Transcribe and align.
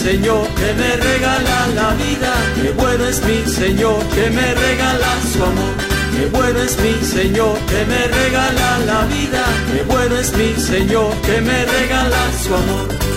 Señor 0.00 0.48
que 0.54 0.72
me 0.80 0.96
regala 0.96 1.66
la 1.74 1.90
vida, 1.90 2.32
qué 2.54 2.70
bueno 2.70 3.04
es 3.04 3.22
mi 3.22 3.44
Señor 3.44 4.02
que 4.14 4.30
me 4.30 4.54
regala 4.54 5.12
su 5.30 5.44
amor. 5.44 5.74
Qué 6.16 6.24
bueno 6.26 6.58
es 6.58 6.80
mi 6.80 6.94
Señor 7.04 7.58
que 7.66 7.84
me 7.84 8.08
regala 8.08 8.78
la 8.86 9.04
vida, 9.04 9.44
qué 9.70 9.82
bueno 9.82 10.16
es 10.16 10.34
mi 10.34 10.54
Señor 10.54 11.12
que 11.26 11.42
me 11.42 11.66
regala 11.66 12.16
su 12.42 12.54
amor. 12.54 13.09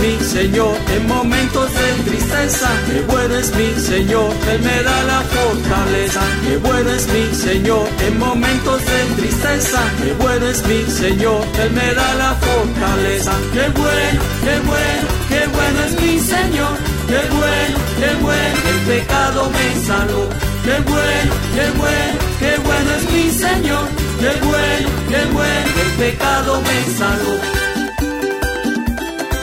Mi 0.00 0.18
Señor 0.24 0.76
en 0.94 1.06
momentos 1.08 1.70
de 1.72 2.10
tristeza. 2.10 2.68
Qué 2.86 3.00
bueno 3.02 3.34
es 3.36 3.54
mi 3.54 3.72
Señor, 3.80 4.32
Él 4.50 4.60
me 4.60 4.82
da 4.82 5.02
la 5.04 5.20
fortaleza. 5.22 6.20
Qué 6.46 6.56
bueno 6.58 6.90
es 6.90 7.08
mi 7.08 7.34
Señor 7.34 7.88
en 8.06 8.18
momentos 8.18 8.80
de 8.84 9.00
tristeza. 9.16 9.80
Qué 10.02 10.12
bueno 10.14 10.46
es 10.46 10.66
mi 10.66 10.82
Señor, 10.84 11.44
Él 11.62 11.70
me 11.72 11.94
da 11.94 12.14
la 12.14 12.34
fortaleza. 12.34 13.32
Qué 13.52 13.68
bueno, 13.70 14.20
qué 14.44 14.58
bueno, 14.70 15.06
qué 15.28 15.46
bueno 15.56 15.78
es 15.86 16.00
mi 16.00 16.18
Señor. 16.20 16.76
Qué 17.08 17.20
bueno, 17.30 17.78
qué 17.98 18.22
bueno, 18.22 18.58
el 18.70 18.80
pecado 18.86 19.50
me 19.50 19.86
salvó. 19.86 20.28
Qué 20.64 20.76
bueno, 20.90 21.32
qué 21.54 21.66
bueno, 21.78 22.18
qué 22.40 22.52
bueno 22.66 22.90
es 22.98 23.10
mi 23.12 23.30
Señor. 23.30 23.88
Qué 24.20 24.32
bueno, 24.44 24.88
qué 25.08 25.24
bueno, 25.32 25.70
el 25.84 25.92
pecado 25.98 26.60
me 26.60 26.94
salvó. 26.98 27.55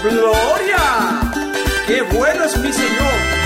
¡Gloria! 0.04 1.32
¡Qué 1.88 2.02
bueno 2.02 2.44
es 2.44 2.58
mi 2.58 2.74
Señor! 2.74 3.44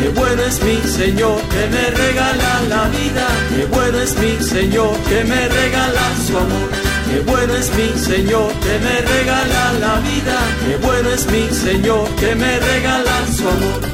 Qué 0.00 0.08
bueno 0.10 0.42
es 0.42 0.62
mi 0.62 0.76
Señor 0.82 1.40
que 1.48 1.66
me 1.66 1.90
regala 1.90 2.60
la 2.68 2.84
vida. 2.88 3.26
Qué 3.48 3.64
bueno 3.66 3.98
es 3.98 4.16
mi 4.16 4.36
Señor 4.40 4.96
que 5.08 5.24
me 5.24 5.48
regala 5.48 6.02
su 6.24 6.38
amor. 6.38 6.70
Qué 7.10 7.20
bueno 7.20 7.54
es 7.54 7.74
mi 7.74 7.88
Señor 7.98 8.52
que 8.52 8.78
me 8.78 9.00
regala 9.00 9.72
la 9.80 9.94
vida. 10.00 10.38
Qué 10.64 10.76
bueno 10.76 11.10
es 11.10 11.26
mi 11.26 11.48
Señor 11.48 12.08
que 12.14 12.34
me 12.36 12.60
regala 12.60 13.26
su 13.36 13.48
amor. 13.48 13.93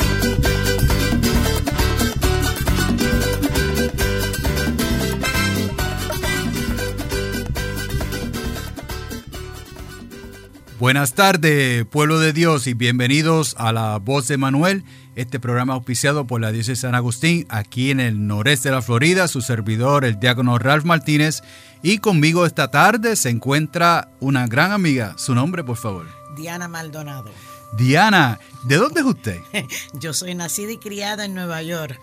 Buenas 10.80 11.12
tardes, 11.12 11.84
pueblo 11.84 12.18
de 12.18 12.32
Dios, 12.32 12.66
y 12.66 12.72
bienvenidos 12.72 13.54
a 13.58 13.70
La 13.70 13.98
Voz 13.98 14.28
de 14.28 14.38
Manuel, 14.38 14.82
este 15.14 15.38
programa 15.38 15.74
auspiciado 15.74 16.26
por 16.26 16.40
la 16.40 16.52
Diócesis 16.52 16.80
de 16.80 16.88
San 16.88 16.94
Agustín, 16.94 17.46
aquí 17.50 17.90
en 17.90 18.00
el 18.00 18.26
noreste 18.26 18.70
de 18.70 18.76
la 18.76 18.80
Florida, 18.80 19.28
su 19.28 19.42
servidor, 19.42 20.06
el 20.06 20.18
diácono 20.18 20.58
Ralph 20.58 20.86
Martínez, 20.86 21.42
y 21.82 21.98
conmigo 21.98 22.46
esta 22.46 22.70
tarde 22.70 23.16
se 23.16 23.28
encuentra 23.28 24.10
una 24.20 24.46
gran 24.46 24.72
amiga. 24.72 25.18
Su 25.18 25.34
nombre, 25.34 25.62
por 25.64 25.76
favor. 25.76 26.06
Diana 26.34 26.66
Maldonado. 26.66 27.30
Diana, 27.76 28.40
¿de 28.64 28.76
dónde 28.76 29.00
es 29.00 29.06
usted? 29.06 29.38
Yo 29.92 30.14
soy 30.14 30.34
nacida 30.34 30.72
y 30.72 30.78
criada 30.78 31.26
en 31.26 31.34
Nueva 31.34 31.62
York, 31.62 32.00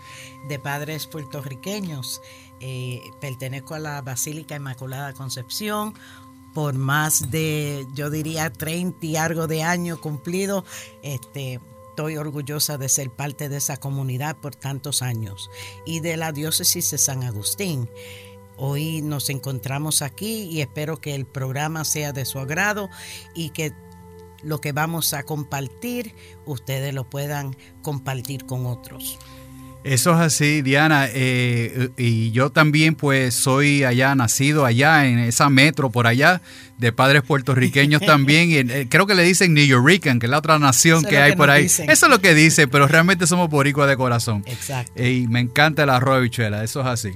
de 0.48 0.60
padres 0.60 1.08
puertorriqueños. 1.08 2.20
Eh, 2.60 3.02
pertenezco 3.20 3.74
a 3.74 3.80
la 3.80 4.02
Basílica 4.02 4.54
Inmaculada 4.54 5.14
Concepción, 5.14 5.94
por 6.58 6.74
más 6.74 7.30
de, 7.30 7.86
yo 7.94 8.10
diría, 8.10 8.52
30 8.52 9.06
y 9.06 9.14
algo 9.14 9.46
de 9.46 9.62
años 9.62 10.00
cumplidos, 10.00 10.64
este, 11.04 11.60
estoy 11.90 12.16
orgullosa 12.16 12.76
de 12.76 12.88
ser 12.88 13.10
parte 13.10 13.48
de 13.48 13.58
esa 13.58 13.76
comunidad 13.76 14.36
por 14.38 14.56
tantos 14.56 15.00
años 15.00 15.52
y 15.86 16.00
de 16.00 16.16
la 16.16 16.32
diócesis 16.32 16.90
de 16.90 16.98
San 16.98 17.22
Agustín. 17.22 17.88
Hoy 18.56 19.02
nos 19.02 19.30
encontramos 19.30 20.02
aquí 20.02 20.48
y 20.50 20.60
espero 20.60 21.00
que 21.00 21.14
el 21.14 21.26
programa 21.26 21.84
sea 21.84 22.12
de 22.12 22.24
su 22.24 22.40
agrado 22.40 22.90
y 23.36 23.50
que 23.50 23.72
lo 24.42 24.60
que 24.60 24.72
vamos 24.72 25.14
a 25.14 25.22
compartir 25.22 26.12
ustedes 26.44 26.92
lo 26.92 27.08
puedan 27.08 27.56
compartir 27.82 28.46
con 28.46 28.66
otros. 28.66 29.16
Eso 29.88 30.12
es 30.12 30.18
así, 30.18 30.62
Diana. 30.62 31.08
Eh, 31.10 31.88
y 31.96 32.30
yo 32.30 32.50
también 32.50 32.94
pues 32.94 33.34
soy 33.34 33.84
allá, 33.84 34.14
nacido 34.14 34.64
allá 34.64 35.06
en 35.06 35.18
esa 35.18 35.48
metro 35.48 35.90
por 35.90 36.06
allá, 36.06 36.42
de 36.76 36.92
padres 36.92 37.22
puertorriqueños 37.22 38.02
también. 38.06 38.50
Y, 38.50 38.56
eh, 38.56 38.86
creo 38.88 39.06
que 39.06 39.14
le 39.14 39.22
dicen 39.22 39.54
New 39.54 39.64
Yorkican, 39.64 40.18
que 40.18 40.26
es 40.26 40.30
la 40.30 40.38
otra 40.38 40.58
nación 40.58 41.04
que 41.04 41.18
hay 41.18 41.36
por 41.36 41.50
ahí. 41.50 41.64
Eso 41.64 41.86
es 41.86 42.08
lo 42.08 42.20
que 42.20 42.34
dice, 42.34 42.68
pero 42.68 42.86
realmente 42.86 43.26
somos 43.26 43.48
boricuas 43.48 43.88
de 43.88 43.96
corazón. 43.96 44.44
Exacto. 44.46 45.02
y 45.02 45.26
me 45.28 45.40
encanta 45.40 45.84
el 45.84 45.90
arroz 45.90 46.16
de 46.16 46.22
bichuela, 46.22 46.64
eso 46.64 46.80
es 46.80 46.86
así. 46.86 47.12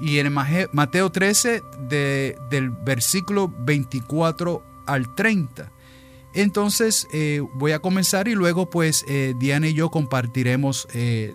y 0.01 0.19
en 0.19 0.33
Mateo 0.33 1.11
13 1.11 1.61
del 1.89 2.69
versículo 2.69 3.53
24 3.59 4.63
al 4.85 5.15
30. 5.15 5.71
Entonces 6.37 7.07
eh, 7.11 7.41
voy 7.55 7.71
a 7.71 7.79
comenzar 7.79 8.27
y 8.27 8.35
luego 8.35 8.69
pues 8.69 9.03
eh, 9.07 9.33
Diana 9.39 9.69
y 9.69 9.73
yo 9.73 9.89
compartiremos 9.89 10.87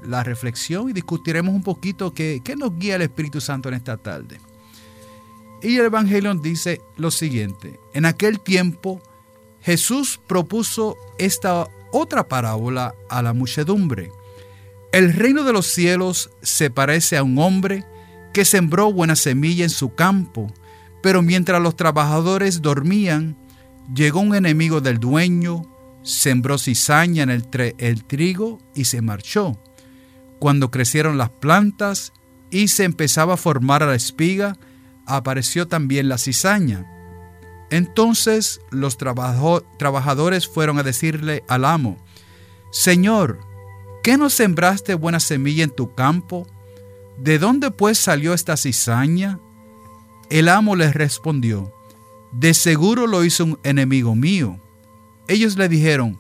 la 0.05 0.23
reflexión 0.23 0.89
y 0.89 0.93
discutiremos 0.93 1.53
un 1.53 1.65
poquito 1.65 2.15
qué, 2.15 2.41
qué 2.45 2.55
nos 2.55 2.79
guía 2.79 2.95
el 2.95 3.03
Espíritu 3.03 3.41
Santo 3.41 3.69
en 3.69 3.75
esta 3.75 3.97
tarde. 3.97 4.39
Y 5.61 5.77
el 5.77 5.87
Evangelio 5.87 6.33
dice 6.35 6.81
lo 6.97 7.11
siguiente, 7.11 7.81
en 7.95 8.05
aquel 8.05 8.39
tiempo 8.39 9.03
Jesús 9.61 10.21
propuso 10.29 10.97
esta 11.19 11.67
otra 11.91 12.29
parábola 12.29 12.95
a 13.09 13.23
la 13.23 13.33
muchedumbre. 13.33 14.13
El 14.93 15.13
reino 15.13 15.43
de 15.43 15.53
los 15.53 15.67
cielos 15.67 16.31
se 16.43 16.71
parece 16.71 17.17
a 17.17 17.25
un 17.25 17.39
hombre 17.39 17.85
que 18.33 18.45
sembró 18.45 18.93
buena 18.93 19.17
semilla 19.17 19.65
en 19.65 19.71
su 19.71 19.95
campo, 19.95 20.53
pero 21.03 21.23
mientras 21.23 21.61
los 21.61 21.75
trabajadores 21.75 22.63
dormían, 22.63 23.37
llegó 23.95 24.21
un 24.21 24.35
enemigo 24.35 24.81
del 24.81 24.99
dueño, 24.99 25.63
sembró 26.03 26.59
cizaña 26.59 27.23
en 27.23 27.31
el, 27.31 28.05
trigo 28.05 28.59
y 28.75 28.85
se 28.85 29.03
marchó. 29.03 29.59
Cuando 30.39 30.71
crecieron 30.71 31.19
las 31.19 31.31
plantas 31.31 32.13
y 32.51 32.69
se 32.69 32.85
empezaba 32.85 33.35
a 33.35 33.39
formar 33.39 33.83
la 33.83 33.95
espiga, 33.95 34.57
apareció 35.07 35.69
también 35.69 36.09
la 36.09 36.19
cizaña. 36.19 36.87
Entonces 37.71 38.61
los 38.71 38.99
trabajadores 38.99 40.49
fueron 40.49 40.79
a 40.79 40.83
decirle 40.83 41.43
al 41.49 41.65
amo, 41.65 41.97
Señor, 42.71 43.41
¿qué 44.03 44.17
no 44.17 44.31
sembraste 44.31 44.95
buena 44.95 45.21
semilla 45.21 45.65
en 45.65 45.71
tu 45.71 45.95
campo? 45.95 46.47
¿De 47.19 47.39
dónde 47.39 47.71
pues 47.71 47.99
salió 47.99 48.35
esta 48.35 48.57
cizaña? 48.57 49.39
El 50.29 50.49
amo 50.49 50.77
les 50.77 50.95
respondió, 50.95 51.73
de 52.33 52.55
seguro 52.55 53.07
lo 53.07 53.25
hizo 53.25 53.45
un 53.45 53.59
enemigo 53.63 54.15
mío. 54.15 54.59
Ellos 55.29 55.57
le 55.57 55.69
dijeron, 55.69 56.19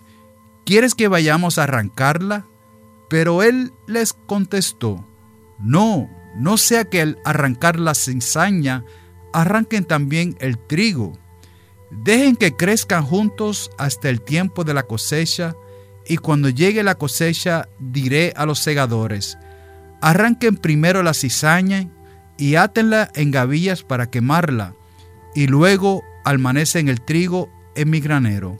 ¿quieres 0.65 0.95
que 0.95 1.09
vayamos 1.09 1.59
a 1.59 1.65
arrancarla? 1.65 2.47
Pero 3.09 3.43
él 3.43 3.73
les 3.87 4.13
contestó, 4.13 5.05
no, 5.59 6.09
no 6.37 6.57
sea 6.57 6.85
que 6.85 7.03
al 7.03 7.19
arrancar 7.25 7.79
la 7.79 7.95
cizaña 7.95 8.85
arranquen 9.33 9.85
también 9.85 10.37
el 10.41 10.59
trigo. 10.59 11.13
Dejen 11.91 12.37
que 12.37 12.57
crezcan 12.57 13.05
juntos 13.05 13.71
hasta 13.77 14.09
el 14.09 14.23
tiempo 14.23 14.65
de 14.65 14.75
la 14.75 14.85
cosecha, 14.85 15.55
y 16.07 16.17
cuando 16.17 16.49
llegue 16.49 16.83
la 16.83 16.97
cosecha 16.97 17.69
diré 17.79 18.33
a 18.37 18.47
los 18.47 18.59
segadores, 18.59 19.39
arranquen 20.01 20.57
primero 20.57 21.03
la 21.03 21.15
cizaña 21.15 21.89
y 22.39 22.57
átenla 22.57 23.11
en 23.15 23.31
gavillas 23.31 23.83
para 23.83 24.11
quemarla, 24.11 24.75
y 25.35 25.47
luego 25.47 26.03
almanecen 26.25 26.89
el 26.89 27.01
trigo 27.01 27.49
en 27.75 27.91
mi 27.91 28.01
granero. 28.01 28.59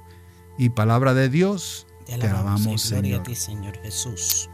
Y 0.59 0.71
palabra 0.71 1.15
de 1.15 1.29
Dios, 1.29 1.87
te 2.07 2.15
alabamos, 2.15 2.83
Señor. 2.83 3.35
Señor 3.35 3.79
Jesús. 3.83 4.49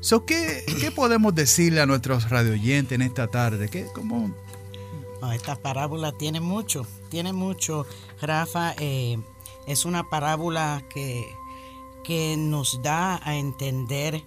So, 0.00 0.24
¿qué, 0.24 0.64
¿Qué 0.80 0.92
podemos 0.92 1.34
decirle 1.34 1.80
a 1.80 1.86
nuestros 1.86 2.30
radioyentes 2.30 2.94
en 2.94 3.02
esta 3.02 3.26
tarde? 3.26 3.68
¿Qué, 3.68 3.86
cómo? 3.92 4.32
esta 5.34 5.56
parábola 5.56 6.12
tiene 6.12 6.40
mucho, 6.40 6.86
tiene 7.10 7.32
mucho. 7.32 7.86
Rafa, 8.22 8.74
eh, 8.78 9.18
es 9.66 9.84
una 9.84 10.08
parábola 10.08 10.84
que, 10.88 11.26
que 12.04 12.36
nos 12.38 12.80
da 12.82 13.20
a 13.22 13.36
entender 13.36 14.24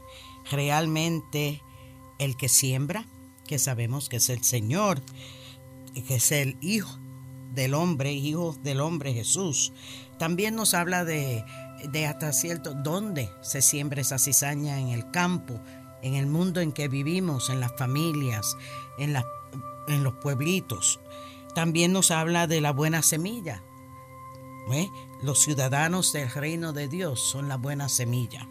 realmente 0.51 1.63
el 2.19 2.35
que 2.35 2.49
siembra, 2.49 3.05
que 3.47 3.57
sabemos 3.57 4.09
que 4.09 4.17
es 4.17 4.29
el 4.29 4.43
Señor, 4.43 5.01
que 5.93 6.15
es 6.15 6.31
el 6.31 6.57
Hijo 6.61 6.97
del 7.53 7.73
hombre, 7.73 8.13
Hijo 8.13 8.55
del 8.63 8.81
hombre 8.81 9.13
Jesús. 9.13 9.73
También 10.17 10.55
nos 10.55 10.73
habla 10.73 11.03
de, 11.03 11.43
de 11.89 12.05
hasta 12.05 12.31
cierto 12.33 12.73
dónde 12.73 13.29
se 13.41 13.61
siembra 13.61 14.01
esa 14.01 14.19
cizaña 14.19 14.79
en 14.79 14.89
el 14.89 15.09
campo, 15.11 15.59
en 16.01 16.15
el 16.15 16.27
mundo 16.27 16.61
en 16.61 16.71
que 16.71 16.87
vivimos, 16.87 17.49
en 17.49 17.59
las 17.59 17.75
familias, 17.77 18.55
en, 18.97 19.15
en 19.87 20.03
los 20.03 20.13
pueblitos. 20.15 20.99
También 21.55 21.91
nos 21.91 22.11
habla 22.11 22.47
de 22.47 22.61
la 22.61 22.71
buena 22.71 23.01
semilla. 23.01 23.63
¿eh? 24.71 24.89
Los 25.21 25.39
ciudadanos 25.39 26.13
del 26.13 26.29
reino 26.29 26.73
de 26.73 26.87
Dios 26.87 27.19
son 27.19 27.47
la 27.47 27.57
buena 27.57 27.89
semilla. 27.89 28.47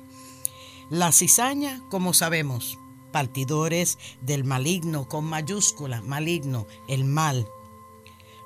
La 0.90 1.12
cizaña, 1.12 1.82
como 1.88 2.12
sabemos, 2.14 2.79
partidores 3.10 3.98
del 4.20 4.44
maligno 4.44 5.08
con 5.08 5.24
mayúscula, 5.24 6.00
maligno, 6.02 6.66
el 6.88 7.04
mal. 7.04 7.48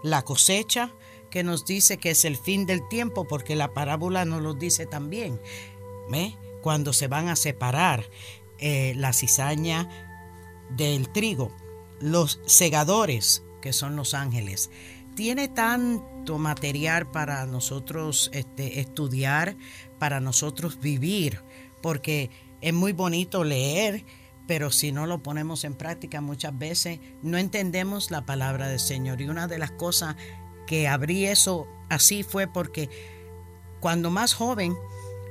La 0.02 0.22
cosecha, 0.22 0.94
que 1.30 1.42
nos 1.42 1.64
dice 1.64 1.98
que 1.98 2.10
es 2.10 2.24
el 2.24 2.36
fin 2.36 2.66
del 2.66 2.86
tiempo, 2.88 3.26
porque 3.26 3.56
la 3.56 3.74
parábola 3.74 4.24
nos 4.24 4.42
lo 4.42 4.54
dice 4.54 4.86
también. 4.86 5.40
Cuando 6.62 6.92
se 6.92 7.08
van 7.08 7.28
a 7.28 7.36
separar 7.36 8.08
eh, 8.58 8.94
la 8.96 9.12
cizaña 9.12 9.88
del 10.70 11.08
trigo, 11.10 11.50
los 12.00 12.40
segadores, 12.46 13.42
que 13.60 13.72
son 13.72 13.96
los 13.96 14.14
ángeles, 14.14 14.70
tiene 15.14 15.48
tanto 15.48 16.38
material 16.38 17.10
para 17.10 17.46
nosotros 17.46 18.30
este, 18.32 18.80
estudiar, 18.80 19.56
para 19.98 20.20
nosotros 20.20 20.80
vivir, 20.80 21.40
porque 21.80 22.30
es 22.60 22.72
muy 22.72 22.92
bonito 22.92 23.44
leer, 23.44 24.04
pero 24.46 24.70
si 24.70 24.92
no 24.92 25.06
lo 25.06 25.22
ponemos 25.22 25.64
en 25.64 25.74
práctica 25.74 26.20
muchas 26.20 26.56
veces 26.58 27.00
no 27.22 27.38
entendemos 27.38 28.10
la 28.10 28.26
palabra 28.26 28.68
del 28.68 28.80
Señor. 28.80 29.20
Y 29.20 29.28
una 29.28 29.46
de 29.48 29.58
las 29.58 29.70
cosas 29.70 30.16
que 30.66 30.88
abrí 30.88 31.26
eso 31.26 31.66
así 31.88 32.22
fue 32.22 32.46
porque 32.46 32.88
cuando 33.80 34.10
más 34.10 34.34
joven 34.34 34.76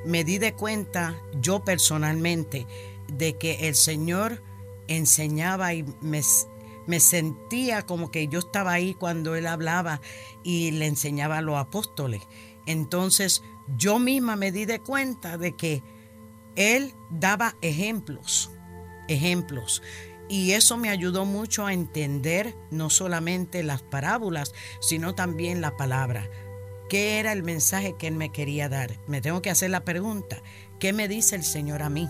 me 0.06 0.24
di 0.24 0.38
de 0.38 0.54
cuenta 0.54 1.16
yo 1.42 1.64
personalmente 1.64 2.68
de 3.08 3.38
que 3.38 3.68
el 3.68 3.76
Señor 3.76 4.44
enseñaba 4.88 5.74
y 5.74 5.84
me, 6.02 6.22
me 6.88 7.00
sentía 7.00 7.84
como 7.84 8.12
que 8.12 8.28
yo 8.28 8.40
estaba 8.40 8.74
ahí 8.74 8.94
cuando 8.94 9.36
Él 9.36 9.48
hablaba 9.48 10.02
y 10.44 10.72
le 10.72 10.88
enseñaba 10.88 11.38
a 11.38 11.42
los 11.42 11.58
apóstoles. 11.58 12.22
Entonces 12.66 13.44
yo 13.78 14.00
misma 14.00 14.36
me 14.36 14.52
di 14.52 14.66
de 14.66 14.80
cuenta 14.80 15.38
de 15.38 15.56
que 15.56 15.84
Él 16.56 16.94
daba 17.10 17.56
ejemplos, 17.62 18.52
ejemplos. 19.14 19.82
Y 20.30 20.52
eso 20.52 20.78
me 20.78 20.90
ayudó 20.90 21.26
mucho 21.26 21.66
a 21.66 21.74
entender 21.74 22.56
no 22.72 22.90
solamente 22.90 23.64
las 23.64 23.82
parábolas, 23.82 24.54
sino 24.80 25.16
también 25.16 25.62
la 25.62 25.76
palabra. 25.76 26.30
¿Qué 26.90 27.20
era 27.20 27.32
el 27.34 27.44
mensaje 27.44 27.96
que 27.98 28.08
Él 28.08 28.16
me 28.16 28.32
quería 28.32 28.70
dar? 28.70 29.00
Me 29.08 29.22
tengo 29.22 29.42
que 29.42 29.50
hacer 29.50 29.70
la 29.70 29.84
pregunta, 29.84 30.42
¿qué 30.80 30.94
me 30.94 31.08
dice 31.08 31.36
el 31.36 31.44
Señor 31.44 31.82
a 31.82 31.90
mí? 31.90 32.08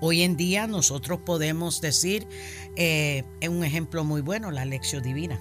Hoy 0.00 0.22
en 0.22 0.36
día 0.36 0.66
nosotros 0.66 1.20
podemos 1.24 1.80
decir, 1.80 2.26
eh, 2.76 3.24
un 3.48 3.64
ejemplo 3.64 4.04
muy 4.04 4.20
bueno, 4.20 4.50
la 4.50 4.64
lección 4.64 5.02
divina 5.02 5.40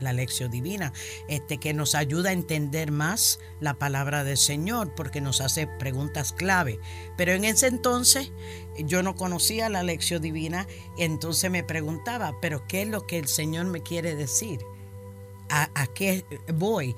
la 0.00 0.12
lección 0.12 0.50
divina, 0.50 0.92
este, 1.28 1.58
que 1.58 1.74
nos 1.74 1.94
ayuda 1.94 2.30
a 2.30 2.32
entender 2.32 2.90
más 2.90 3.40
la 3.60 3.74
palabra 3.74 4.24
del 4.24 4.36
Señor, 4.36 4.94
porque 4.94 5.20
nos 5.20 5.40
hace 5.40 5.66
preguntas 5.66 6.32
clave. 6.32 6.78
Pero 7.16 7.32
en 7.32 7.44
ese 7.44 7.66
entonces 7.66 8.32
yo 8.78 9.02
no 9.02 9.14
conocía 9.14 9.68
la 9.68 9.82
lección 9.82 10.22
divina, 10.22 10.66
entonces 10.98 11.50
me 11.50 11.64
preguntaba, 11.64 12.34
pero 12.40 12.66
¿qué 12.66 12.82
es 12.82 12.88
lo 12.88 13.06
que 13.06 13.18
el 13.18 13.28
Señor 13.28 13.66
me 13.66 13.82
quiere 13.82 14.14
decir? 14.14 14.60
¿A, 15.48 15.70
a 15.74 15.86
qué 15.86 16.24
voy? 16.54 16.96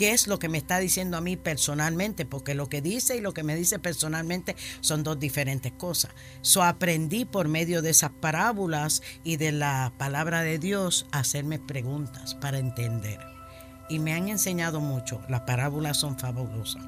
Qué 0.00 0.12
es 0.12 0.28
lo 0.28 0.38
que 0.38 0.48
me 0.48 0.56
está 0.56 0.78
diciendo 0.78 1.18
a 1.18 1.20
mí 1.20 1.36
personalmente, 1.36 2.24
porque 2.24 2.54
lo 2.54 2.70
que 2.70 2.80
dice 2.80 3.18
y 3.18 3.20
lo 3.20 3.34
que 3.34 3.42
me 3.42 3.54
dice 3.54 3.78
personalmente 3.78 4.56
son 4.80 5.02
dos 5.02 5.20
diferentes 5.20 5.72
cosas. 5.72 6.12
So 6.40 6.62
aprendí 6.62 7.26
por 7.26 7.48
medio 7.48 7.82
de 7.82 7.90
esas 7.90 8.10
parábolas 8.10 9.02
y 9.24 9.36
de 9.36 9.52
la 9.52 9.92
palabra 9.98 10.40
de 10.40 10.58
Dios 10.58 11.04
a 11.12 11.18
hacerme 11.18 11.58
preguntas 11.58 12.34
para 12.34 12.58
entender. 12.58 13.18
Y 13.90 13.98
me 13.98 14.14
han 14.14 14.30
enseñado 14.30 14.80
mucho. 14.80 15.20
Las 15.28 15.42
parábolas 15.42 15.98
son 15.98 16.18
fabulosas. 16.18 16.82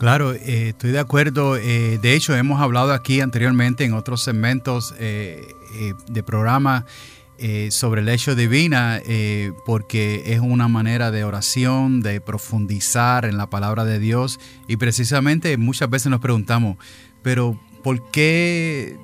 Claro, 0.00 0.32
eh, 0.32 0.70
estoy 0.70 0.90
de 0.90 0.98
acuerdo. 0.98 1.56
Eh, 1.56 2.00
de 2.02 2.14
hecho, 2.16 2.34
hemos 2.34 2.60
hablado 2.60 2.92
aquí 2.92 3.20
anteriormente 3.20 3.84
en 3.84 3.92
otros 3.92 4.24
segmentos 4.24 4.92
eh, 4.98 5.46
de 6.08 6.22
programa 6.24 6.84
eh, 7.42 7.70
sobre 7.70 8.02
el 8.02 8.08
hecho 8.10 8.34
divina, 8.34 9.00
eh, 9.02 9.52
porque 9.64 10.24
es 10.26 10.40
una 10.40 10.68
manera 10.68 11.10
de 11.10 11.24
oración, 11.24 12.02
de 12.02 12.20
profundizar 12.20 13.24
en 13.24 13.38
la 13.38 13.48
palabra 13.48 13.86
de 13.86 13.98
Dios. 13.98 14.38
Y 14.68 14.76
precisamente 14.76 15.56
muchas 15.56 15.88
veces 15.88 16.10
nos 16.10 16.20
preguntamos, 16.20 16.76
pero 17.22 17.58
¿por 17.82 18.10
qué, 18.10 18.98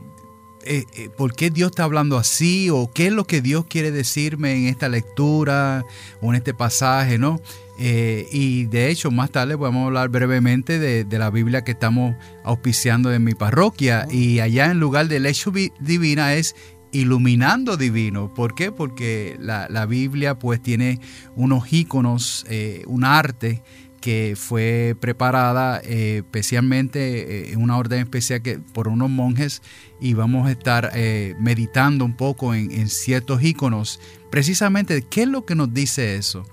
eh, 0.66 0.84
¿por 1.16 1.32
qué 1.34 1.48
Dios 1.48 1.70
está 1.70 1.84
hablando 1.84 2.18
así? 2.18 2.68
¿O 2.68 2.90
qué 2.92 3.06
es 3.06 3.12
lo 3.14 3.26
que 3.26 3.40
Dios 3.40 3.64
quiere 3.70 3.90
decirme 3.90 4.54
en 4.54 4.66
esta 4.66 4.90
lectura 4.90 5.86
o 6.20 6.28
en 6.28 6.34
este 6.36 6.52
pasaje? 6.52 7.16
¿no? 7.16 7.40
y 7.78 8.64
de 8.64 8.88
hecho, 8.88 9.10
más 9.10 9.30
tarde 9.30 9.54
vamos 9.54 9.82
a 9.82 9.86
hablar 9.88 10.08
brevemente 10.08 10.78
de, 10.78 11.04
de, 11.04 11.18
la 11.18 11.28
Biblia 11.28 11.62
que 11.62 11.72
estamos 11.72 12.16
auspiciando 12.42 13.12
en 13.12 13.22
mi 13.22 13.34
parroquia. 13.34 14.06
Y 14.10 14.40
allá 14.40 14.70
en 14.70 14.80
lugar 14.80 15.08
del 15.08 15.26
hecho 15.26 15.52
divina 15.78 16.32
es 16.32 16.54
iluminando 16.96 17.76
divino. 17.76 18.32
¿Por 18.32 18.54
qué? 18.54 18.72
Porque 18.72 19.36
la, 19.38 19.86
Biblia 19.86 20.38
pues 20.38 20.62
tiene 20.62 21.00
unos 21.34 21.72
íconos, 21.72 22.44
eh, 22.48 22.84
un 22.86 23.04
arte 23.04 23.62
que 24.00 24.34
fue 24.36 24.96
preparada 24.98 25.80
eh, 25.84 26.18
especialmente 26.18 27.52
en 27.52 27.54
eh, 27.54 27.62
una 27.62 27.76
orden 27.76 28.00
especial 28.00 28.40
que, 28.40 28.58
por 28.58 28.88
unos 28.88 29.10
monjes 29.10 29.62
y 30.00 30.14
vamos 30.14 30.46
a 30.46 30.52
estar 30.52 30.92
meditando 31.38 32.04
un 32.04 32.16
poco 32.16 32.54
en, 32.54 32.88
ciertos 32.88 33.42
íconos. 33.42 34.00
Precisamente, 34.30 35.02
¿qué 35.02 35.22
es 35.22 35.28
lo 35.28 35.44
que 35.44 35.54
nos 35.54 35.72
dice 35.72 36.16
eso 36.16 36.44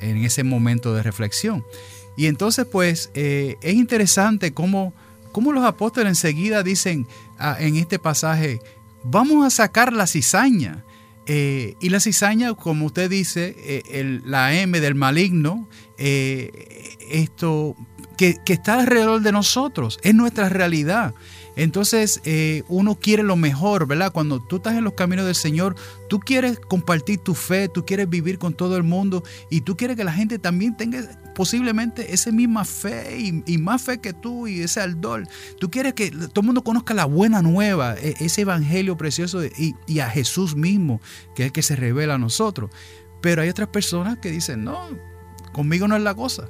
en 0.00 0.24
ese 0.24 0.44
momento 0.44 0.94
de 0.94 1.02
reflexión? 1.02 1.64
Y 2.16 2.26
entonces 2.26 2.66
pues 2.70 3.10
es 3.14 3.74
interesante 3.74 4.52
cómo, 4.52 4.94
cómo 5.32 5.52
los 5.52 5.64
apóstoles 5.64 6.10
enseguida 6.10 6.62
dicen 6.62 7.06
ah, 7.38 7.56
en 7.58 7.76
este 7.76 7.98
pasaje, 7.98 8.60
vamos 9.04 9.46
a 9.46 9.50
sacar 9.50 9.92
la 9.92 10.06
cizaña. 10.06 10.84
Eh, 11.26 11.76
y 11.80 11.88
la 11.88 12.00
cizaña, 12.00 12.54
como 12.54 12.86
usted 12.86 13.08
dice, 13.08 13.56
eh, 13.58 14.20
la 14.24 14.54
M 14.54 14.78
del 14.80 14.94
maligno, 14.94 15.68
eh, 15.96 16.50
esto 17.10 17.76
que, 18.18 18.36
que, 18.44 18.54
está 18.54 18.80
alrededor 18.80 19.22
de 19.22 19.32
nosotros, 19.32 19.98
es 20.02 20.14
nuestra 20.14 20.48
realidad. 20.48 21.14
Entonces 21.56 22.20
uno 22.66 22.96
quiere 22.96 23.22
lo 23.22 23.36
mejor, 23.36 23.86
¿verdad? 23.86 24.12
Cuando 24.12 24.40
tú 24.40 24.56
estás 24.56 24.74
en 24.74 24.82
los 24.82 24.94
caminos 24.94 25.24
del 25.24 25.36
Señor, 25.36 25.76
tú 26.08 26.18
quieres 26.18 26.58
compartir 26.58 27.18
tu 27.18 27.36
fe, 27.36 27.68
tú 27.68 27.86
quieres 27.86 28.08
vivir 28.08 28.38
con 28.38 28.54
todo 28.54 28.76
el 28.76 28.82
mundo 28.82 29.22
y 29.50 29.60
tú 29.60 29.76
quieres 29.76 29.96
que 29.96 30.02
la 30.02 30.12
gente 30.12 30.40
también 30.40 30.76
tenga 30.76 30.98
posiblemente 31.34 32.14
esa 32.14 32.30
misma 32.30 32.64
fe 32.64 33.18
y, 33.46 33.58
más 33.58 33.82
fe 33.82 33.98
que 33.98 34.12
tú 34.12 34.46
y 34.46 34.60
ese 34.60 34.80
ardor. 34.80 35.26
Tú 35.58 35.70
quieres 35.70 35.94
que 35.94 36.10
todo 36.10 36.40
el 36.40 36.46
mundo 36.46 36.62
conozca 36.62 36.94
la 36.94 37.04
buena 37.04 37.42
nueva, 37.42 37.96
e, 37.96 38.14
ese 38.20 38.42
evangelio 38.42 38.96
precioso 38.96 39.42
y, 39.44 39.98
a 39.98 40.08
Jesús 40.08 40.54
mismo, 40.56 41.00
que 41.34 41.42
es 41.42 41.46
el 41.46 41.52
que 41.52 41.62
se 41.62 41.76
revela 41.76 42.14
a 42.14 42.18
nosotros. 42.18 42.70
Pero 43.20 43.42
hay 43.42 43.48
otras 43.48 43.68
personas 43.68 44.18
que 44.18 44.30
dicen, 44.30 44.64
no, 44.64 44.88
conmigo 45.52 45.88
no 45.88 45.96
es 45.96 46.02
la 46.02 46.14
cosa. 46.14 46.48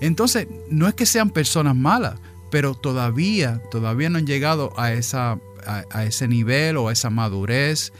Entonces, 0.00 0.48
no 0.70 0.88
es 0.88 0.94
que 0.94 1.06
sean 1.06 1.30
personas 1.30 1.76
malas, 1.76 2.18
pero 2.50 2.74
todavía, 2.74 3.60
todavía 3.70 4.10
no 4.10 4.18
han 4.18 4.26
llegado 4.26 4.72
a, 4.78 4.92
esa, 4.92 5.38
a, 5.66 6.04
ese 6.04 6.28
nivel 6.28 6.76
o 6.76 6.88
a 6.88 6.92
esa 6.92 7.10
madurez. 7.10 7.92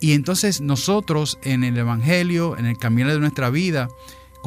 Y 0.00 0.12
entonces 0.12 0.60
nosotros 0.60 1.38
en 1.42 1.64
el 1.64 1.76
Evangelio, 1.76 2.56
en 2.56 2.66
el 2.66 2.78
camino 2.78 3.12
de 3.12 3.18
nuestra 3.18 3.50
vida, 3.50 3.88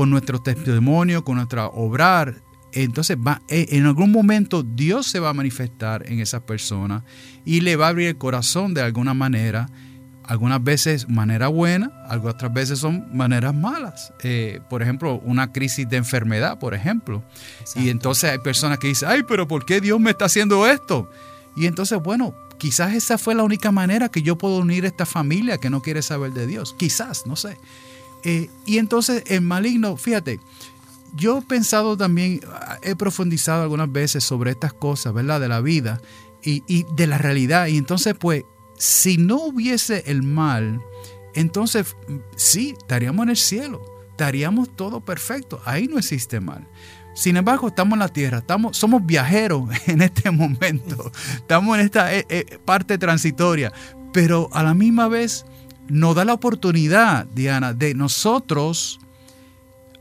con 0.02 0.10
nuestro 0.10 0.42
testimonio, 0.42 1.24
con 1.24 1.36
nuestra 1.36 1.68
obrar, 1.68 2.42
entonces 2.72 3.16
va, 3.18 3.40
e, 3.48 3.68
en 3.78 3.86
algún 3.86 4.12
momento 4.12 4.64
Dios 4.64 5.06
se 5.06 5.20
va 5.20 5.30
a 5.30 5.34
manifestar 5.36 6.10
en 6.10 6.20
esa 6.20 6.44
persona 6.44 7.04
y 7.46 7.62
le 7.62 7.76
va 7.76 7.86
a 7.86 7.90
abrir 7.90 8.08
el 8.08 8.18
corazón 8.18 8.74
de 8.74 8.82
alguna 8.82 9.14
manera 9.14 9.70
algunas 10.24 10.64
veces 10.64 11.08
manera 11.08 11.50
buena, 11.50 11.92
otras 12.24 12.52
veces 12.52 12.80
son 12.80 13.16
maneras 13.16 13.54
malas. 13.54 14.12
Eh, 14.24 14.60
por 14.72 14.82
ejemplo, 14.82 15.20
una 15.24 15.52
crisis 15.52 15.88
de 15.88 15.98
enfermedad, 15.98 16.58
por 16.58 16.74
ejemplo. 16.74 17.24
Y 17.76 17.90
entonces 17.90 18.32
hay 18.32 18.40
personas 18.40 18.80
que 18.80 18.88
dicen, 18.88 19.08
ay, 19.08 19.22
pero 19.28 19.48
¿por 19.48 19.66
qué 19.66 19.82
Dios 19.82 20.00
me 20.00 20.10
está 20.10 20.26
haciendo 20.26 20.66
esto? 20.66 21.12
Y 21.56 21.68
entonces, 21.68 22.00
bueno, 22.02 22.34
quizás 22.58 22.96
esa 22.96 23.20
fue 23.20 23.36
la 23.36 23.44
única 23.44 23.72
manera 23.72 24.10
que 24.10 24.24
yo 24.24 24.36
puedo 24.36 24.58
unir 24.58 24.86
a 24.86 24.88
esta 24.88 25.06
familia 25.06 25.60
que 25.60 25.70
no 25.70 25.84
quiere 25.84 26.02
saber 26.02 26.32
de 26.32 26.48
Dios. 26.48 26.74
Quizás, 26.80 27.28
no 27.28 27.36
sé. 27.36 27.56
Eh, 28.24 28.50
y 28.66 28.78
entonces 28.78 29.24
el 29.28 29.42
maligno, 29.42 29.98
fíjate, 29.98 30.40
yo 31.14 31.40
he 31.40 31.42
pensado 31.42 31.98
también, 31.98 32.42
he 32.82 32.96
profundizado 32.96 33.64
algunas 33.64 33.92
veces 33.92 34.24
sobre 34.24 34.52
estas 34.52 34.74
cosas, 34.74 35.14
¿verdad? 35.14 35.40
De 35.40 35.48
la 35.48 35.62
vida 35.62 36.02
y, 36.44 36.86
de 36.94 37.08
la 37.08 37.18
realidad. 37.18 37.68
Y 37.68 37.78
entonces, 37.78 38.16
pues, 38.18 38.46
si 38.78 39.18
no 39.18 39.38
hubiese 39.38 40.04
el 40.08 40.24
mal, 40.24 40.82
entonces 41.34 41.96
sí, 42.36 42.76
estaríamos 42.78 43.24
en 43.24 43.30
el 43.30 43.38
cielo, 43.38 43.82
estaríamos 44.10 44.70
todo 44.76 45.02
perfecto, 45.02 45.62
ahí 45.66 45.88
no 45.88 45.98
existe 45.98 46.40
mal. 46.40 46.68
Sin 47.14 47.36
embargo, 47.36 47.68
estamos 47.68 47.94
en 47.94 48.00
la 48.00 48.08
tierra, 48.08 48.38
estamos, 48.38 48.78
somos 48.78 49.06
viajeros 49.06 49.70
en 49.88 50.02
este 50.02 50.32
momento, 50.32 51.12
estamos 51.36 51.78
en 51.78 51.86
esta 51.86 52.16
eh, 52.16 52.26
eh, 52.30 52.60
parte 52.64 52.98
transitoria, 52.98 53.74
pero 54.14 54.50
a 54.54 54.64
la 54.64 54.74
misma 54.74 55.08
vez 55.08 55.46
nos 55.92 56.16
da 56.16 56.24
la 56.24 56.34
oportunidad, 56.34 57.26
Diana, 57.26 57.74
de 57.74 57.94
nosotros 57.94 59.02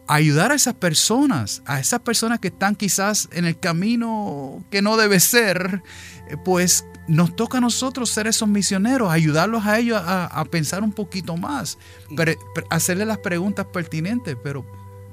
ayudar 0.07 0.53
a 0.53 0.55
esas 0.55 0.75
personas, 0.75 1.63
a 1.67 1.81
esas 1.81 2.01
personas 2.01 2.39
que 2.39 2.49
están 2.49 2.77
quizás 2.77 3.29
en 3.33 3.45
el 3.45 3.59
camino 3.59 4.63
que 4.71 4.83
no 4.83 4.97
debe 4.97 5.19
ser, 5.19 5.83
eh, 6.29 6.37
pues 6.45 6.85
nos 7.09 7.35
toca 7.35 7.59
a 7.59 7.61
nosotros 7.61 8.09
ser 8.09 8.29
esos 8.29 8.49
misioneros, 8.49 9.11
ayudarlos 9.11 9.67
a 9.67 9.81
ellos 9.81 10.01
a, 10.01 10.45
pensar 10.49 10.85
un 10.85 10.93
poquito 10.93 11.37
más, 11.37 11.77
pero, 12.17 12.35
hacerle 12.71 13.05
las 13.05 13.19
preguntas 13.19 13.67
pertinentes, 13.67 14.37
pero 14.41 14.65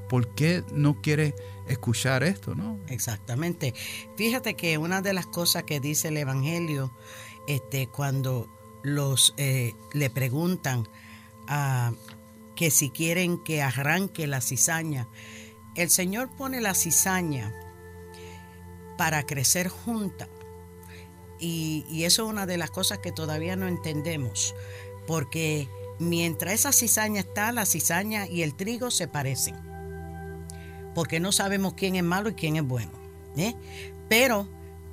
¿por 0.07 0.27
qué 0.35 0.63
no 0.71 1.01
quiere 1.01 1.33
escuchar 1.67 2.21
esto? 2.21 2.53
no? 2.53 2.77
Exactamente. 2.87 3.73
Fíjate 4.15 4.53
que 4.53 4.77
una 4.77 5.01
de 5.01 5.13
las 5.13 5.25
cosas 5.25 5.63
que 5.63 5.79
dice 5.79 6.09
el 6.09 6.17
Evangelio, 6.17 6.91
este, 7.47 7.87
cuando 7.87 8.56
los 8.87 9.33
eh, 9.37 9.75
le 9.93 10.09
preguntan 10.09 10.87
a, 11.47 11.91
que 12.55 12.71
si 12.71 12.89
quieren 12.89 13.43
que 13.43 13.61
arranque 13.61 14.27
la 14.27 14.41
cizaña, 14.41 15.07
el 15.75 15.89
Señor 15.89 16.29
pone 16.35 16.61
la 16.61 16.73
cizaña 16.73 17.53
para 18.97 19.23
crecer 19.25 19.67
junta 19.67 20.27
y, 21.39 22.03
eso 22.03 22.23
es 22.23 22.29
una 22.29 22.45
de 22.45 22.57
las 22.57 22.71
cosas 22.71 22.99
que 22.99 23.11
todavía 23.11 23.55
no 23.55 23.67
entendemos, 23.67 24.55
porque 25.05 25.69
mientras 25.99 26.53
esa 26.53 26.71
cizaña 26.71 27.19
está, 27.19 27.51
la 27.51 27.65
cizaña 27.65 28.25
y 28.25 28.41
el 28.41 28.55
trigo 28.55 28.89
se 28.89 29.07
parecen, 29.07 29.55
porque 30.95 31.19
no 31.19 31.31
sabemos 31.31 31.73
quién 31.75 31.95
es 31.95 32.03
malo 32.03 32.29
y 32.29 32.33
quién 32.33 32.55
es 32.55 32.63
bueno. 32.63 32.93
¿eh? 33.35 33.53
Pero 34.09 34.47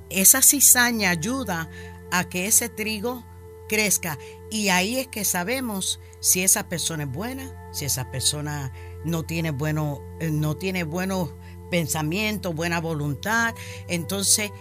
esa 0.09 0.41
cizaña 0.41 1.09
ayuda 1.09 1.69
a 2.11 2.25
que 2.25 2.45
ese 2.45 2.69
trigo 2.69 3.23
crezca 3.67 4.17
y 4.49 4.69
ahí 4.69 4.97
es 4.97 5.07
que 5.07 5.25
sabemos 5.25 5.99
si 6.19 6.43
esa 6.43 6.67
persona 6.69 7.03
es 7.03 7.11
buena, 7.11 7.69
si 7.71 7.85
esa 7.85 8.11
persona 8.11 8.71
no 9.03 9.23
tiene 9.23 9.51
bueno, 9.51 10.01
eh, 10.19 10.31
no 10.31 10.55
tiene 10.55 10.83
buenos 10.83 11.33
pensamientos, 11.69 12.55
buena 12.55 12.79
voluntad. 12.79 13.53
Entonces 13.87 14.51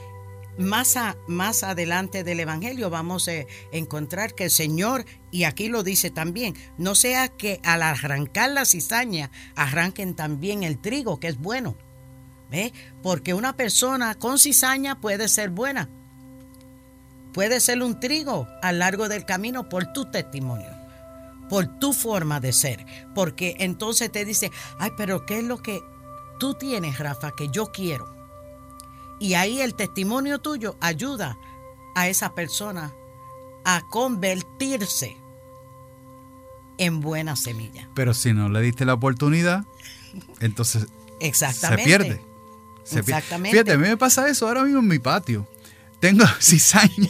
más, 0.59 0.97
más 1.27 1.65
adelante 1.65 2.25
del 2.25 2.41
Evangelio 2.41 2.91
vamos 2.91 3.29
a 3.29 3.33
encontrar 3.73 4.35
que 4.35 4.45
el 4.45 4.51
Señor, 4.51 5.05
y 5.31 5.45
aquí 5.45 5.69
lo 5.69 5.83
dice 5.83 6.11
también, 6.11 6.55
no 6.79 6.95
sea 6.95 7.29
que 7.29 7.61
al 7.65 7.83
arrancar 7.83 8.51
la 8.51 8.65
cizaña 8.65 9.31
arranquen 9.57 10.15
también 10.15 10.63
el 10.63 10.79
trigo, 10.79 11.19
que 11.19 11.29
es 11.29 11.39
bueno. 11.39 11.77
¿Ve? 12.51 12.73
Porque 13.03 13.35
una 13.35 13.57
persona 13.57 14.15
con 14.17 14.39
cizaña 14.39 15.01
puede 15.01 15.29
ser 15.29 15.51
buena. 15.51 15.89
Puede 17.35 17.59
ser 17.59 17.83
un 17.83 17.99
trigo 17.99 18.49
a 18.63 18.71
lo 18.71 18.79
largo 18.79 19.09
del 19.09 19.25
camino 19.25 19.69
por 19.69 19.93
tu 19.93 20.05
testimonio, 20.05 20.71
por 21.51 21.67
tu 21.81 21.93
forma 21.93 22.39
de 22.39 22.53
ser. 22.53 22.87
Porque 23.13 23.57
entonces 23.59 24.11
te 24.13 24.25
dice, 24.25 24.53
ay, 24.79 24.93
pero 24.97 25.27
¿qué 25.27 25.41
es 25.41 25.45
lo 25.45 25.61
que 25.61 25.83
tú 26.39 26.55
tienes, 26.55 26.99
Rafa, 27.01 27.33
que 27.37 27.49
yo 27.49 27.73
quiero? 27.73 28.15
Y 29.19 29.35
ahí 29.35 29.61
el 29.61 29.75
testimonio 29.75 30.39
tuyo 30.39 30.77
ayuda 30.81 31.37
a 31.97 32.09
esa 32.09 32.35
persona 32.35 32.93
a 33.65 33.83
convertirse 33.91 35.17
en 36.79 37.01
buena 37.01 37.35
semilla. 37.35 37.89
Pero 37.95 38.15
si 38.15 38.33
no 38.33 38.49
le 38.49 38.61
diste 38.61 38.85
la 38.85 38.95
oportunidad, 38.95 39.65
entonces 40.39 40.87
se 41.21 41.79
pierde. 41.79 42.23
Exactamente. 42.85 43.51
Fíjate, 43.51 43.73
a 43.73 43.79
mí 43.79 43.89
me 43.89 43.97
pasa 43.97 44.29
eso 44.29 44.47
ahora 44.47 44.63
mismo 44.63 44.81
en 44.81 44.89
mi 44.89 44.99
patio 45.01 45.49
tengo 46.05 46.27
cizaña. 46.39 47.09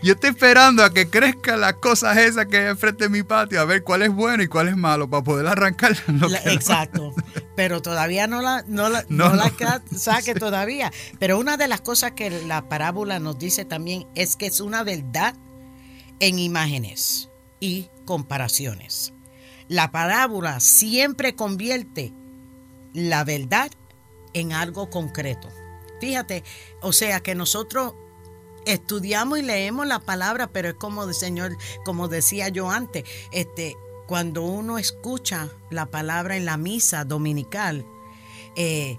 Yo 0.00 0.12
estoy 0.12 0.30
esperando 0.30 0.84
a 0.84 0.94
que 0.94 1.10
crezca 1.10 1.56
las 1.56 1.74
cosas 1.74 2.16
esas 2.18 2.46
que 2.46 2.58
hay 2.58 2.66
enfrente 2.66 3.04
de 3.04 3.10
mi 3.10 3.24
patio, 3.24 3.60
a 3.60 3.64
ver 3.64 3.82
cuál 3.82 4.02
es 4.02 4.14
bueno 4.14 4.44
y 4.44 4.46
cuál 4.46 4.68
es 4.68 4.76
malo, 4.76 5.10
para 5.10 5.24
poder 5.24 5.48
arrancar. 5.48 5.96
exacto. 6.44 7.12
Pero 7.56 7.82
todavía 7.82 8.28
no 8.28 8.42
la, 8.42 8.64
no 8.68 8.88
la, 8.88 9.04
saque 9.96 10.34
todavía. 10.34 10.92
Pero 11.18 11.36
una 11.36 11.56
de 11.56 11.66
las 11.66 11.80
cosas 11.80 12.12
que 12.12 12.30
la 12.30 12.68
parábola 12.68 13.18
nos 13.18 13.40
dice 13.40 13.64
también 13.64 14.06
es 14.14 14.36
que 14.36 14.46
es 14.46 14.60
una 14.60 14.84
verdad 14.84 15.34
en 16.20 16.38
imágenes 16.38 17.28
y 17.58 17.88
comparaciones. 18.04 19.14
La 19.66 19.90
parábola 19.90 20.60
siempre 20.60 21.34
convierte 21.34 22.12
la 22.92 23.24
verdad 23.24 23.72
en 24.32 24.52
algo 24.52 24.90
concreto. 24.90 25.48
Fíjate, 26.00 26.44
o 26.80 26.92
sea 26.92 27.20
que 27.20 27.34
nosotros 27.34 27.94
estudiamos 28.66 29.38
y 29.38 29.42
leemos 29.42 29.86
la 29.86 30.00
palabra, 30.00 30.48
pero 30.48 30.68
es 30.68 30.74
como 30.74 31.04
el 31.04 31.14
Señor, 31.14 31.56
como 31.84 32.08
decía 32.08 32.48
yo 32.48 32.70
antes, 32.70 33.04
este, 33.32 33.76
cuando 34.06 34.42
uno 34.42 34.78
escucha 34.78 35.50
la 35.70 35.86
palabra 35.86 36.36
en 36.36 36.44
la 36.44 36.56
misa 36.56 37.04
dominical, 37.04 37.86
eh, 38.56 38.98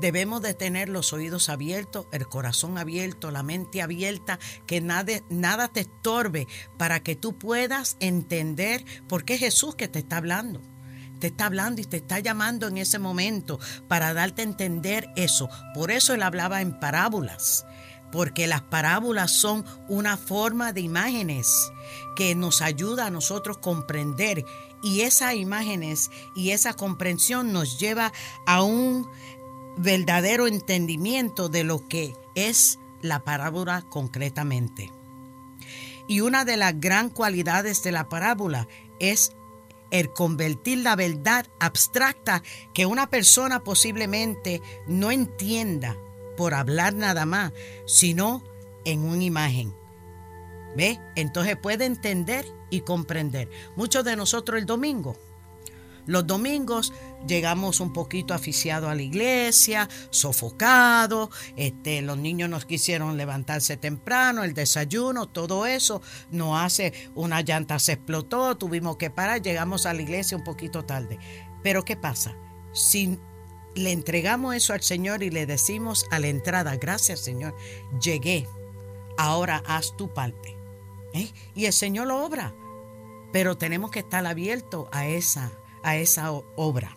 debemos 0.00 0.42
de 0.42 0.52
tener 0.52 0.88
los 0.88 1.12
oídos 1.12 1.48
abiertos, 1.48 2.06
el 2.12 2.28
corazón 2.28 2.76
abierto, 2.76 3.30
la 3.30 3.42
mente 3.42 3.80
abierta, 3.80 4.38
que 4.66 4.80
nada, 4.80 5.22
nada 5.30 5.68
te 5.68 5.80
estorbe 5.80 6.46
para 6.76 7.00
que 7.00 7.16
tú 7.16 7.38
puedas 7.38 7.96
entender 8.00 8.84
por 9.08 9.24
qué 9.24 9.38
Jesús 9.38 9.74
que 9.74 9.88
te 9.88 10.00
está 10.00 10.18
hablando 10.18 10.60
te 11.18 11.28
está 11.28 11.46
hablando 11.46 11.80
y 11.80 11.84
te 11.84 11.96
está 11.96 12.18
llamando 12.20 12.68
en 12.68 12.78
ese 12.78 12.98
momento 12.98 13.58
para 13.88 14.14
darte 14.14 14.42
a 14.42 14.46
entender 14.46 15.08
eso. 15.16 15.48
Por 15.74 15.90
eso 15.90 16.14
él 16.14 16.22
hablaba 16.22 16.60
en 16.60 16.78
parábolas, 16.78 17.66
porque 18.12 18.46
las 18.46 18.62
parábolas 18.62 19.30
son 19.30 19.64
una 19.88 20.16
forma 20.16 20.72
de 20.72 20.80
imágenes 20.80 21.70
que 22.16 22.34
nos 22.34 22.62
ayuda 22.62 23.06
a 23.06 23.10
nosotros 23.10 23.58
comprender 23.58 24.44
y 24.82 25.00
esas 25.02 25.34
imágenes 25.34 26.10
y 26.34 26.50
esa 26.50 26.74
comprensión 26.74 27.52
nos 27.52 27.78
lleva 27.78 28.12
a 28.46 28.62
un 28.62 29.08
verdadero 29.76 30.46
entendimiento 30.46 31.48
de 31.48 31.64
lo 31.64 31.86
que 31.88 32.14
es 32.34 32.78
la 33.02 33.24
parábola 33.24 33.82
concretamente. 33.82 34.92
Y 36.08 36.20
una 36.20 36.44
de 36.44 36.56
las 36.56 36.80
gran 36.80 37.10
cualidades 37.10 37.82
de 37.82 37.92
la 37.92 38.08
parábola 38.08 38.68
es 39.00 39.32
el 39.90 40.12
convertir 40.12 40.78
la 40.78 40.96
verdad 40.96 41.46
abstracta 41.60 42.42
que 42.74 42.86
una 42.86 43.08
persona 43.08 43.62
posiblemente 43.62 44.60
no 44.86 45.10
entienda 45.10 45.96
por 46.36 46.54
hablar 46.54 46.94
nada 46.94 47.26
más, 47.26 47.52
sino 47.86 48.42
en 48.84 49.04
una 49.04 49.24
imagen. 49.24 49.74
¿Ve? 50.76 51.00
Entonces 51.14 51.56
puede 51.56 51.86
entender 51.86 52.46
y 52.70 52.80
comprender. 52.82 53.48
Muchos 53.76 54.04
de 54.04 54.16
nosotros 54.16 54.58
el 54.58 54.66
domingo 54.66 55.16
Los 56.04 56.26
domingos 56.26 56.92
llegamos 57.26 57.80
un 57.80 57.92
poquito 57.92 58.34
aficiados 58.34 58.90
a 58.90 58.94
la 58.94 59.02
iglesia, 59.02 59.88
sofocados, 60.10 61.30
este, 61.56 62.02
los 62.02 62.18
niños 62.18 62.48
nos 62.48 62.64
quisieron 62.64 63.16
levantarse 63.16 63.76
temprano, 63.76 64.44
el 64.44 64.54
desayuno, 64.54 65.26
todo 65.28 65.66
eso 65.66 66.02
nos 66.30 66.58
hace, 66.58 66.92
una 67.14 67.40
llanta 67.42 67.78
se 67.78 67.92
explotó, 67.92 68.56
tuvimos 68.56 68.96
que 68.96 69.10
parar, 69.10 69.42
llegamos 69.42 69.86
a 69.86 69.94
la 69.94 70.02
iglesia 70.02 70.36
un 70.36 70.44
poquito 70.44 70.84
tarde. 70.84 71.18
Pero 71.62 71.84
¿qué 71.84 71.96
pasa? 71.96 72.36
Si 72.72 73.18
le 73.74 73.92
entregamos 73.92 74.54
eso 74.54 74.72
al 74.72 74.82
Señor 74.82 75.22
y 75.22 75.30
le 75.30 75.46
decimos 75.46 76.06
a 76.10 76.18
la 76.18 76.28
entrada, 76.28 76.76
gracias 76.76 77.20
Señor, 77.20 77.54
llegué, 78.00 78.46
ahora 79.18 79.62
haz 79.66 79.96
tu 79.96 80.12
parte. 80.12 80.56
¿eh? 81.12 81.30
Y 81.54 81.66
el 81.66 81.72
Señor 81.72 82.06
lo 82.06 82.24
obra, 82.24 82.54
pero 83.32 83.56
tenemos 83.56 83.90
que 83.90 84.00
estar 84.00 84.24
abiertos 84.26 84.88
a 84.92 85.06
esa, 85.06 85.52
a 85.82 85.96
esa 85.96 86.32
obra. 86.32 86.95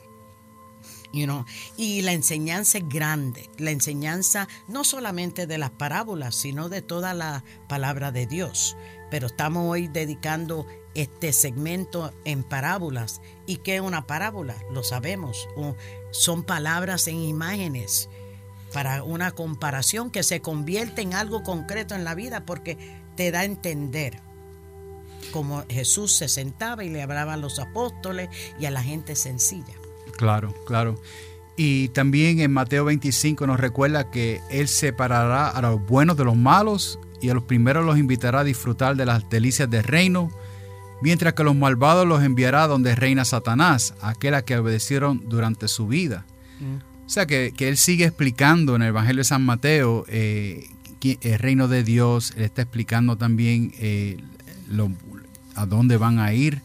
You 1.12 1.26
know? 1.26 1.46
Y 1.78 2.02
la 2.02 2.14
enseñanza 2.14 2.78
es 2.78 2.88
grande, 2.88 3.50
la 3.58 3.72
enseñanza 3.72 4.48
no 4.68 4.84
solamente 4.84 5.48
de 5.48 5.58
las 5.58 5.72
parábolas, 5.72 6.36
sino 6.36 6.70
de 6.70 6.82
toda 6.82 7.14
la 7.14 7.44
palabra 7.68 8.12
de 8.12 8.28
Dios. 8.28 8.78
Pero 9.10 9.28
estamos 9.28 9.70
hoy 9.70 9.88
dedicando 9.88 10.68
este 10.94 11.34
segmento 11.34 12.14
en 12.26 12.44
parábolas. 12.44 13.22
¿Y 13.48 13.58
qué 13.58 13.76
es 13.76 13.82
una 13.82 14.06
parábola? 14.06 14.56
Lo 14.72 14.84
sabemos. 14.84 15.48
Son 16.12 16.44
palabras 16.44 17.08
en 17.08 17.18
imágenes 17.20 18.10
para 18.74 19.04
una 19.04 19.32
comparación 19.32 20.12
que 20.12 20.22
se 20.24 20.42
convierte 20.42 21.02
en 21.02 21.14
algo 21.16 21.42
concreto 21.42 21.96
en 21.96 22.04
la 22.04 22.14
vida 22.14 22.46
porque 22.46 22.78
te 23.16 23.32
da 23.32 23.40
a 23.40 23.46
entender 23.46 24.22
como 25.32 25.64
Jesús 25.70 26.14
se 26.14 26.28
sentaba 26.28 26.84
y 26.84 26.90
le 26.90 27.02
hablaba 27.02 27.34
a 27.34 27.38
los 27.38 27.60
apóstoles 27.60 28.30
y 28.60 28.66
a 28.66 28.72
la 28.72 28.84
gente 28.84 29.16
sencilla. 29.16 29.79
Claro, 30.20 30.54
claro. 30.66 31.00
Y 31.56 31.88
también 31.90 32.42
en 32.42 32.52
Mateo 32.52 32.84
25 32.84 33.48
nos 33.48 33.58
recuerda 33.58 34.12
que 34.12 34.42
Él 34.52 34.68
separará 34.68 35.48
a 35.48 35.62
los 35.62 35.82
buenos 35.88 36.18
de 36.18 36.26
los 36.26 36.36
malos 36.36 37.00
y 37.22 37.30
a 37.30 37.34
los 37.34 37.44
primeros 37.44 37.86
los 37.86 37.98
invitará 37.98 38.42
a 38.42 38.44
disfrutar 38.44 38.98
de 38.98 39.06
las 39.06 39.30
delicias 39.30 39.70
del 39.70 39.86
reino 39.86 40.30
mientras 41.02 41.36
que 41.36 41.44
los 41.46 41.56
malvados 41.56 42.06
los 42.06 42.22
enviará 42.22 42.68
donde 42.68 42.96
reina 42.96 43.24
Satanás, 43.24 43.94
aquel 44.02 44.34
a 44.34 44.42
que 44.42 44.58
obedecieron 44.58 45.24
durante 45.30 45.70
su 45.70 45.88
vida. 45.88 46.26
Mm. 46.60 47.06
O 47.06 47.10
sea 47.10 47.26
que, 47.26 47.54
Él 47.58 47.78
sigue 47.78 48.04
explicando 48.04 48.76
en 48.76 48.82
el 48.82 48.90
Evangelio 48.90 49.22
de 49.22 49.26
San 49.26 49.46
Mateo 49.46 50.04
eh, 50.10 50.68
el 51.02 51.40
reino 51.40 51.70
de 51.70 51.86
Dios, 51.86 52.34
Él 52.36 52.44
está 52.44 52.64
explicando 52.64 53.18
también 53.18 53.72
eh, 53.80 54.18
a 55.56 55.66
dónde 55.66 55.96
van 55.96 56.20
a 56.20 56.34
ir. 56.34 56.62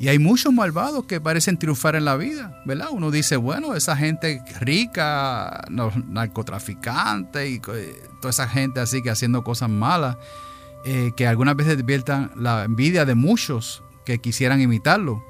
Y 0.00 0.08
hay 0.08 0.18
muchos 0.20 0.52
malvados 0.52 1.06
que 1.06 1.20
parecen 1.20 1.58
triunfar 1.58 1.96
en 1.96 2.04
la 2.04 2.16
vida, 2.16 2.62
¿verdad? 2.64 2.88
Uno 2.92 3.10
dice, 3.10 3.36
bueno, 3.36 3.74
esa 3.74 3.96
gente 3.96 4.40
rica, 4.60 5.64
los 5.68 5.96
narcotraficantes 6.06 7.50
y 7.50 7.58
toda 7.58 8.30
esa 8.30 8.48
gente 8.48 8.78
así 8.78 9.02
que 9.02 9.10
haciendo 9.10 9.42
cosas 9.42 9.68
malas, 9.68 10.16
eh, 10.84 11.10
que 11.16 11.26
algunas 11.26 11.56
veces 11.56 11.76
despiertan 11.76 12.30
la 12.36 12.64
envidia 12.64 13.04
de 13.04 13.16
muchos 13.16 13.82
que 14.04 14.20
quisieran 14.20 14.60
imitarlo, 14.60 15.24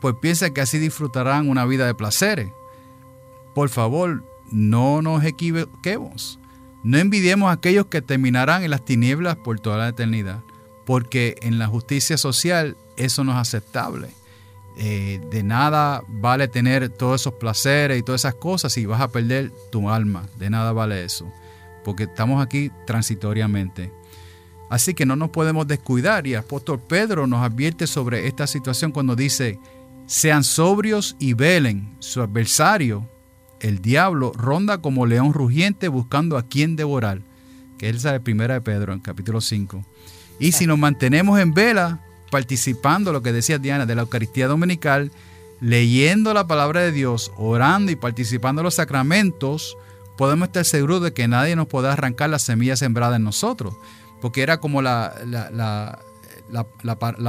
pues 0.00 0.14
piensa 0.20 0.50
que 0.50 0.60
así 0.60 0.78
disfrutarán 0.78 1.48
una 1.48 1.66
vida 1.66 1.84
de 1.86 1.94
placeres. 1.94 2.52
Por 3.52 3.68
favor, 3.68 4.24
no 4.52 5.02
nos 5.02 5.24
equivoquemos. 5.24 6.38
No 6.84 6.98
envidiemos 6.98 7.48
a 7.48 7.52
aquellos 7.52 7.86
que 7.86 8.02
terminarán 8.02 8.62
en 8.62 8.70
las 8.70 8.84
tinieblas 8.84 9.36
por 9.36 9.58
toda 9.58 9.78
la 9.78 9.88
eternidad, 9.88 10.42
porque 10.86 11.34
en 11.40 11.58
la 11.58 11.66
justicia 11.66 12.16
social 12.16 12.76
eso 12.96 13.24
no 13.24 13.32
es 13.32 13.38
aceptable. 13.38 14.08
Eh, 14.76 15.20
de 15.30 15.44
nada 15.44 16.02
vale 16.08 16.48
tener 16.48 16.88
todos 16.88 17.20
esos 17.20 17.34
placeres 17.34 17.96
y 17.98 18.02
todas 18.02 18.22
esas 18.22 18.34
cosas 18.34 18.72
si 18.72 18.86
vas 18.86 19.00
a 19.00 19.08
perder 19.08 19.52
tu 19.70 19.88
alma. 19.88 20.26
De 20.36 20.50
nada 20.50 20.72
vale 20.72 21.04
eso, 21.04 21.30
porque 21.84 22.04
estamos 22.04 22.44
aquí 22.44 22.70
transitoriamente. 22.86 23.92
Así 24.70 24.94
que 24.94 25.06
no 25.06 25.14
nos 25.14 25.30
podemos 25.30 25.66
descuidar 25.66 26.26
y 26.26 26.32
el 26.32 26.40
apóstol 26.40 26.80
Pedro 26.80 27.26
nos 27.26 27.44
advierte 27.44 27.86
sobre 27.86 28.26
esta 28.26 28.46
situación 28.46 28.90
cuando 28.90 29.14
dice, 29.14 29.60
sean 30.06 30.42
sobrios 30.42 31.16
y 31.18 31.34
velen, 31.34 31.94
su 32.00 32.20
adversario, 32.20 33.08
el 33.60 33.80
diablo, 33.80 34.32
ronda 34.34 34.78
como 34.78 35.06
león 35.06 35.32
rugiente 35.32 35.88
buscando 35.88 36.36
a 36.36 36.46
quien 36.48 36.76
devorar, 36.76 37.22
que 37.78 37.88
es 37.88 38.02
la 38.04 38.18
primera 38.20 38.54
de 38.54 38.60
Pedro 38.62 38.92
en 38.92 39.00
capítulo 39.00 39.40
5. 39.40 39.84
Y 40.40 40.52
si 40.52 40.66
nos 40.66 40.78
mantenemos 40.78 41.38
en 41.38 41.54
vela, 41.54 42.00
participando, 42.34 43.12
lo 43.12 43.22
que 43.22 43.32
decía 43.32 43.58
Diana, 43.58 43.86
de 43.86 43.94
la 43.94 44.02
Eucaristía 44.02 44.48
Dominical, 44.48 45.12
leyendo 45.60 46.34
la 46.34 46.48
palabra 46.48 46.80
de 46.80 46.90
Dios, 46.90 47.30
orando 47.36 47.92
y 47.92 47.96
participando 47.96 48.60
en 48.60 48.64
los 48.64 48.74
sacramentos, 48.74 49.76
podemos 50.16 50.48
estar 50.48 50.64
seguros 50.64 51.00
de 51.00 51.12
que 51.12 51.28
nadie 51.28 51.54
nos 51.54 51.68
podrá 51.68 51.92
arrancar 51.92 52.30
la 52.30 52.40
semilla 52.40 52.76
sembrada 52.76 53.16
en 53.16 53.24
nosotros 53.24 53.74
porque 54.24 54.40
era 54.40 54.58
como 54.58 54.80
la, 54.80 55.14
la, 55.26 55.98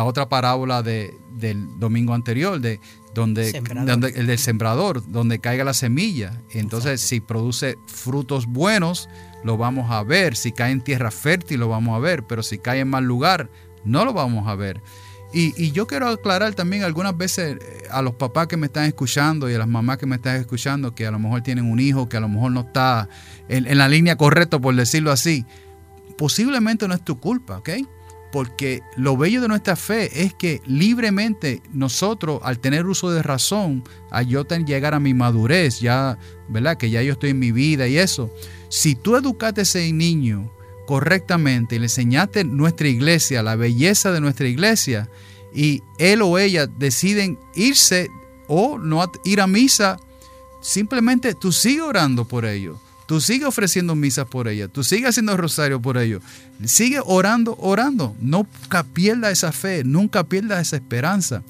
otra 0.06 0.30
parábola 0.30 0.82
de, 0.82 1.14
del 1.30 1.78
domingo 1.78 2.14
anterior, 2.14 2.62
de 2.62 2.80
donde, 3.14 3.50
el 3.50 4.28
del 4.28 4.40
sembrador, 4.40 5.04
donde 5.06 5.40
caiga 5.40 5.66
la 5.66 5.74
semilla. 5.74 6.42
Entonces, 6.52 7.02
si 7.02 7.20
produce 7.20 7.78
frutos 7.86 8.46
buenos, 8.46 9.10
lo 9.44 9.58
vamos 9.58 9.92
a 9.92 10.04
ver. 10.04 10.38
Si 10.38 10.54
cae 10.54 10.72
en 10.72 10.80
tierra 10.80 11.12
fértil, 11.12 11.60
lo 11.60 11.68
vamos 11.68 11.98
a 11.98 12.00
ver. 12.00 12.24
Pero 12.24 12.44
si 12.44 12.60
cae 12.60 12.80
en 12.80 12.88
mal 12.88 13.04
lugar, 13.04 13.50
no 13.86 14.04
lo 14.06 14.14
vamos 14.14 14.48
a 14.48 14.56
ver. 14.56 14.82
Y, 15.34 15.72
yo 15.72 15.86
quiero 15.86 16.08
aclarar 16.08 16.54
también 16.54 16.84
algunas 16.84 17.18
veces 17.18 17.58
eh, 17.60 17.84
a 17.92 18.02
los 18.02 18.14
papás 18.14 18.48
que 18.48 18.56
me 18.56 18.68
están 18.68 18.86
escuchando 18.86 19.50
y 19.50 19.54
a 19.54 19.58
las 19.58 19.68
mamás 19.68 19.98
que 19.98 20.06
me 20.06 20.16
están 20.16 20.38
escuchando 20.38 20.96
que 20.96 21.06
a 21.06 21.12
lo 21.12 21.20
mejor 21.20 21.42
tienen 21.42 21.70
un 21.70 21.80
hijo 21.80 22.08
que 22.08 22.16
a 22.16 22.22
lo 22.22 22.30
mejor 22.30 22.52
no 22.52 22.62
está 22.62 23.10
en, 23.50 23.68
en 23.68 23.78
la 23.78 23.90
línea 23.90 24.16
correcta, 24.16 24.60
por 24.60 24.74
decirlo 24.76 25.12
así 25.12 25.46
posiblemente 26.18 26.88
no 26.88 26.94
es 26.94 27.04
tu 27.04 27.20
culpa, 27.20 27.58
¿ok? 27.58 27.70
Porque 28.32 28.82
lo 28.98 29.16
bello 29.16 29.42
de 29.42 29.48
nuestra 29.48 29.76
fe 29.76 30.24
es 30.24 30.34
que 30.34 30.62
libremente 30.66 31.62
nosotros, 31.72 32.42
al 32.44 32.60
tener 32.60 32.86
uso 32.86 33.12
de 33.12 33.24
razón, 33.24 33.84
al 34.12 34.28
yo 34.28 34.44
llegar 34.44 34.94
a 34.94 35.00
mi 35.00 35.14
madurez, 35.14 35.80
ya, 35.80 36.18
¿verdad? 36.50 36.78
Que 36.78 36.90
ya 36.90 37.02
yo 37.02 37.14
estoy 37.14 37.30
en 37.30 37.40
mi 37.40 37.52
vida 37.52 37.88
y 37.88 37.98
eso. 37.98 38.30
Si 38.70 38.96
tú 38.96 39.16
educaste 39.16 39.62
a 39.62 39.64
ese 39.64 39.92
niño 39.94 40.52
correctamente 40.86 41.76
y 41.76 41.80
le 41.80 41.86
enseñaste 41.86 42.44
nuestra 42.44 42.88
iglesia, 42.88 43.44
la 43.44 43.56
belleza 43.56 44.12
de 44.12 44.22
nuestra 44.22 44.48
iglesia, 44.48 45.10
y 45.54 45.82
él 45.98 46.22
o 46.22 46.38
ella 46.38 46.68
deciden 46.68 47.40
irse 47.56 48.10
o 48.48 48.78
no 48.78 49.10
ir 49.24 49.42
a 49.42 49.48
misa, 49.48 49.98
simplemente 50.62 51.34
tú 51.34 51.52
sigue 51.52 51.82
orando 51.82 52.26
por 52.26 52.46
ellos. 52.46 52.78
Tú 53.06 53.22
sigues 53.22 53.48
ofreciendo 53.48 53.96
misas 53.96 54.26
por 54.26 54.48
ella, 54.48 54.68
tú 54.68 54.84
sigues 54.84 55.10
haciendo 55.10 55.38
rosario 55.38 55.80
por 55.80 55.98
ellos, 55.98 56.24
sigue 56.64 57.00
orando, 57.06 57.56
orando. 57.60 58.16
Nunca 58.20 58.84
pierdas 58.84 59.34
esa 59.34 59.52
fe, 59.52 59.84
nunca 59.84 60.24
pierdas 60.24 60.68
esa 60.68 60.78
esperanza, 60.78 61.44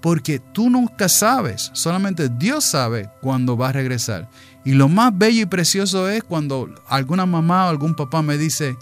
porque 0.00 0.38
tú 0.38 0.70
nunca 0.70 1.08
sabes, 1.08 1.70
solamente 1.74 2.28
Dios 2.28 2.64
sabe 2.64 3.08
cuándo 3.22 3.56
va 3.56 3.70
a 3.70 3.72
regresar. 3.72 4.30
Y 4.64 4.72
lo 4.72 4.88
más 4.88 5.16
bello 5.16 5.42
y 5.42 5.46
precioso 5.46 6.08
es 6.08 6.22
cuando 6.22 6.68
alguna 6.86 7.26
mamá 7.26 7.66
o 7.66 7.68
algún 7.70 7.94
papá 7.94 8.22
me 8.22 8.36
dice, 8.36 8.76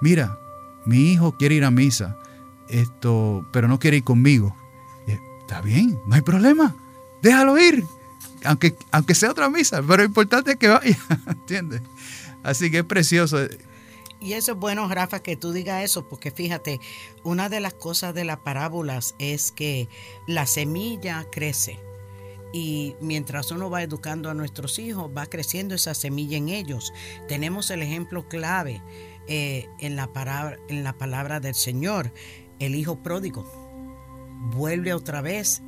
mira, 0.00 0.38
mi 0.84 1.12
hijo 1.12 1.36
quiere 1.36 1.56
ir 1.56 1.64
a 1.64 1.70
misa, 1.70 2.16
esto, 2.68 3.46
pero 3.52 3.68
no 3.68 3.78
quiere 3.78 3.98
ir 3.98 4.04
conmigo. 4.04 4.56
Está 5.06 5.60
bien, 5.60 5.98
no 6.06 6.14
hay 6.14 6.22
problema, 6.22 6.74
déjalo 7.20 7.58
ir 7.58 7.84
aunque, 8.44 8.76
aunque 8.92 9.14
sea 9.14 9.30
otra 9.30 9.48
misa, 9.50 9.82
pero 9.82 9.98
lo 9.98 10.04
importante 10.04 10.52
es 10.52 10.56
que 10.56 10.68
vaya, 10.68 10.98
¿entiendes? 11.26 11.82
Así 12.42 12.70
que 12.70 12.78
es 12.78 12.84
precioso. 12.84 13.38
Y 14.20 14.34
eso 14.34 14.52
es 14.52 14.58
bueno, 14.58 14.88
Rafa, 14.88 15.20
que 15.20 15.36
tú 15.36 15.52
digas 15.52 15.84
eso, 15.84 16.08
porque 16.08 16.30
fíjate, 16.30 16.80
una 17.24 17.48
de 17.48 17.60
las 17.60 17.74
cosas 17.74 18.14
de 18.14 18.24
las 18.24 18.38
parábolas 18.38 19.14
es 19.18 19.50
que 19.50 19.88
la 20.26 20.46
semilla 20.46 21.26
crece. 21.30 21.80
Y 22.54 22.94
mientras 23.00 23.50
uno 23.50 23.68
va 23.68 23.82
educando 23.82 24.30
a 24.30 24.34
nuestros 24.34 24.78
hijos, 24.78 25.10
va 25.10 25.26
creciendo 25.26 25.74
esa 25.74 25.92
semilla 25.92 26.36
en 26.36 26.48
ellos. 26.48 26.92
Tenemos 27.26 27.68
el 27.70 27.82
ejemplo 27.82 28.28
clave 28.28 28.80
eh, 29.26 29.68
en, 29.80 29.96
la 29.96 30.12
palabra, 30.12 30.56
en 30.68 30.84
la 30.84 30.92
palabra 30.92 31.40
del 31.40 31.56
Señor, 31.56 32.12
el 32.60 32.76
hijo 32.76 33.02
pródigo. 33.02 33.44
Vuelve 34.54 34.94
otra 34.94 35.20
vez, 35.20 35.62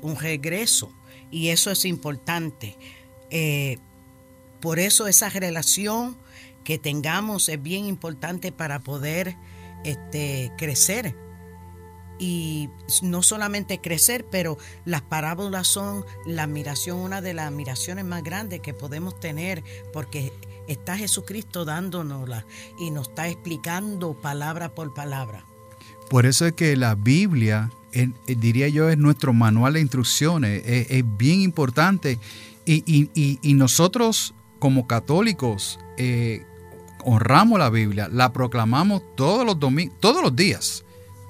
un 0.00 0.16
regreso 0.16 0.90
y 1.30 1.48
eso 1.48 1.70
es 1.70 1.84
importante. 1.84 2.78
Eh, 3.28 3.76
por 4.62 4.78
eso 4.78 5.08
esa 5.08 5.28
relación 5.28 6.16
que 6.64 6.78
tengamos 6.78 7.50
es 7.50 7.62
bien 7.62 7.84
importante 7.84 8.52
para 8.52 8.78
poder 8.78 9.36
este, 9.84 10.50
crecer. 10.56 11.14
Y 12.18 12.70
no 13.02 13.22
solamente 13.22 13.80
crecer, 13.80 14.24
pero 14.30 14.58
las 14.84 15.02
parábolas 15.02 15.66
son 15.66 16.04
la 16.24 16.44
admiración, 16.44 16.98
una 16.98 17.20
de 17.20 17.34
las 17.34 17.48
admiraciones 17.48 18.04
más 18.04 18.22
grandes 18.22 18.60
que 18.60 18.72
podemos 18.72 19.20
tener, 19.20 19.62
porque 19.92 20.32
está 20.68 20.96
Jesucristo 20.96 21.64
dándonosla 21.64 22.46
y 22.78 22.90
nos 22.90 23.08
está 23.08 23.28
explicando 23.28 24.14
palabra 24.14 24.74
por 24.74 24.94
palabra. 24.94 25.44
Por 26.08 26.26
eso 26.26 26.46
es 26.46 26.52
que 26.52 26.76
la 26.76 26.94
Biblia 26.94 27.70
diría 28.26 28.68
yo, 28.68 28.88
es 28.90 28.98
nuestro 28.98 29.32
manual 29.32 29.74
de 29.74 29.80
instrucciones, 29.80 30.62
es, 30.66 31.04
bien 31.16 31.40
importante. 31.40 32.18
Y, 32.64 33.54
nosotros 33.54 34.34
como 34.58 34.86
católicos 34.86 35.78
eh, 35.96 36.44
honramos 37.04 37.58
la 37.58 37.70
Biblia, 37.70 38.08
la 38.10 38.32
proclamamos 38.32 39.02
todos 39.16 39.46
los, 39.46 39.56
todos 40.00 40.22
los 40.22 40.34
días, 40.34 40.84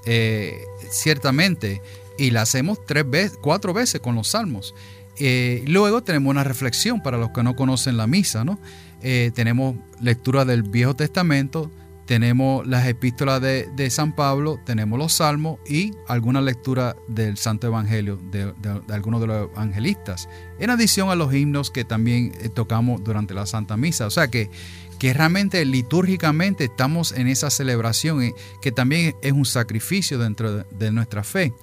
eh, 0.05 0.61
ciertamente, 0.91 1.81
y 2.17 2.31
la 2.31 2.41
hacemos 2.41 2.85
tres 2.85 3.09
veces, 3.09 3.37
cuatro 3.41 3.73
veces 3.73 4.01
con 4.01 4.15
los 4.15 4.29
salmos. 4.29 4.73
Eh, 5.19 5.63
luego 5.67 6.03
tenemos 6.03 6.29
una 6.29 6.43
reflexión 6.43 7.01
para 7.01 7.17
los 7.17 7.31
que 7.31 7.43
no 7.43 7.55
conocen 7.55 7.97
la 7.97 8.07
misa, 8.07 8.43
¿no? 8.43 8.59
tenemos 8.99 9.75
lectura 10.01 10.43
del 10.43 10.63
Viejo 10.63 10.95
Testamento, 10.95 11.71
tenemos 12.07 12.65
las 12.65 12.87
epístolas 12.87 13.41
de, 13.41 13.89
San 13.89 14.15
Pablo, 14.15 14.59
tenemos 14.65 14.97
los 14.97 15.11
salmos 15.11 15.59
y 15.67 15.91
alguna 16.07 16.39
lectura 16.39 16.95
del 17.09 17.37
Santo 17.37 17.67
Evangelio 17.67 18.17
de, 18.31 18.53
algunos 18.89 19.19
de 19.19 19.27
los 19.27 19.51
evangelistas, 19.51 20.29
en 20.57 20.69
adición 20.69 21.09
a 21.09 21.15
los 21.15 21.33
himnos 21.33 21.69
que 21.69 21.83
también 21.83 22.31
eh, 22.39 22.47
tocamos 22.47 23.03
durante 23.03 23.33
la 23.33 23.45
Santa 23.45 23.75
Misa. 23.75 24.07
O 24.07 24.09
sea 24.09 24.29
que, 24.29 24.49
que 24.99 25.13
realmente 25.13 25.63
litúrgicamente 25.65 26.65
estamos 26.65 27.11
en 27.11 27.27
esa 27.27 27.49
celebración 27.49 28.23
eh, 28.23 28.33
que 28.61 28.71
también 28.71 29.15
es 29.21 29.31
un 29.31 29.45
sacrificio 29.45 30.17
dentro 30.17 30.63
de 30.63 30.91
nuestra 30.91 31.23
fe. 31.23 31.53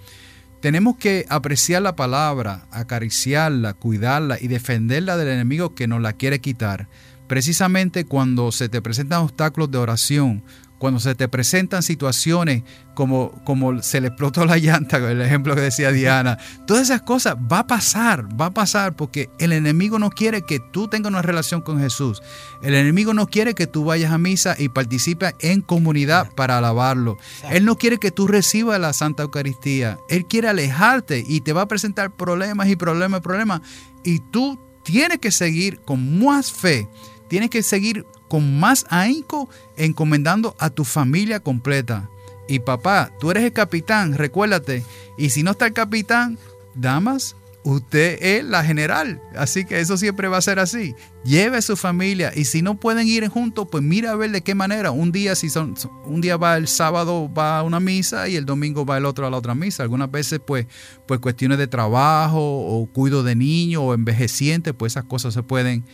Tenemos 0.60 0.96
que 0.96 1.26
apreciar 1.28 1.82
la 1.82 1.94
palabra, 1.94 2.66
acariciarla, 2.70 3.74
cuidarla 3.74 4.38
y 4.40 4.48
defenderla 4.48 5.16
del 5.16 5.28
enemigo 5.28 5.74
que 5.74 5.86
nos 5.86 6.00
la 6.00 6.14
quiere 6.14 6.40
quitar 6.40 6.88
Precisamente 7.26 8.04
cuando 8.04 8.52
se 8.52 8.68
te 8.68 8.82
presentan 8.82 9.22
obstáculos 9.22 9.70
de 9.70 9.78
oración, 9.78 10.44
cuando 10.78 11.00
se 11.00 11.14
te 11.14 11.28
presentan 11.28 11.82
situaciones 11.82 12.62
como, 12.94 13.30
como 13.44 13.82
se 13.82 14.00
le 14.00 14.08
explotó 14.08 14.44
la 14.44 14.58
llanta, 14.58 14.98
el 14.98 15.20
ejemplo 15.20 15.54
que 15.54 15.60
decía 15.60 15.90
Diana, 15.90 16.38
todas 16.66 16.84
esas 16.84 17.02
cosas 17.02 17.36
va 17.36 17.60
a 17.60 17.66
pasar, 17.66 18.26
va 18.40 18.46
a 18.46 18.54
pasar 18.54 18.94
porque 18.94 19.30
el 19.38 19.52
enemigo 19.52 19.98
no 19.98 20.10
quiere 20.10 20.42
que 20.42 20.60
tú 20.60 20.88
tengas 20.88 21.10
una 21.10 21.22
relación 21.22 21.60
con 21.62 21.80
Jesús. 21.80 22.22
El 22.62 22.74
enemigo 22.74 23.14
no 23.14 23.26
quiere 23.26 23.54
que 23.54 23.66
tú 23.66 23.84
vayas 23.84 24.12
a 24.12 24.18
misa 24.18 24.56
y 24.58 24.68
participes 24.68 25.34
en 25.40 25.60
comunidad 25.60 26.30
para 26.34 26.58
alabarlo. 26.58 27.16
Él 27.50 27.64
no 27.64 27.76
quiere 27.76 27.98
que 27.98 28.10
tú 28.10 28.26
recibas 28.26 28.80
la 28.80 28.92
Santa 28.92 29.22
Eucaristía. 29.22 29.98
Él 30.08 30.26
quiere 30.26 30.48
alejarte 30.48 31.24
y 31.26 31.40
te 31.40 31.52
va 31.52 31.62
a 31.62 31.68
presentar 31.68 32.14
problemas 32.14 32.68
y 32.68 32.76
problemas 32.76 33.20
y 33.20 33.22
problemas. 33.22 33.60
Y 34.04 34.20
tú 34.30 34.58
tienes 34.84 35.18
que 35.18 35.30
seguir 35.30 35.80
con 35.80 36.22
más 36.22 36.52
fe 36.52 36.88
tienes 37.28 37.50
que 37.50 37.62
seguir 37.62 38.06
con 38.28 38.58
más 38.58 38.86
ahínco 38.90 39.48
encomendando 39.76 40.54
a 40.58 40.70
tu 40.70 40.84
familia 40.84 41.40
completa. 41.40 42.08
Y 42.48 42.58
papá, 42.58 43.10
tú 43.20 43.30
eres 43.30 43.44
el 43.44 43.52
capitán, 43.52 44.14
recuérdate. 44.14 44.84
Y 45.16 45.30
si 45.30 45.42
no 45.42 45.52
está 45.52 45.66
el 45.66 45.72
capitán, 45.72 46.38
damas, 46.74 47.36
usted 47.64 48.18
es 48.20 48.44
la 48.44 48.62
general. 48.62 49.20
Así 49.34 49.64
que 49.64 49.80
eso 49.80 49.96
siempre 49.96 50.28
va 50.28 50.36
a 50.36 50.42
ser 50.42 50.58
así. 50.58 50.94
Lleve 51.24 51.56
a 51.56 51.62
su 51.62 51.76
familia 51.76 52.30
y 52.34 52.44
si 52.44 52.60
no 52.60 52.78
pueden 52.78 53.08
ir 53.08 53.26
juntos, 53.28 53.66
pues 53.70 53.82
mira 53.82 54.12
a 54.12 54.16
ver 54.16 54.30
de 54.30 54.42
qué 54.42 54.54
manera. 54.54 54.90
Un 54.90 55.10
día 55.10 55.34
si 55.34 55.48
son 55.48 55.74
un 56.04 56.20
día 56.20 56.36
va 56.36 56.56
el 56.58 56.68
sábado 56.68 57.32
va 57.32 57.58
a 57.58 57.62
una 57.62 57.80
misa 57.80 58.28
y 58.28 58.36
el 58.36 58.44
domingo 58.44 58.84
va 58.84 58.98
el 58.98 59.06
otro 59.06 59.26
a 59.26 59.30
la 59.30 59.38
otra 59.38 59.54
misa. 59.54 59.82
Algunas 59.82 60.10
veces 60.10 60.40
pues 60.44 60.66
pues 61.06 61.20
cuestiones 61.20 61.56
de 61.56 61.66
trabajo 61.66 62.40
o 62.40 62.86
cuido 62.92 63.22
de 63.22 63.34
niños 63.34 63.82
o 63.82 63.94
envejecientes, 63.94 64.74
pues 64.74 64.92
esas 64.92 65.04
cosas 65.04 65.32
se 65.32 65.42
pueden 65.42 65.84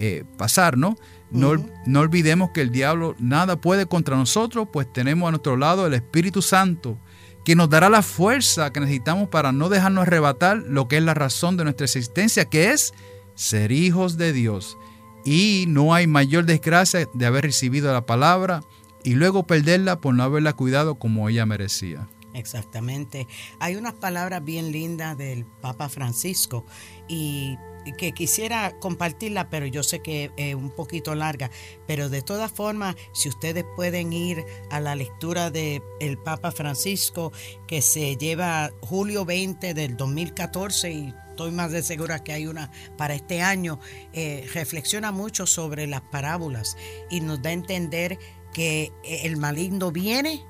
eh, 0.00 0.24
pasar, 0.36 0.78
¿no? 0.78 0.96
No, 1.30 1.54
no 1.86 2.00
olvidemos 2.00 2.50
que 2.54 2.60
el 2.60 2.70
diablo 2.70 3.16
nada 3.18 3.60
puede 3.60 3.86
contra 3.86 4.16
nosotros, 4.16 4.68
pues 4.72 4.90
tenemos 4.92 5.26
a 5.26 5.32
nuestro 5.32 5.56
lado 5.56 5.86
el 5.86 5.94
Espíritu 5.94 6.40
Santo, 6.40 6.98
que 7.44 7.56
nos 7.56 7.68
dará 7.68 7.88
la 7.90 8.02
fuerza 8.02 8.72
que 8.72 8.78
necesitamos 8.78 9.28
para 9.28 9.50
no 9.50 9.68
dejarnos 9.68 10.02
arrebatar 10.02 10.58
lo 10.58 10.86
que 10.86 10.98
es 10.98 11.02
la 11.02 11.14
razón 11.14 11.56
de 11.56 11.64
nuestra 11.64 11.84
existencia, 11.84 12.44
que 12.44 12.70
es 12.70 12.94
ser 13.34 13.72
hijos 13.72 14.16
de 14.16 14.32
Dios. 14.32 14.78
Y 15.24 15.64
no 15.66 15.92
hay 15.92 16.06
mayor 16.06 16.46
desgracia 16.46 17.08
de 17.12 17.26
haber 17.26 17.44
recibido 17.44 17.92
la 17.92 18.06
palabra 18.06 18.62
y 19.02 19.14
luego 19.14 19.46
perderla 19.46 20.00
por 20.00 20.14
no 20.14 20.22
haberla 20.22 20.52
cuidado 20.52 20.94
como 20.94 21.28
ella 21.28 21.44
merecía. 21.44 22.08
Exactamente. 22.34 23.26
Hay 23.58 23.74
unas 23.74 23.94
palabras 23.94 24.44
bien 24.44 24.70
lindas 24.70 25.18
del 25.18 25.44
Papa 25.44 25.88
Francisco 25.88 26.64
y 27.08 27.58
que 27.96 28.12
quisiera 28.12 28.78
compartirla, 28.78 29.50
pero 29.50 29.66
yo 29.66 29.82
sé 29.82 30.00
que 30.00 30.30
es 30.36 30.54
un 30.54 30.70
poquito 30.70 31.14
larga. 31.14 31.50
Pero 31.86 32.08
de 32.08 32.22
todas 32.22 32.50
formas, 32.50 32.96
si 33.12 33.28
ustedes 33.28 33.64
pueden 33.76 34.12
ir 34.12 34.44
a 34.70 34.80
la 34.80 34.94
lectura 34.94 35.50
del 35.50 35.82
el 36.00 36.18
Papa 36.18 36.50
Francisco, 36.50 37.32
que 37.66 37.82
se 37.82 38.16
lleva 38.16 38.70
julio 38.82 39.24
20 39.24 39.74
del 39.74 39.96
2014 39.96 40.90
y 40.90 41.14
estoy 41.30 41.50
más 41.52 41.70
de 41.70 41.82
segura 41.82 42.24
que 42.24 42.32
hay 42.32 42.46
una 42.46 42.70
para 42.96 43.14
este 43.14 43.42
año, 43.42 43.78
eh, 44.12 44.48
reflexiona 44.52 45.12
mucho 45.12 45.46
sobre 45.46 45.86
las 45.86 46.02
parábolas 46.02 46.76
y 47.10 47.20
nos 47.20 47.40
da 47.42 47.50
a 47.50 47.52
entender 47.52 48.18
que 48.52 48.92
el 49.04 49.36
maligno 49.36 49.92
viene 49.92 50.44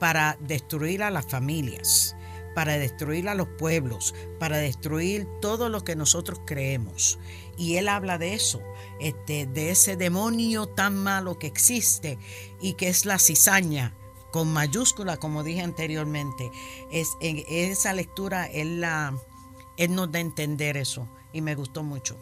para 0.00 0.36
destruir 0.40 1.02
a 1.02 1.10
las 1.10 1.26
familias 1.26 2.16
para 2.54 2.78
destruir 2.78 3.28
a 3.28 3.34
los 3.34 3.48
pueblos, 3.48 4.14
para 4.38 4.58
destruir 4.58 5.26
todo 5.40 5.68
lo 5.68 5.84
que 5.84 5.96
nosotros 5.96 6.40
creemos. 6.46 7.18
Y 7.56 7.76
él 7.76 7.88
habla 7.88 8.18
de 8.18 8.34
eso, 8.34 8.62
este, 9.00 9.46
de 9.46 9.70
ese 9.70 9.96
demonio 9.96 10.66
tan 10.66 10.96
malo 10.96 11.38
que 11.38 11.46
existe 11.46 12.18
y 12.60 12.74
que 12.74 12.88
es 12.88 13.06
la 13.06 13.18
cizaña, 13.18 13.94
con 14.32 14.52
mayúscula, 14.52 15.16
como 15.16 15.44
dije 15.44 15.62
anteriormente. 15.62 16.50
Es, 16.90 17.10
en 17.20 17.44
esa 17.48 17.92
lectura 17.92 18.46
él, 18.46 18.80
la, 18.80 19.16
él 19.76 19.94
nos 19.94 20.10
da 20.10 20.18
a 20.18 20.22
entender 20.22 20.76
eso 20.76 21.08
y 21.32 21.40
me 21.40 21.54
gustó 21.54 21.82
mucho. 21.82 22.16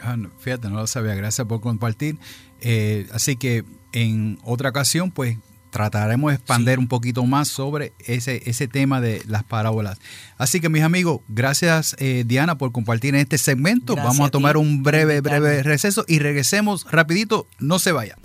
Ah, 0.00 0.16
fíjate, 0.38 0.68
no 0.68 0.76
lo 0.76 0.86
sabía. 0.86 1.14
Gracias 1.14 1.46
por 1.46 1.60
compartir. 1.60 2.18
Eh, 2.60 3.08
así 3.12 3.36
que 3.36 3.64
en 3.92 4.38
otra 4.44 4.70
ocasión, 4.70 5.10
pues 5.10 5.38
trataremos 5.76 6.30
de 6.30 6.36
expandir 6.36 6.78
un 6.78 6.88
poquito 6.88 7.26
más 7.26 7.48
sobre 7.48 7.92
ese, 8.06 8.42
ese 8.46 8.66
tema 8.66 9.02
de 9.02 9.22
las 9.26 9.44
parábolas. 9.44 9.98
Así 10.38 10.58
que 10.58 10.70
mis 10.70 10.82
amigos, 10.82 11.20
gracias 11.28 11.94
eh, 11.98 12.24
Diana 12.26 12.56
por 12.56 12.72
compartir 12.72 13.14
en 13.14 13.20
este 13.20 13.36
segmento. 13.36 13.94
Vamos 13.94 14.26
a 14.26 14.30
tomar 14.30 14.56
un 14.56 14.82
breve, 14.82 15.20
breve 15.20 15.62
receso 15.62 16.06
y 16.08 16.18
regresemos 16.18 16.90
rapidito. 16.90 17.46
No 17.58 17.78
se 17.78 17.92
vaya. 17.92 18.16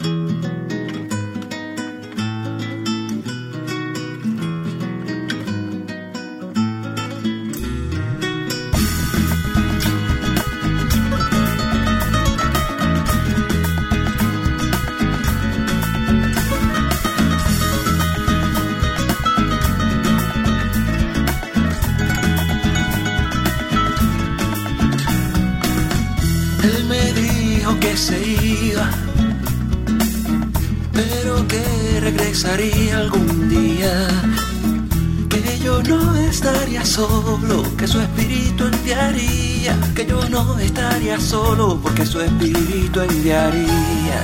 Su 42.12 42.20
espíritu 42.20 43.00
enviaría. 43.00 44.20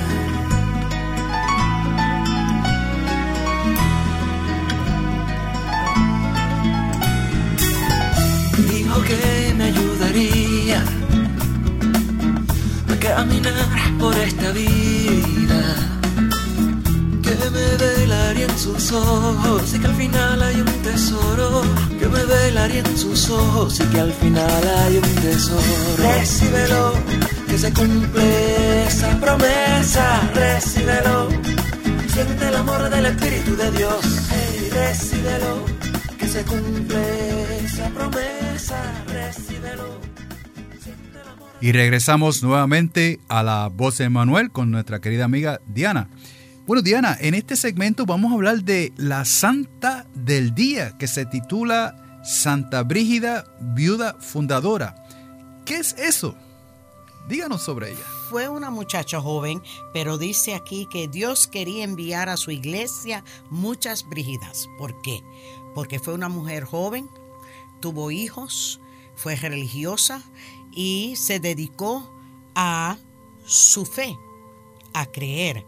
Dijo 8.70 9.02
que 9.04 9.54
me 9.58 9.64
ayudaría 9.64 10.84
a 12.92 12.96
caminar 13.00 13.54
por 13.98 14.14
esta 14.18 14.52
vida 14.52 15.88
que 17.22 17.50
me 17.52 17.78
velaría 17.78 18.46
en 18.48 18.58
sus 18.58 18.92
ojos 18.92 19.74
y 19.74 19.80
que 19.80 19.88
al 19.88 19.96
final 19.96 20.42
hay 20.44 20.60
un 20.60 20.74
tesoro. 20.84 21.62
Que 22.00 22.08
me 22.08 22.24
velaría 22.26 22.80
en 22.80 22.98
sus 22.98 23.30
ojos 23.30 23.80
y 23.80 23.84
que 23.84 24.00
al 24.00 24.12
final 24.14 24.64
hay 24.80 24.98
un 24.98 25.16
tesoro. 25.22 25.62
Recíbelo, 25.98 26.94
se 27.58 27.74
cumple 27.74 28.86
esa 28.86 29.20
promesa. 29.20 30.32
Siente 32.08 32.48
el 32.48 32.56
amor 32.56 32.90
del 32.90 33.06
Espíritu 33.08 33.56
de 33.56 33.72
Dios. 33.72 34.06
Que 36.20 36.28
se 36.28 36.44
cumple 36.44 37.66
esa 37.66 37.90
promesa. 37.90 39.04
Recíbelo. 39.08 40.00
Y 41.60 41.72
regresamos 41.72 42.44
nuevamente 42.44 43.20
a 43.28 43.42
la 43.42 43.70
voz 43.70 43.98
de 43.98 44.10
Manuel 44.10 44.52
con 44.52 44.70
nuestra 44.70 45.00
querida 45.00 45.26
amiga 45.26 45.60
Diana. 45.66 46.10
Bueno, 46.68 46.84
Diana, 46.84 47.18
en 47.20 47.34
este 47.34 47.56
segmento 47.56 48.06
vamos 48.06 48.32
a 48.32 48.36
hablar 48.36 48.64
de 48.64 48.94
la 48.98 49.26
Santa 49.26 50.06
del 50.14 50.54
Día, 50.54 50.96
que 51.00 51.08
se 51.08 51.26
titula 51.26 52.20
Santa 52.24 52.84
Brígida, 52.84 53.46
viuda 53.60 54.16
fundadora. 54.20 54.96
¿Qué 55.66 55.78
es 55.78 55.96
eso? 55.98 56.38
Díganos 57.28 57.62
sobre 57.62 57.92
ella. 57.92 58.06
Fue 58.30 58.48
una 58.48 58.70
muchacha 58.70 59.20
joven, 59.20 59.62
pero 59.92 60.18
dice 60.18 60.56
aquí 60.56 60.88
que 60.90 61.10
Dios 61.10 61.48
quería 61.48 61.84
enviar 61.84 62.30
a 62.30 62.38
su 62.38 62.52
iglesia 62.52 63.24
muchas 63.50 64.08
Brígidas. 64.08 64.70
¿Por 64.78 65.02
qué? 65.02 65.24
Porque 65.76 66.00
fue 66.00 66.14
una 66.14 66.30
mujer 66.30 66.64
joven, 66.64 67.10
tuvo 67.82 68.12
hijos, 68.12 68.80
fue 69.16 69.36
religiosa 69.36 70.24
y 70.72 71.16
se 71.18 71.42
dedicó 71.42 72.10
a 72.56 72.98
su 73.46 73.86
fe, 73.86 74.18
a 74.94 75.06
creer. 75.08 75.66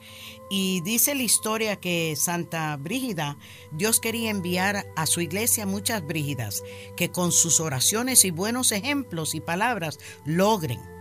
Y 0.50 0.80
dice 0.82 1.14
la 1.14 1.24
historia 1.24 1.76
que 1.76 2.16
Santa 2.16 2.78
Brígida, 2.78 3.38
Dios 3.72 4.00
quería 4.00 4.30
enviar 4.30 4.88
a 4.96 5.06
su 5.06 5.20
iglesia 5.20 5.66
muchas 5.66 6.08
Brígidas 6.08 6.64
que 6.96 7.12
con 7.12 7.34
sus 7.34 7.60
oraciones 7.60 8.24
y 8.24 8.32
buenos 8.32 8.72
ejemplos 8.72 9.36
y 9.36 9.42
palabras 9.42 10.00
logren 10.24 10.99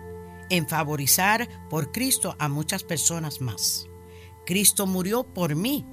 favorizar 0.69 1.49
por 1.69 1.93
Cristo 1.93 2.37
a 2.39 2.49
muchas 2.49 2.83
personas 2.83 3.41
más. 3.41 3.89
Cristo 4.47 4.87
murió 4.87 5.25
por 5.25 5.55
mí 5.55 5.85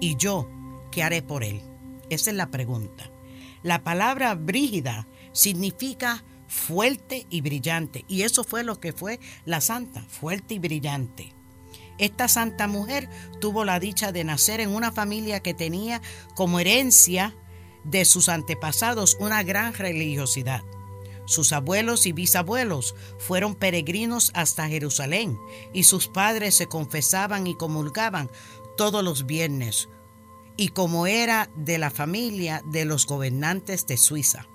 y 0.00 0.16
yo, 0.16 0.48
¿qué 0.90 1.02
haré 1.02 1.22
por 1.22 1.44
él? 1.44 1.62
Esa 2.10 2.30
es 2.30 2.36
la 2.36 2.50
pregunta. 2.50 3.10
La 3.62 3.82
palabra 3.82 4.34
Brígida 4.34 5.08
significa 5.32 6.24
fuerte 6.46 7.26
y 7.30 7.40
brillante 7.40 8.04
y 8.08 8.22
eso 8.22 8.44
fue 8.44 8.64
lo 8.64 8.80
que 8.80 8.92
fue 8.92 9.20
la 9.44 9.60
santa, 9.60 10.02
fuerte 10.02 10.54
y 10.54 10.58
brillante. 10.58 11.32
Esta 11.98 12.28
santa 12.28 12.68
mujer 12.68 13.08
tuvo 13.40 13.64
la 13.64 13.80
dicha 13.80 14.12
de 14.12 14.22
nacer 14.24 14.60
en 14.60 14.70
una 14.70 14.92
familia 14.92 15.40
que 15.40 15.54
tenía 15.54 16.00
como 16.34 16.60
herencia 16.60 17.34
de 17.84 18.04
sus 18.04 18.28
antepasados 18.28 19.16
una 19.18 19.42
gran 19.42 19.74
religiosidad. 19.74 20.62
Sus 21.28 21.52
abuelos 21.52 22.06
y 22.06 22.12
bisabuelos 22.12 22.94
fueron 23.18 23.54
peregrinos 23.54 24.30
hasta 24.32 24.66
Jerusalén 24.66 25.38
y 25.74 25.84
sus 25.84 26.08
padres 26.08 26.56
se 26.56 26.68
confesaban 26.68 27.46
y 27.46 27.54
comulgaban 27.54 28.30
todos 28.78 29.04
los 29.04 29.26
viernes, 29.26 29.90
y 30.56 30.68
como 30.68 31.06
era 31.06 31.50
de 31.54 31.76
la 31.76 31.90
familia 31.90 32.62
de 32.64 32.86
los 32.86 33.04
gobernantes 33.04 33.86
de 33.86 33.98
Suiza. 33.98 34.48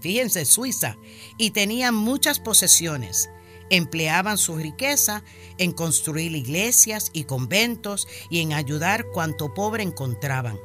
Fíjense, 0.00 0.44
Suiza, 0.44 0.98
y 1.36 1.50
tenían 1.50 1.96
muchas 1.96 2.38
posesiones 2.38 3.28
empleaban 3.70 4.36
su 4.36 4.56
riqueza 4.56 5.24
en 5.56 5.72
construir 5.72 6.36
iglesias 6.36 7.10
y 7.14 7.24
conventos 7.24 8.06
y 8.28 8.40
en 8.40 8.52
ayudar 8.52 9.06
cuanto 9.06 9.54
pobre 9.54 9.82
encontraban. 9.82 10.58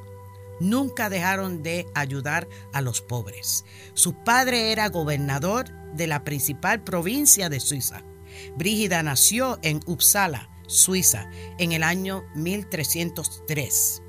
Nunca 0.59 1.09
dejaron 1.09 1.63
de 1.63 1.87
ayudar 1.93 2.47
a 2.73 2.81
los 2.81 3.01
pobres. 3.01 3.65
Su 3.93 4.13
padre 4.23 4.71
era 4.71 4.89
gobernador 4.89 5.69
de 5.93 6.07
la 6.07 6.23
principal 6.23 6.83
provincia 6.83 7.49
de 7.49 7.59
Suiza. 7.59 8.03
Brígida 8.55 9.03
nació 9.03 9.59
en 9.61 9.79
Uppsala, 9.85 10.49
Suiza, 10.67 11.29
en 11.59 11.71
el 11.71 11.83
año 11.83 12.25
1303. 12.35 14.01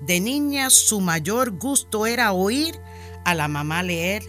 De 0.00 0.20
niña 0.20 0.70
su 0.70 1.00
mayor 1.00 1.58
gusto 1.58 2.06
era 2.06 2.32
oír 2.32 2.78
a 3.24 3.34
la 3.34 3.48
mamá 3.48 3.82
leer 3.82 4.22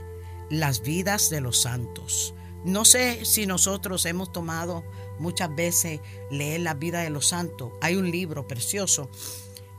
las 0.50 0.82
vidas 0.82 1.30
de 1.30 1.41
los 1.41 1.62
santos. 1.62 2.34
No 2.65 2.86
sé 2.86 3.24
si 3.24 3.45
nosotros 3.45 4.06
hemos 4.06 4.32
tomado 4.32 4.84
muchas 5.19 5.54
veces 5.56 6.02
leer 6.32 6.62
la 6.62 6.74
vida 6.74 7.02
de 7.02 7.10
los 7.10 7.28
santos. 7.28 7.72
Hay 7.82 7.95
un 7.95 8.10
libro 8.10 8.48
precioso 8.48 9.10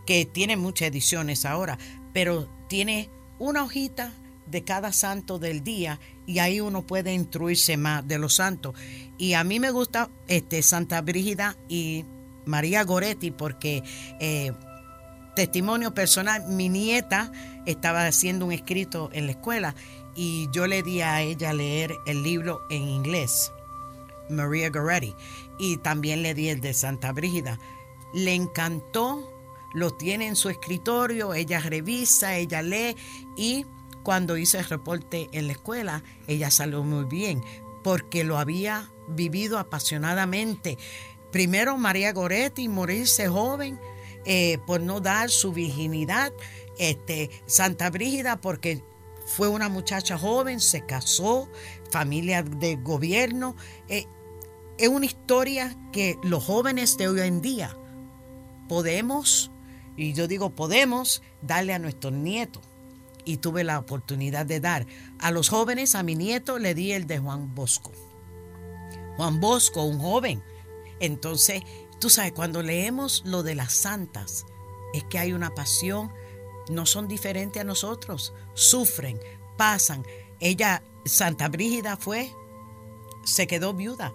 que 0.07 0.25
tiene 0.25 0.57
muchas 0.57 0.89
ediciones 0.89 1.45
ahora, 1.45 1.79
pero 2.13 2.49
tiene 2.69 3.11
una 3.39 3.65
hojita 3.65 4.13
de 4.47 4.65
cada 4.65 4.93
santo 4.93 5.39
del 5.39 5.63
día 5.63 6.01
y 6.27 6.41
ahí 6.41 6.61
uno 6.61 6.83
puede 6.87 7.15
instruirse 7.15 7.77
más 7.77 8.07
de 8.07 8.19
los 8.19 8.35
santos. 8.35 8.75
Y 9.19 9.35
a 9.35 9.45
mí 9.45 9.61
me 9.61 9.71
gusta 9.71 10.11
este, 10.29 10.63
Santa 10.63 11.01
Brígida 11.01 11.57
y 11.69 12.05
María 12.47 12.85
Goretti 12.85 13.31
porque 13.31 13.83
eh, 14.19 14.53
testimonio 15.35 15.95
personal, 15.95 16.47
mi 16.49 16.69
nieta 16.69 17.33
estaba 17.67 18.07
haciendo 18.07 18.47
un 18.47 18.53
escrito 18.53 19.11
en 19.13 19.27
la 19.27 19.33
escuela 19.33 19.75
y 20.15 20.49
yo 20.53 20.67
le 20.67 20.83
di 20.83 21.01
a 21.01 21.23
ella 21.23 21.53
leer 21.53 21.95
el 22.07 22.23
libro 22.23 22.63
en 22.71 22.83
inglés, 22.89 23.53
Maria 24.29 24.71
Goretti, 24.71 25.15
y 25.59 25.77
también 25.79 26.23
le 26.23 26.35
di 26.35 26.49
el 26.49 26.61
de 26.61 26.75
Santa 26.75 27.13
Brígida. 27.13 27.59
Le 28.13 28.35
encantó, 28.35 29.31
lo 29.73 29.93
tiene 29.93 30.27
en 30.27 30.37
su 30.37 30.49
escritorio, 30.49 31.35
ella 31.35 31.61
revisa, 31.61 32.37
ella 32.37 32.63
lee 32.63 32.97
y 33.37 33.67
cuando 34.03 34.37
hice 34.37 34.59
el 34.59 34.65
reporte 34.65 35.29
en 35.33 35.47
la 35.47 35.53
escuela, 35.53 36.03
ella 36.27 36.51
salió 36.51 36.83
muy 36.83 37.05
bien 37.05 37.43
porque 37.83 38.25
lo 38.25 38.39
había 38.39 38.91
vivido 39.09 39.59
apasionadamente. 39.59 40.79
Primero 41.31 41.77
María 41.77 42.13
Goretti, 42.13 42.69
morirse 42.69 43.29
joven 43.29 43.79
eh, 44.25 44.59
por 44.67 44.81
no 44.81 45.01
dar 45.01 45.31
su 45.31 45.53
virginidad. 45.53 46.33
Este, 46.79 47.31
Santa 47.47 47.91
Brígida 47.91 48.41
porque 48.41 48.83
fue 49.27 49.49
una 49.49 49.69
muchacha 49.69 50.19
joven, 50.19 50.61
se 50.61 50.85
casó, 50.85 51.49
familia 51.91 52.43
de 52.43 52.77
gobierno. 52.77 53.55
Eh, 53.89 54.07
es 54.79 54.89
una 54.89 55.07
historia 55.07 55.77
que 55.93 56.19
los 56.23 56.45
jóvenes 56.45 56.97
de 56.97 57.09
hoy 57.09 57.21
en 57.21 57.41
día 57.41 57.77
podemos, 58.69 59.51
y 60.01 60.15
yo 60.15 60.27
digo 60.27 60.51
podemos, 60.51 61.23
darle 61.43 61.75
a 61.75 61.79
nuestros 61.79 62.13
nietos. 62.13 62.63
Y 63.25 63.37
tuve 63.37 63.65
la 63.65 63.79
oportunidad 63.79 64.47
de 64.47 64.61
dar 64.61 64.87
a 65.19 65.31
los 65.31 65.51
jóvenes, 65.51 65.95
a 65.95 66.03
mi 66.03 66.15
nieto 66.15 66.59
le 66.59 66.75
di 66.75 66.93
el 66.93 67.07
de 67.07 67.19
Juan 67.19 67.55
Bosco. 67.55 67.93
Juan 69.17 69.41
Bosco, 69.41 69.85
un 69.85 69.99
joven. 69.99 70.43
Entonces, 71.01 71.63
tú 72.01 72.09
sabes, 72.09 72.33
cuando 72.33 72.63
leemos 72.63 73.23
lo 73.27 73.43
de 73.43 73.55
las 73.55 73.75
santas, 73.75 74.47
es 74.95 75.05
que 75.05 75.19
hay 75.19 75.35
una 75.35 75.55
pasión 75.55 76.11
no 76.71 76.87
son 76.87 77.09
diferentes 77.09 77.61
a 77.61 77.65
nosotros, 77.65 78.33
sufren, 78.55 79.21
pasan. 79.57 80.07
Ella, 80.39 80.83
Santa 81.05 81.49
Brígida 81.49 81.97
fue, 81.97 82.33
se 83.25 83.47
quedó 83.47 83.75
viuda, 83.75 84.15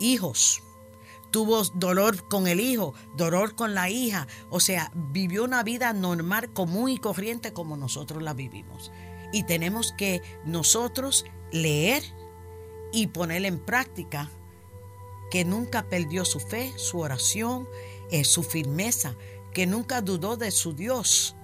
hijos, 0.00 0.62
tuvo 1.32 1.64
dolor 1.74 2.28
con 2.28 2.46
el 2.46 2.60
hijo, 2.60 2.94
dolor 3.16 3.56
con 3.56 3.74
la 3.74 3.90
hija, 3.90 4.28
o 4.50 4.60
sea, 4.60 4.92
vivió 4.94 5.42
una 5.42 5.64
vida 5.64 5.92
normal, 5.92 6.52
común 6.52 6.90
y 6.90 6.98
corriente 6.98 7.52
como 7.52 7.76
nosotros 7.76 8.22
la 8.22 8.34
vivimos. 8.34 8.92
Y 9.32 9.42
tenemos 9.44 9.92
que 9.96 10.22
nosotros 10.44 11.24
leer 11.50 12.04
y 12.92 13.08
poner 13.08 13.44
en 13.46 13.58
práctica 13.58 14.30
que 15.30 15.44
nunca 15.44 15.88
perdió 15.88 16.26
su 16.26 16.38
fe, 16.38 16.72
su 16.76 17.00
oración, 17.00 17.66
eh, 18.10 18.24
su 18.24 18.42
firmeza, 18.42 19.16
que 19.54 19.66
nunca 19.66 20.02
dudó 20.02 20.36
de 20.36 20.50
su 20.50 20.74
Dios, 20.74 21.34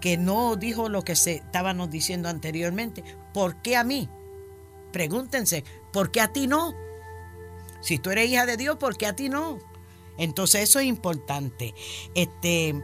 que 0.00 0.16
no 0.16 0.54
dijo 0.54 0.88
lo 0.88 1.02
que 1.02 1.16
se 1.16 1.34
estábamos 1.34 1.90
diciendo 1.90 2.28
anteriormente. 2.28 3.02
¿Por 3.34 3.60
qué 3.60 3.76
a 3.76 3.82
mí? 3.82 4.08
Pregúntense, 4.92 5.64
¿por 5.92 6.12
qué 6.12 6.20
a 6.20 6.32
ti 6.32 6.46
no? 6.46 6.72
Si 7.82 7.98
tú 7.98 8.10
eres 8.10 8.30
hija 8.30 8.46
de 8.46 8.56
Dios, 8.56 8.76
¿por 8.78 8.96
qué 8.96 9.06
a 9.06 9.16
ti 9.16 9.28
no? 9.28 9.58
Entonces 10.16 10.62
eso 10.62 10.78
es 10.78 10.86
importante. 10.86 11.74
Este, 12.14 12.74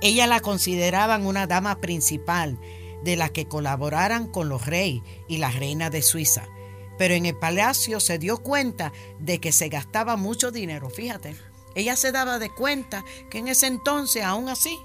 ella 0.00 0.26
la 0.26 0.40
consideraban 0.40 1.26
una 1.26 1.46
dama 1.46 1.80
principal 1.80 2.58
de 3.04 3.16
la 3.16 3.28
que 3.28 3.46
colaboraran 3.46 4.26
con 4.26 4.48
los 4.48 4.66
reyes 4.66 5.02
y 5.28 5.36
las 5.36 5.56
reinas 5.56 5.90
de 5.90 6.02
Suiza. 6.02 6.48
Pero 6.96 7.14
en 7.14 7.26
el 7.26 7.36
palacio 7.36 8.00
se 8.00 8.18
dio 8.18 8.38
cuenta 8.38 8.92
de 9.20 9.38
que 9.38 9.52
se 9.52 9.68
gastaba 9.68 10.16
mucho 10.16 10.50
dinero, 10.50 10.90
fíjate. 10.90 11.36
Ella 11.74 11.94
se 11.96 12.10
daba 12.10 12.38
de 12.38 12.50
cuenta 12.50 13.04
que 13.30 13.38
en 13.38 13.48
ese 13.48 13.68
entonces, 13.68 14.24
aún 14.24 14.48
así, 14.48 14.76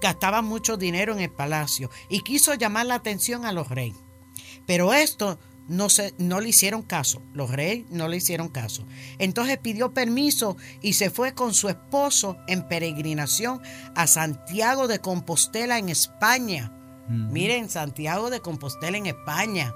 gastaba 0.00 0.42
mucho 0.42 0.76
dinero 0.76 1.12
en 1.12 1.20
el 1.20 1.30
palacio 1.30 1.88
y 2.08 2.22
quiso 2.22 2.54
llamar 2.54 2.86
la 2.86 2.96
atención 2.96 3.44
a 3.44 3.52
los 3.52 3.68
reyes. 3.68 3.98
Pero 4.66 4.92
esto 4.92 5.38
no, 5.72 5.88
se, 5.88 6.14
no 6.18 6.40
le 6.40 6.50
hicieron 6.50 6.82
caso, 6.82 7.22
los 7.32 7.50
reyes 7.50 7.86
no 7.90 8.06
le 8.06 8.18
hicieron 8.18 8.48
caso. 8.48 8.86
Entonces 9.18 9.58
pidió 9.58 9.94
permiso 9.94 10.56
y 10.82 10.92
se 10.92 11.10
fue 11.10 11.34
con 11.34 11.54
su 11.54 11.68
esposo 11.68 12.36
en 12.46 12.68
peregrinación 12.68 13.62
a 13.94 14.06
Santiago 14.06 14.86
de 14.86 14.98
Compostela 14.98 15.78
en 15.78 15.88
España. 15.88 16.78
Miren, 17.08 17.68
Santiago 17.70 18.30
de 18.30 18.40
Compostela 18.40 18.98
en 18.98 19.06
España. 19.06 19.74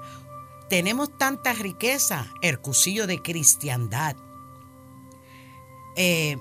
Tenemos 0.69 1.17
tanta 1.17 1.53
riqueza, 1.53 2.27
el 2.41 2.59
cusillo 2.59 3.07
de 3.07 3.21
cristiandad. 3.21 4.15
Eh, 5.95 6.37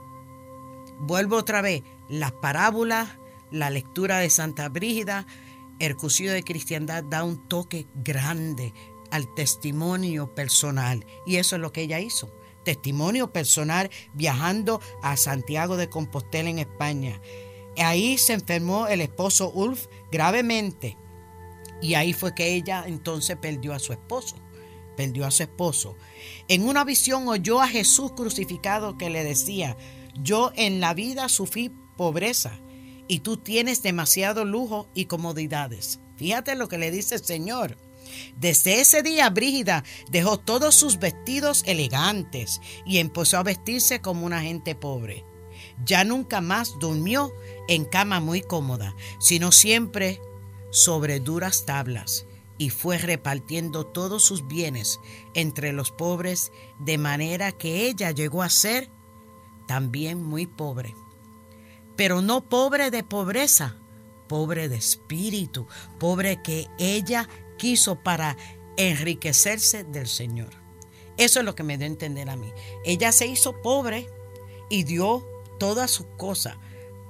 vuelvo 0.98 1.36
otra 1.36 1.62
vez, 1.62 1.82
las 2.08 2.32
parábolas 2.32 3.08
la 3.50 3.70
lectura 3.70 4.18
de 4.18 4.30
Santa 4.30 4.68
Brígida, 4.68 5.26
el 5.78 5.96
cursillo 5.96 6.32
de 6.32 6.42
cristiandad 6.42 7.04
da 7.04 7.24
un 7.24 7.48
toque 7.48 7.86
grande 7.94 8.72
al 9.16 9.34
testimonio 9.34 10.34
personal. 10.34 11.04
Y 11.26 11.36
eso 11.36 11.56
es 11.56 11.62
lo 11.62 11.72
que 11.72 11.82
ella 11.82 12.00
hizo. 12.00 12.30
Testimonio 12.64 13.32
personal 13.32 13.90
viajando 14.12 14.80
a 15.02 15.16
Santiago 15.16 15.76
de 15.76 15.88
Compostela 15.88 16.50
en 16.50 16.58
España. 16.58 17.20
Ahí 17.78 18.18
se 18.18 18.34
enfermó 18.34 18.86
el 18.88 19.00
esposo 19.00 19.50
Ulf 19.50 19.86
gravemente 20.10 20.96
Y 21.82 21.94
ahí 21.94 22.12
fue 22.12 22.34
que 22.34 22.54
ella 22.54 22.84
entonces 22.86 23.36
perdió 23.36 23.74
a 23.74 23.78
su 23.78 23.92
esposo. 23.92 24.36
Perdió 24.96 25.26
a 25.26 25.30
su 25.30 25.42
esposo. 25.42 25.96
En 26.48 26.66
una 26.66 26.84
visión 26.84 27.28
oyó 27.28 27.60
a 27.60 27.68
Jesús 27.68 28.12
crucificado 28.12 28.96
que 28.96 29.10
le 29.10 29.24
decía, 29.24 29.76
yo 30.22 30.52
en 30.56 30.80
la 30.80 30.94
vida 30.94 31.28
sufrí 31.28 31.70
pobreza 31.96 32.58
y 33.08 33.20
tú 33.20 33.36
tienes 33.36 33.82
demasiado 33.82 34.44
lujo 34.44 34.88
y 34.94 35.04
comodidades. 35.04 36.00
Fíjate 36.16 36.54
lo 36.54 36.68
que 36.68 36.78
le 36.78 36.90
dice 36.90 37.16
el 37.16 37.24
Señor. 37.24 37.76
Desde 38.36 38.80
ese 38.80 39.02
día 39.02 39.30
Brígida 39.30 39.84
dejó 40.10 40.38
todos 40.38 40.74
sus 40.74 40.98
vestidos 40.98 41.62
elegantes 41.66 42.60
y 42.84 42.98
empezó 42.98 43.38
a 43.38 43.42
vestirse 43.42 44.00
como 44.00 44.26
una 44.26 44.42
gente 44.42 44.74
pobre. 44.74 45.24
Ya 45.84 46.04
nunca 46.04 46.40
más 46.40 46.78
durmió 46.80 47.32
en 47.68 47.84
cama 47.84 48.20
muy 48.20 48.40
cómoda, 48.40 48.94
sino 49.18 49.52
siempre 49.52 50.20
sobre 50.70 51.20
duras 51.20 51.64
tablas 51.66 52.26
y 52.58 52.70
fue 52.70 52.98
repartiendo 52.98 53.84
todos 53.86 54.24
sus 54.24 54.46
bienes 54.46 55.00
entre 55.34 55.72
los 55.72 55.90
pobres, 55.90 56.52
de 56.78 56.98
manera 56.98 57.52
que 57.52 57.86
ella 57.86 58.10
llegó 58.10 58.42
a 58.42 58.50
ser 58.50 58.90
también 59.66 60.22
muy 60.22 60.46
pobre. 60.46 60.94
Pero 61.96 62.22
no 62.22 62.48
pobre 62.48 62.90
de 62.90 63.02
pobreza, 63.02 63.76
pobre 64.28 64.68
de 64.68 64.76
espíritu, 64.76 65.66
pobre 65.98 66.42
que 66.42 66.68
ella 66.78 67.28
quiso 67.56 68.02
para 68.02 68.36
enriquecerse 68.76 69.84
del 69.84 70.06
Señor. 70.06 70.50
Eso 71.16 71.38
es 71.40 71.44
lo 71.44 71.54
que 71.54 71.62
me 71.62 71.78
dio 71.78 71.86
a 71.86 71.90
entender 71.90 72.28
a 72.28 72.36
mí. 72.36 72.52
Ella 72.84 73.12
se 73.12 73.26
hizo 73.26 73.60
pobre 73.62 74.08
y 74.68 74.84
dio 74.84 75.26
todas 75.58 75.90
sus 75.90 76.06
cosas, 76.18 76.56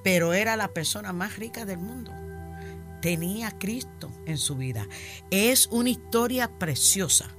pero 0.05 0.33
era 0.33 0.57
la 0.57 0.73
persona 0.73 1.13
más 1.13 1.37
rica 1.37 1.65
del 1.65 1.79
mundo. 1.79 2.13
Tenía 3.03 3.57
Cristo 3.59 4.11
en 4.25 4.39
su 4.39 4.57
vida. 4.57 4.89
Es 5.31 5.67
una 5.71 5.91
historia 5.91 6.59
preciosa. 6.59 7.36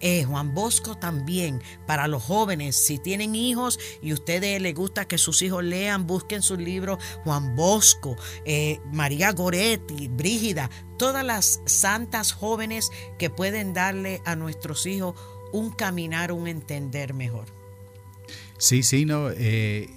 Eh, 0.00 0.24
Juan 0.24 0.54
Bosco 0.54 0.96
también, 0.96 1.62
para 1.86 2.08
los 2.08 2.22
jóvenes, 2.22 2.76
si 2.76 2.98
tienen 2.98 3.34
hijos 3.34 3.78
y 4.00 4.12
ustedes 4.12 4.60
les 4.60 4.74
gusta 4.74 5.06
que 5.06 5.18
sus 5.18 5.42
hijos 5.42 5.64
lean, 5.64 6.06
busquen 6.06 6.42
sus 6.42 6.58
libros, 6.58 6.98
Juan 7.24 7.56
Bosco, 7.56 8.16
eh, 8.44 8.80
María 8.92 9.32
Goretti, 9.32 10.08
Brígida, 10.08 10.70
todas 10.98 11.24
las 11.24 11.60
santas 11.66 12.32
jóvenes 12.32 12.90
que 13.18 13.30
pueden 13.30 13.72
darle 13.72 14.22
a 14.24 14.36
nuestros 14.36 14.86
hijos 14.86 15.14
un 15.52 15.70
caminar, 15.70 16.32
un 16.32 16.46
entender 16.46 17.14
mejor. 17.14 17.57
Sí, 18.58 18.82
sí, 18.82 19.04
no, 19.04 19.30
eh, 19.30 19.88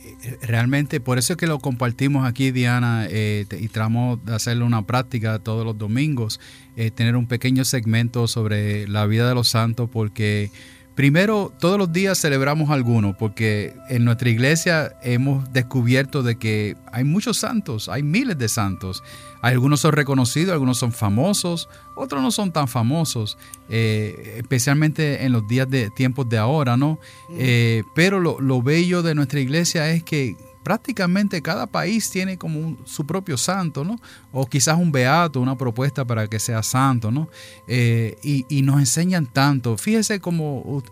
realmente 0.44 1.00
por 1.00 1.18
eso 1.18 1.34
es 1.34 1.38
que 1.38 1.48
lo 1.48 1.58
compartimos 1.58 2.28
aquí, 2.28 2.52
Diana, 2.52 3.08
eh, 3.10 3.48
y 3.60 3.68
tratamos 3.70 4.24
de 4.24 4.36
hacerle 4.36 4.64
una 4.64 4.86
práctica 4.86 5.40
todos 5.40 5.66
los 5.66 5.80
domingos, 5.80 6.40
eh, 6.76 6.92
tener 6.92 7.16
un 7.16 7.26
pequeño 7.26 7.66
segmento 7.66 8.28
sobre 8.28 8.88
la 8.88 9.08
vida 9.08 9.28
de 9.28 9.34
los 9.34 9.48
santos, 9.48 9.90
porque 9.92 10.52
primero 10.96 11.52
todos 11.60 11.78
los 11.78 11.92
días 11.92 12.20
celebramos 12.20 12.70
algunos, 12.70 13.16
porque 13.16 13.74
en 13.90 14.06
nuestra 14.06 14.30
iglesia 14.30 14.96
hemos 15.02 15.52
descubierto 15.52 16.24
de 16.24 16.38
que 16.38 16.76
hay 16.92 17.04
muchos 17.04 17.38
santos, 17.38 17.90
hay 17.90 18.04
miles 18.04 18.38
de 18.38 18.50
santos. 18.50 19.04
Algunos 19.42 19.80
son 19.80 19.94
reconocidos, 19.94 20.54
algunos 20.54 20.78
son 20.78 20.92
famosos, 20.92 21.68
otros 21.96 22.22
no 22.22 22.32
son 22.32 22.52
tan 22.52 22.68
famosos, 22.68 23.38
eh, 23.70 24.36
especialmente 24.38 25.26
en 25.26 25.32
los 25.32 25.48
días 25.48 25.70
de 25.70 25.90
tiempos 25.90 26.30
de 26.30 26.38
ahora, 26.38 26.78
¿no? 26.78 27.00
Mm. 27.30 27.36
Eh, 27.40 27.84
pero 27.96 28.20
lo, 28.20 28.62
bello 28.62 29.02
de 29.02 29.16
nuestra 29.16 29.40
iglesia 29.40 29.90
es 29.90 30.04
que 30.04 30.36
prácticamente 30.64 31.42
cada 31.42 31.68
país 31.68 32.10
tiene 32.10 32.38
como 32.38 32.78
su 32.86 33.06
propio 33.06 33.38
santo, 33.38 33.84
¿no? 33.84 34.00
O 34.32 34.46
quizás 34.46 34.78
un 34.78 34.92
beato, 34.92 35.42
una 35.42 35.58
propuesta 35.58 36.06
para 36.06 36.28
que 36.28 36.40
sea 36.40 36.64
santo, 36.64 37.12
¿no? 37.12 37.30
Eh, 37.68 38.18
y, 38.24 38.62
nos 38.62 38.80
enseñan 38.80 39.26
tanto. 39.26 39.78
Fíjese 39.78 40.20
como 40.20 40.84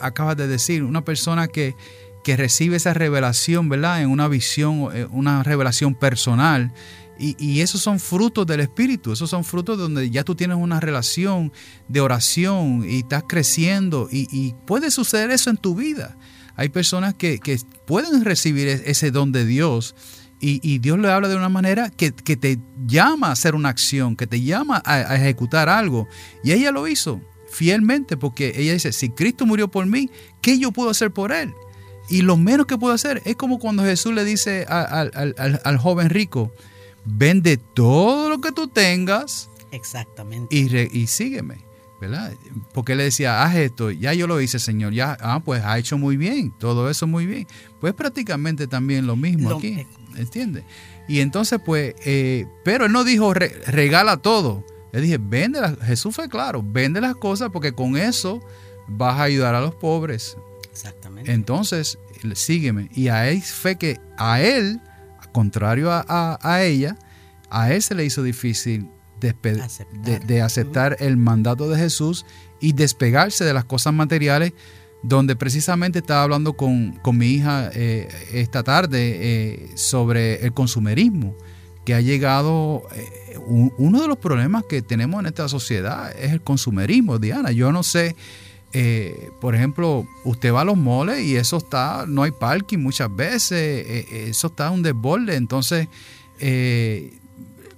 acabas 0.00 0.36
de 0.36 0.46
decir, 0.46 0.82
una 0.82 1.04
persona 1.04 1.48
que, 1.48 1.74
que 2.22 2.36
recibe 2.36 2.76
esa 2.76 2.92
revelación, 2.92 3.68
¿verdad? 3.68 4.02
En 4.02 4.10
una 4.10 4.28
visión, 4.28 4.90
una 5.12 5.42
revelación 5.42 5.94
personal. 5.94 6.72
Y, 7.18 7.60
esos 7.60 7.80
son 7.80 7.98
frutos 7.98 8.46
del 8.46 8.60
Espíritu, 8.60 9.12
esos 9.12 9.30
son 9.30 9.42
frutos 9.42 9.78
donde 9.78 10.10
ya 10.10 10.22
tú 10.22 10.34
tienes 10.34 10.58
una 10.58 10.80
relación 10.80 11.50
de 11.88 12.00
oración 12.00 12.84
y 12.86 12.98
estás 12.98 13.24
creciendo 13.26 14.08
y, 14.10 14.54
puede 14.66 14.90
suceder 14.90 15.30
eso 15.30 15.48
en 15.50 15.56
tu 15.56 15.74
vida. 15.74 16.16
Hay 16.56 16.68
personas 16.68 17.14
que, 17.14 17.40
pueden 17.86 18.24
recibir 18.24 18.68
e, 18.68 18.90
ese 18.90 19.10
don 19.10 19.32
de 19.32 19.44
Dios 19.44 19.94
y, 20.38 20.78
Dios 20.80 20.98
le 20.98 21.10
habla 21.10 21.28
de 21.28 21.36
una 21.36 21.48
manera 21.48 21.88
que, 21.88 22.12
te 22.12 22.58
llama 22.86 23.28
a 23.28 23.32
hacer 23.32 23.54
una 23.54 23.70
acción, 23.70 24.16
que 24.16 24.26
te 24.26 24.42
llama 24.42 24.82
a, 24.84 24.94
a 24.94 25.16
ejecutar 25.16 25.70
algo. 25.70 26.06
Y 26.44 26.52
ella 26.52 26.72
lo 26.72 26.86
hizo 26.86 27.22
fielmente 27.50 28.18
porque 28.18 28.52
ella 28.54 28.74
dice, 28.74 28.92
si 28.92 29.08
Cristo 29.08 29.46
murió 29.46 29.68
por 29.68 29.86
mí, 29.86 30.10
¿qué 30.42 30.58
yo 30.58 30.72
puedo 30.72 30.90
hacer 30.90 31.10
por 31.10 31.32
él? 31.32 31.54
Y 32.08 32.22
lo 32.22 32.36
menos 32.36 32.66
que 32.66 32.78
puedo 32.78 32.94
hacer 32.94 33.22
es 33.24 33.36
como 33.36 33.58
cuando 33.58 33.82
Jesús 33.82 34.14
le 34.14 34.24
dice 34.24 34.66
al 34.68 35.78
joven 35.78 36.10
rico, 36.10 36.52
vende 37.04 37.56
todo 37.56 38.28
lo 38.28 38.40
que 38.40 38.52
tú 38.52 38.68
tengas. 38.68 39.50
Exactamente. 39.72 40.54
Y, 40.54 41.06
sígueme, 41.06 41.64
¿verdad? 42.00 42.32
Porque 42.72 42.94
le 42.94 43.04
decía, 43.04 43.42
haz 43.42 43.56
esto, 43.56 43.90
ya 43.90 44.12
yo 44.14 44.26
lo 44.26 44.40
hice, 44.40 44.58
Señor, 44.58 44.92
ya, 44.92 45.16
ah, 45.20 45.40
pues 45.44 45.62
ha 45.64 45.78
hecho 45.78 45.98
muy 45.98 46.16
bien, 46.16 46.52
todo 46.58 46.90
eso 46.90 47.06
muy 47.06 47.26
bien. 47.26 47.46
Pues 47.80 47.94
prácticamente 47.94 48.66
también 48.66 49.06
lo 49.06 49.16
mismo 49.16 49.50
aquí, 49.50 49.86
¿entiendes? 50.16 50.64
Y 51.08 51.20
entonces, 51.20 51.60
pues, 51.64 51.94
eh, 52.04 52.46
pero 52.64 52.86
él 52.86 52.92
no 52.92 53.04
dijo, 53.04 53.32
regala 53.32 54.16
todo. 54.16 54.64
Él 54.92 55.02
dije, 55.02 55.18
vende 55.20 55.60
las, 55.60 55.78
Jesús 55.80 56.14
fue 56.14 56.28
claro, 56.28 56.64
vende 56.64 57.00
las 57.00 57.16
cosas 57.16 57.50
porque 57.52 57.72
con 57.72 57.96
eso 57.96 58.40
vas 58.88 59.18
a 59.18 59.24
ayudar 59.24 59.54
a 59.54 59.60
los 59.60 59.74
pobres. 59.74 60.36
Exactamente. 60.70 61.32
Entonces, 61.32 61.98
sígueme. 62.34 62.88
Y 62.94 63.08
a 63.08 63.28
él 63.28 63.42
fue 63.42 63.76
que 63.76 64.00
a 64.16 64.40
él 64.40 64.80
contrario 65.36 65.90
a, 65.92 66.62
ella, 66.62 66.96
a 67.50 67.70
él 67.70 67.82
se 67.82 67.94
le 67.94 68.06
hizo 68.06 68.22
difícil 68.22 68.88
De, 69.20 70.42
aceptar 70.42 70.96
el 71.00 71.16
mandato 71.16 71.68
de 71.68 71.78
Jesús 71.78 72.26
y 72.60 72.72
despegarse 72.72 73.44
de 73.44 73.52
las 73.52 73.64
cosas 73.64 73.94
materiales, 73.94 74.52
donde 75.02 75.36
precisamente 75.36 76.00
estaba 76.00 76.22
hablando 76.22 76.54
con, 76.54 77.00
mi 77.12 77.26
hija 77.26 77.70
eh, 77.72 78.08
esta 78.32 78.62
tarde 78.62 79.16
eh, 79.20 79.70
sobre 79.74 80.44
el 80.44 80.52
consumerismo, 80.52 81.36
que 81.84 81.94
ha 81.94 82.00
llegado, 82.00 82.82
eh, 82.94 83.38
uno 83.78 84.02
de 84.02 84.08
los 84.08 84.18
problemas 84.18 84.64
que 84.68 84.82
tenemos 84.82 85.20
en 85.20 85.26
esta 85.26 85.48
sociedad 85.48 86.12
es 86.18 86.32
el 86.32 86.42
consumerismo, 86.42 87.18
Diana. 87.18 87.52
Yo 87.52 87.72
no 87.72 87.82
sé 87.82 88.16
eh, 88.78 89.30
por 89.40 89.54
ejemplo, 89.54 90.06
usted 90.24 90.52
va 90.52 90.60
a 90.60 90.64
los 90.66 90.76
moles 90.76 91.24
y 91.24 91.36
eso 91.36 91.56
está, 91.56 92.04
no 92.06 92.24
hay 92.24 92.30
parking 92.30 92.76
muchas 92.76 93.08
veces, 93.16 93.52
eh, 93.52 94.06
eh, 94.10 94.26
eso 94.28 94.48
está 94.48 94.70
un 94.70 94.82
desborde. 94.82 95.36
Entonces, 95.36 95.88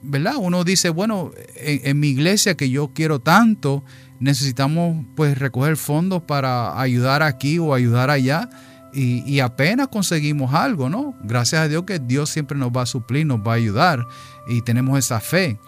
¿verdad? 0.03 0.35
Uno 0.39 0.65
dice, 0.65 0.91
bueno, 0.91 1.33
en, 1.57 1.99
mi 1.99 2.09
iglesia 2.09 2.57
que 2.57 2.71
yo 2.71 2.93
quiero 2.95 3.21
tanto, 3.21 3.85
necesitamos 4.21 5.05
pues 5.17 5.39
recoger 5.39 5.77
fondos 5.77 6.23
para 6.23 6.81
ayudar 6.81 7.23
aquí 7.23 7.59
o 7.59 7.75
ayudar 7.75 8.11
allá. 8.11 8.49
Y, 8.93 9.23
y, 9.31 9.41
apenas 9.41 9.89
conseguimos 9.89 10.55
algo, 10.55 10.89
¿no? 10.89 11.15
Gracias 11.23 11.61
a 11.61 11.69
Dios 11.69 11.85
que 11.85 11.99
Dios 11.99 12.31
siempre 12.31 12.57
nos 12.57 12.71
va 12.71 12.83
a 12.83 12.87
suplir, 12.87 13.27
nos 13.27 13.41
va 13.41 13.53
a 13.53 13.57
ayudar 13.57 14.07
y 14.49 14.63
tenemos 14.63 14.99
esa 14.99 15.21
fe 15.21 15.59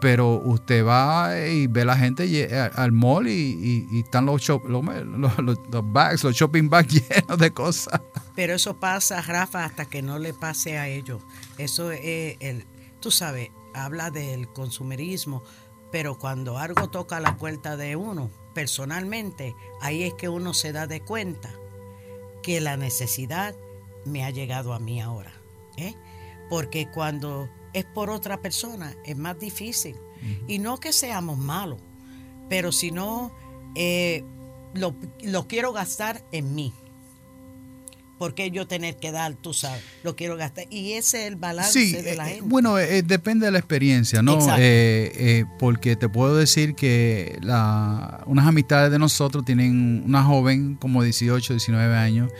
pero 0.00 0.40
usted 0.42 0.84
va 0.84 1.38
y 1.46 1.66
ve 1.66 1.82
a 1.82 1.84
la 1.84 1.96
gente 1.96 2.70
al 2.74 2.90
mall 2.90 3.28
y, 3.28 3.86
están 4.00 4.26
los, 4.26 4.48
los, 4.48 5.84
bags, 5.84 6.24
los 6.24 6.34
shopping 6.34 6.68
bags 6.68 6.88
llenos 7.08 7.38
de 7.38 7.52
cosas. 7.52 8.00
Pero 8.34 8.54
eso 8.54 8.80
pasa, 8.80 9.20
Rafa, 9.20 9.64
hasta 9.64 9.84
que 9.84 10.02
no 10.02 10.18
le 10.18 10.32
pase 10.32 10.78
a 10.78 10.88
ellos. 10.88 11.22
Eso 11.58 11.92
es 11.92 12.36
el, 12.40 12.64
tú 13.00 13.10
sabes, 13.10 13.50
habla 13.74 14.10
del 14.10 14.48
consumerismo, 14.52 15.42
pero 15.90 16.18
cuando 16.18 16.58
algo 16.58 16.88
toca 16.90 17.20
la 17.20 17.36
puerta 17.36 17.76
de 17.76 17.96
uno, 17.96 18.30
personalmente, 18.54 19.54
ahí 19.80 20.04
es 20.04 20.14
que 20.14 20.28
uno 20.28 20.54
se 20.54 20.72
da 20.72 20.86
de 20.86 21.00
cuenta 21.00 21.50
que 22.42 22.60
la 22.60 22.76
necesidad 22.76 23.54
me 24.04 24.24
ha 24.24 24.30
llegado 24.30 24.72
a 24.72 24.78
mí 24.78 25.00
ahora. 25.00 25.32
¿eh? 25.76 25.94
Porque 26.48 26.90
cuando 26.90 27.48
es 27.72 27.84
por 27.84 28.10
otra 28.10 28.40
persona, 28.40 28.96
es 29.04 29.16
más 29.16 29.38
difícil. 29.38 29.96
Y 30.46 30.58
no 30.58 30.78
que 30.78 30.92
seamos 30.92 31.38
malos, 31.38 31.80
pero 32.50 32.72
si 32.72 32.90
no, 32.90 33.32
eh, 33.74 34.22
lo, 34.74 35.46
quiero 35.48 35.72
gastar 35.72 36.22
en 36.30 36.54
mí. 36.54 36.74
Porque 38.20 38.52
yo 38.52 38.68
tener 38.68 38.98
que 38.98 39.10
dar, 39.10 39.34
tú 39.34 39.52
sabes, 39.52 39.82
lo 40.04 40.14
quiero 40.14 40.36
gastar? 40.36 40.66
Y 40.70 40.92
ese 40.92 41.22
es 41.22 41.26
el 41.28 41.36
balance 41.36 42.02
de 42.02 42.14
la 42.14 42.28
eh, 42.28 42.34
gente. 42.34 42.46
Bueno, 42.48 42.78
eh, 42.78 43.02
depende 43.02 43.46
de 43.46 43.52
la 43.52 43.58
experiencia, 43.58 44.22
¿no? 44.22 44.38
porque 45.58 45.96
te 45.96 46.08
puedo 46.08 46.36
decir 46.36 46.76
que 46.76 47.38
la, 47.42 48.22
unas 48.26 48.46
amistades 48.46 48.92
de 48.92 48.98
nosotros 48.98 49.44
tienen 49.44 50.04
una 50.04 50.22
joven 50.22 50.76
como 50.76 51.02
18, 51.02 51.54
19 51.54 51.96
años 51.96 52.30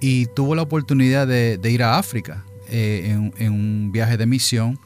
y 0.00 0.26
tuvo 0.26 0.54
la 0.54 0.62
oportunidad 0.62 1.26
de 1.26 1.70
ir 1.70 1.82
a 1.82 1.96
África 1.96 2.44
eh, 2.72 3.18
en, 3.36 3.52
un 3.52 3.90
viaje 3.90 4.16
de 4.16 4.26
misión 4.26 4.78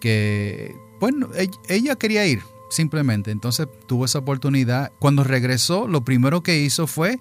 que, 0.00 0.74
bueno, 0.98 1.28
ella 1.68 1.94
quería 1.94 2.26
ir, 2.26 2.42
simplemente. 2.68 3.30
Entonces 3.30 3.68
tuvo 3.86 4.06
esa 4.06 4.18
oportunidad. 4.18 4.90
Cuando 4.98 5.22
regresó, 5.22 5.86
lo 5.86 6.04
primero 6.04 6.42
que 6.42 6.58
hizo 6.58 6.88
fue 6.88 7.20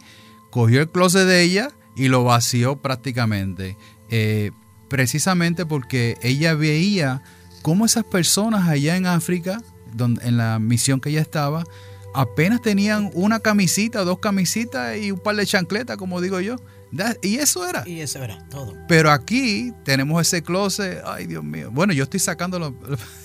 cogió 0.49 0.81
el 0.81 0.89
closet 0.89 1.27
de 1.27 1.43
ella 1.43 1.76
y 1.97 2.07
lo 2.07 2.23
vació 2.23 2.77
prácticamente. 2.81 3.77
Eh, 4.09 4.51
precisamente 4.87 5.65
porque 5.65 6.17
ella 6.21 6.53
veía 6.53 7.21
cómo 7.61 7.85
esas 7.85 8.05
personas 8.05 8.69
allá 8.69 8.95
en 8.95 9.05
África, 9.05 9.61
donde, 9.93 10.25
en 10.25 10.37
la 10.37 10.59
misión 10.59 11.01
que 11.01 11.09
ella 11.09 11.21
estaba, 11.21 11.65
apenas 12.13 12.61
tenían 12.61 13.11
una 13.13 13.39
camisita, 13.39 14.03
dos 14.03 14.19
camisitas 14.19 14.97
y 14.97 15.11
un 15.11 15.19
par 15.19 15.35
de 15.35 15.45
chancletas, 15.45 15.97
como 15.97 16.21
digo 16.21 16.39
yo. 16.39 16.55
Y 17.21 17.35
eso 17.35 17.67
era. 17.67 17.83
Y 17.85 17.99
eso 17.99 18.23
era 18.23 18.37
todo. 18.49 18.73
Pero 18.87 19.11
aquí 19.11 19.73
tenemos 19.83 20.21
ese 20.21 20.41
closet. 20.41 21.01
Ay, 21.05 21.27
Dios 21.27 21.43
mío. 21.43 21.69
Bueno, 21.71 21.93
yo 21.93 22.03
estoy 22.03 22.19
sacándolo. 22.19 22.73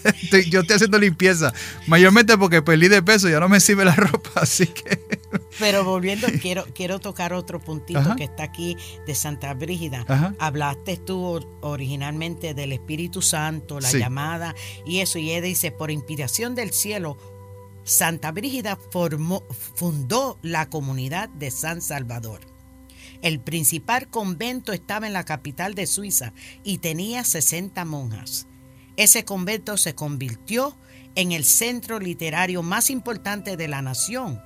yo 0.51 0.61
estoy 0.61 0.77
haciendo 0.77 0.99
limpieza. 0.99 1.53
Mayormente 1.87 2.37
porque 2.37 2.61
perdí 2.61 2.89
de 2.89 3.03
peso. 3.03 3.29
Ya 3.29 3.39
no 3.39 3.49
me 3.49 3.61
sirve 3.61 3.85
la 3.85 3.95
ropa. 3.97 4.41
Así 4.41 4.67
que. 4.67 5.22
Pero 5.63 5.85
volviendo, 5.87 6.27
quiero, 6.41 6.65
quiero 6.75 6.99
tocar 6.99 7.33
otro 7.33 7.61
puntito 7.61 8.17
que 8.17 8.25
está 8.25 8.43
aquí 8.43 8.77
de 9.07 9.15
Santa 9.15 9.55
Brígida. 9.55 10.05
Hablaste 10.39 10.97
tú 10.97 11.41
originalmente 11.63 12.53
del 12.53 12.73
Espíritu 12.73 13.23
Santo, 13.23 13.79
la 13.81 13.91
llamada 13.93 14.55
y 14.85 14.99
eso. 15.01 15.19
Y 15.19 15.31
él 15.31 15.45
dice: 15.45 15.71
por 15.71 15.91
inspiración 15.91 16.55
del 16.55 16.73
cielo, 16.73 17.17
Santa 17.85 18.33
Brígida 18.33 18.77
formó, 18.91 19.45
fundó 19.51 20.39
la 20.43 20.69
comunidad 20.69 21.29
de 21.29 21.51
San 21.51 21.81
Salvador 21.81 22.53
el 23.23 23.39
principal 23.39 24.09
convento 24.09 24.73
estaba 24.73 25.07
en 25.07 25.13
la 25.13 25.25
capital 25.25 25.75
de 25.75 25.87
Suiza 25.87 26.33
y 26.65 26.79
tenía 26.79 27.23
60 27.23 27.85
monjas. 27.85 28.49
Ese 28.97 29.25
convento 29.25 29.77
se 29.77 29.95
convirtió 29.95 30.77
en 31.15 31.31
el 31.33 31.45
centro 31.45 32.01
literario 32.01 32.63
más 32.63 32.91
importante 32.91 33.57
de 33.57 33.69
la 33.69 33.81
nación. 33.81 34.43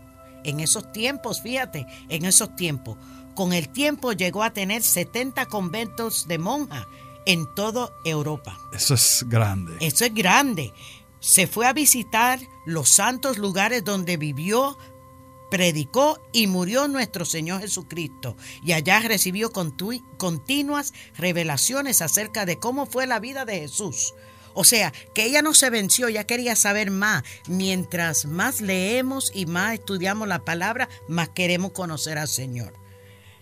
En 0.47 0.61
esos 0.61 0.93
tiempos, 0.93 1.43
fíjate, 1.43 1.87
en 2.09 2.25
esos 2.25 2.57
tiempos. 2.57 2.97
Con 3.35 3.53
el 3.53 3.69
tiempo 3.69 4.13
llegó 4.13 4.43
a 4.43 4.53
tener 4.53 4.83
70 4.83 5.47
conventos 5.47 6.27
de 6.27 6.39
monjas 6.39 6.87
en 7.27 7.53
toda 7.55 7.91
Europa. 8.05 8.59
Eso 8.73 8.95
es 8.95 9.25
grande. 9.29 9.77
Eso 9.81 10.05
es 10.05 10.15
grande. 10.15 10.73
Se 11.21 11.47
fue 11.47 11.67
a 11.67 11.73
visitar 11.73 12.41
los 12.65 12.89
santos 12.89 13.37
lugares 13.37 13.85
donde 13.85 14.17
vivió 14.17 14.79
predicó 15.51 16.21
y 16.33 16.47
murió 16.47 16.89
nuestro 16.89 17.25
Señor 17.25 17.61
Jesucristo. 17.61 18.37
Y 18.65 18.73
allá 18.73 19.01
recibió 19.01 19.53
continuas 19.53 20.93
revelaciones 21.17 22.03
acerca 22.03 22.47
de 22.47 22.59
cómo 22.59 22.87
fue 22.87 23.07
la 23.07 23.21
vida 23.21 23.45
de 23.45 23.61
Jesús. 23.61 24.15
O 24.59 24.65
sea, 24.65 24.91
que 25.15 25.27
ella 25.27 25.43
no 25.43 25.53
se 25.53 25.69
venció, 25.69 26.09
ya 26.09 26.25
quería 26.25 26.57
saber 26.57 26.91
más. 26.91 27.23
Mientras 27.47 28.25
más 28.25 28.63
leemos 28.63 29.31
y 29.35 29.45
más 29.45 29.75
estudiamos 29.75 30.27
la 30.27 30.47
palabra, 30.47 30.89
más 31.09 31.29
queremos 31.29 31.73
conocer 31.73 32.17
al 32.17 32.27
Señor. 32.27 32.73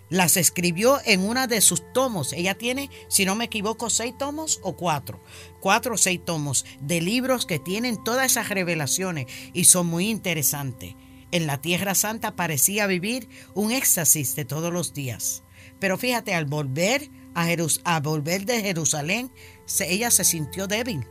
Las 0.09 0.35
escribió 0.35 0.99
en 1.05 1.21
una 1.21 1.47
de 1.47 1.61
sus 1.61 1.93
tomos. 1.93 2.33
Ella 2.33 2.55
tiene, 2.55 2.89
si 3.07 3.23
no 3.23 3.35
me 3.35 3.45
equivoco, 3.45 3.89
seis 3.89 4.13
tomos 4.17 4.59
o 4.61 4.75
cuatro. 4.75 5.23
Cuatro 5.61 5.95
o 5.95 5.97
seis 5.97 6.19
tomos 6.23 6.65
de 6.81 6.99
libros 6.99 7.45
que 7.45 7.59
tienen 7.59 8.03
todas 8.03 8.25
esas 8.25 8.49
revelaciones 8.49 9.27
y 9.53 9.63
son 9.63 9.87
muy 9.87 10.09
interesantes. 10.09 10.95
En 11.31 11.47
la 11.47 11.61
Tierra 11.61 11.95
Santa 11.95 12.35
parecía 12.35 12.87
vivir 12.87 13.29
un 13.53 13.71
éxtasis 13.71 14.35
de 14.35 14.43
todos 14.43 14.73
los 14.73 14.93
días. 14.93 15.43
Pero 15.79 15.97
fíjate, 15.97 16.33
al 16.33 16.45
volver, 16.45 17.09
a, 17.33 17.99
volver 17.99 18.45
de 18.45 18.61
Jerusalén, 18.61 19.31
ella 19.79 20.11
se 20.11 20.23
sintió 20.23 20.67
débil. 20.67 21.07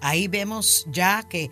Ahí 0.00 0.28
vemos 0.28 0.86
ya 0.90 1.22
que 1.22 1.50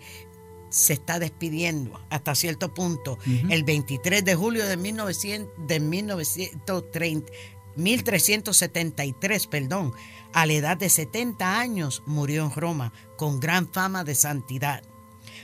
se 0.69 0.93
está 0.93 1.19
despidiendo 1.19 1.99
hasta 2.09 2.35
cierto 2.35 2.73
punto. 2.73 3.17
El 3.49 3.63
23 3.63 4.25
de 4.25 4.35
julio 4.35 4.65
de, 4.65 4.75
1900, 4.75 5.67
de 5.67 5.79
1930, 5.79 7.31
1373, 7.75 9.47
perdón, 9.47 9.93
a 10.33 10.45
la 10.45 10.53
edad 10.53 10.77
de 10.77 10.89
70 10.89 11.59
años 11.59 12.03
murió 12.05 12.43
en 12.45 12.51
Roma 12.51 12.91
con 13.17 13.39
gran 13.39 13.71
fama 13.71 14.03
de 14.03 14.15
santidad. 14.15 14.83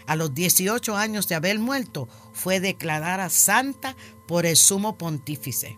A 0.07 0.15
los 0.15 0.33
18 0.33 0.95
años 0.95 1.27
de 1.27 1.35
haber 1.35 1.59
muerto, 1.59 2.09
fue 2.33 2.59
declarada 2.59 3.29
santa 3.29 3.95
por 4.27 4.45
el 4.47 4.55
sumo 4.55 4.97
pontífice. 4.97 5.77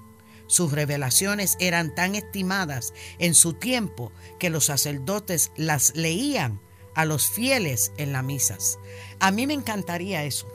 Sus 0.52 0.74
revelaciones 0.74 1.56
eran 1.62 1.95
tan 1.95 2.14
estimadas 2.14 2.93
en 3.20 3.36
su 3.36 3.54
tiempo 3.54 4.12
que 4.38 4.49
los 4.49 4.66
sacerdotes 4.66 5.54
las 5.56 5.95
leían 5.95 6.60
a 6.93 7.06
los 7.06 7.30
fieles 7.30 7.93
en 7.95 8.12
las 8.12 8.26
misas. 8.26 8.78
A 9.22 9.32
mí 9.32 9.47
me 9.47 9.54
encantaría 9.54 10.26
eso. 10.26 10.49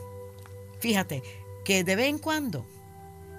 Fíjate, 0.80 1.22
que 1.64 1.82
de 1.82 1.96
vez 1.96 2.08
en 2.08 2.18
cuando 2.18 2.66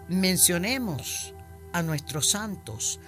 mencionemos 0.07 1.35
a 1.73 1.83
nuestros 1.83 2.31
santos, 2.31 2.99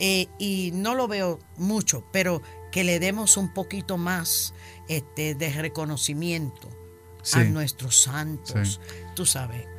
eh, 0.00 0.26
y 0.40 0.72
no 0.74 0.96
lo 0.96 1.06
veo 1.06 1.38
mucho, 1.56 2.04
pero 2.10 2.42
que 2.72 2.82
le 2.82 2.98
demos 2.98 3.36
un 3.36 3.54
poquito 3.54 3.98
más 3.98 4.52
este, 4.88 5.36
de 5.36 5.50
reconocimiento 5.50 6.68
a 7.34 7.44
nuestros 7.44 8.02
santos. 8.02 8.80
Tú 9.14 9.26
sabes. 9.26 9.73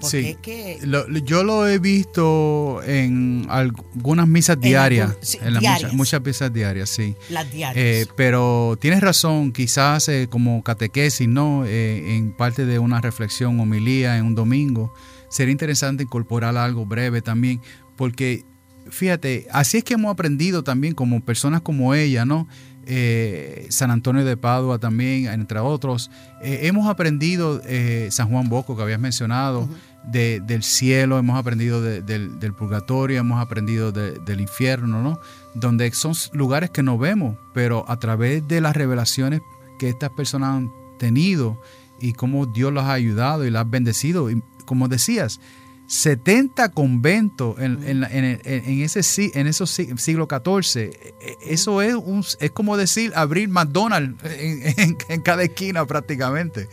Sí. 0.00 0.36
Que... 0.40 0.78
yo 1.24 1.42
lo 1.42 1.66
he 1.66 1.78
visto 1.78 2.80
en 2.84 3.46
algunas 3.48 4.28
misas 4.28 4.60
diarias. 4.60 5.16
En, 5.40 5.54
las 5.54 5.92
Muchas, 5.92 6.22
misas 6.24 6.52
diarias, 6.52 6.88
sí. 6.88 7.16
Las 7.30 7.50
diarias. 7.50 7.76
Eh, 7.76 8.06
pero 8.16 8.78
tienes 8.80 9.00
razón, 9.00 9.52
quizás 9.52 10.08
eh, 10.08 10.28
como 10.30 10.62
catequesis, 10.62 11.28
¿no? 11.28 11.64
Eh, 11.66 12.16
en 12.16 12.32
parte 12.32 12.66
de 12.66 12.78
una 12.78 13.00
reflexión, 13.00 13.58
homilía 13.60 14.16
en 14.18 14.26
un 14.26 14.34
domingo, 14.34 14.92
sería 15.28 15.52
interesante 15.52 16.04
incorporar 16.04 16.56
algo 16.56 16.86
breve 16.86 17.22
también, 17.22 17.60
porque 17.96 18.44
fíjate, 18.90 19.46
así 19.50 19.78
es 19.78 19.84
que 19.84 19.94
hemos 19.94 20.12
aprendido 20.12 20.62
también 20.62 20.94
como 20.94 21.20
personas 21.24 21.60
como 21.60 21.94
ella, 21.94 22.24
¿no? 22.24 22.48
Eh, 22.90 23.66
San 23.68 23.90
Antonio 23.90 24.24
de 24.24 24.38
Padua 24.38 24.78
también, 24.78 25.26
entre 25.26 25.58
otros. 25.58 26.10
Eh, 26.42 26.60
hemos 26.62 26.88
aprendido, 26.88 27.60
eh, 27.66 28.08
San 28.10 28.30
Juan 28.30 28.48
Bosco 28.48 28.76
que 28.76 28.82
habías 28.82 28.98
mencionado, 28.98 29.68
del 30.04 30.62
cielo, 30.62 31.18
hemos 31.18 31.38
aprendido 31.38 31.82
del, 31.82 32.54
purgatorio, 32.56 33.20
hemos 33.20 33.40
aprendido 33.40 33.92
del 33.92 34.40
infierno, 34.40 35.02
¿no? 35.02 35.20
Donde 35.54 35.90
son 35.92 36.14
lugares 36.32 36.70
que 36.70 36.82
no 36.82 36.98
vemos, 36.98 37.36
pero 37.52 37.84
a 37.88 37.98
través 37.98 38.46
de 38.48 38.60
las 38.60 38.76
revelaciones 38.76 39.40
que 39.78 39.88
estas 39.88 40.10
personas 40.10 40.56
han 40.56 40.72
tenido 40.98 41.60
y 42.00 42.12
cómo 42.12 42.46
Dios 42.46 42.72
los 42.72 42.84
ha 42.84 42.92
ayudado 42.92 43.44
y 43.46 43.50
las 43.50 43.62
ha 43.62 43.64
bendecido. 43.64 44.30
Y 44.30 44.42
como 44.64 44.88
decías, 44.88 45.40
70 45.88 46.72
conventos 46.72 47.58
en, 47.58 47.82
en, 47.82 48.04
en, 48.04 48.82
ese, 48.82 49.30
en 49.34 49.46
esos 49.46 49.70
siglo 49.70 50.28
XIV. 50.28 50.82
E, 50.82 51.14
eso 51.40 51.80
es, 51.80 51.94
un, 51.94 52.22
es 52.40 52.50
como 52.50 52.76
decir 52.76 53.10
abrir 53.16 53.48
McDonald's 53.48 54.22
en, 54.22 55.22
cada 55.22 55.44
esquina 55.44 55.86
prácticamente. 55.86 56.68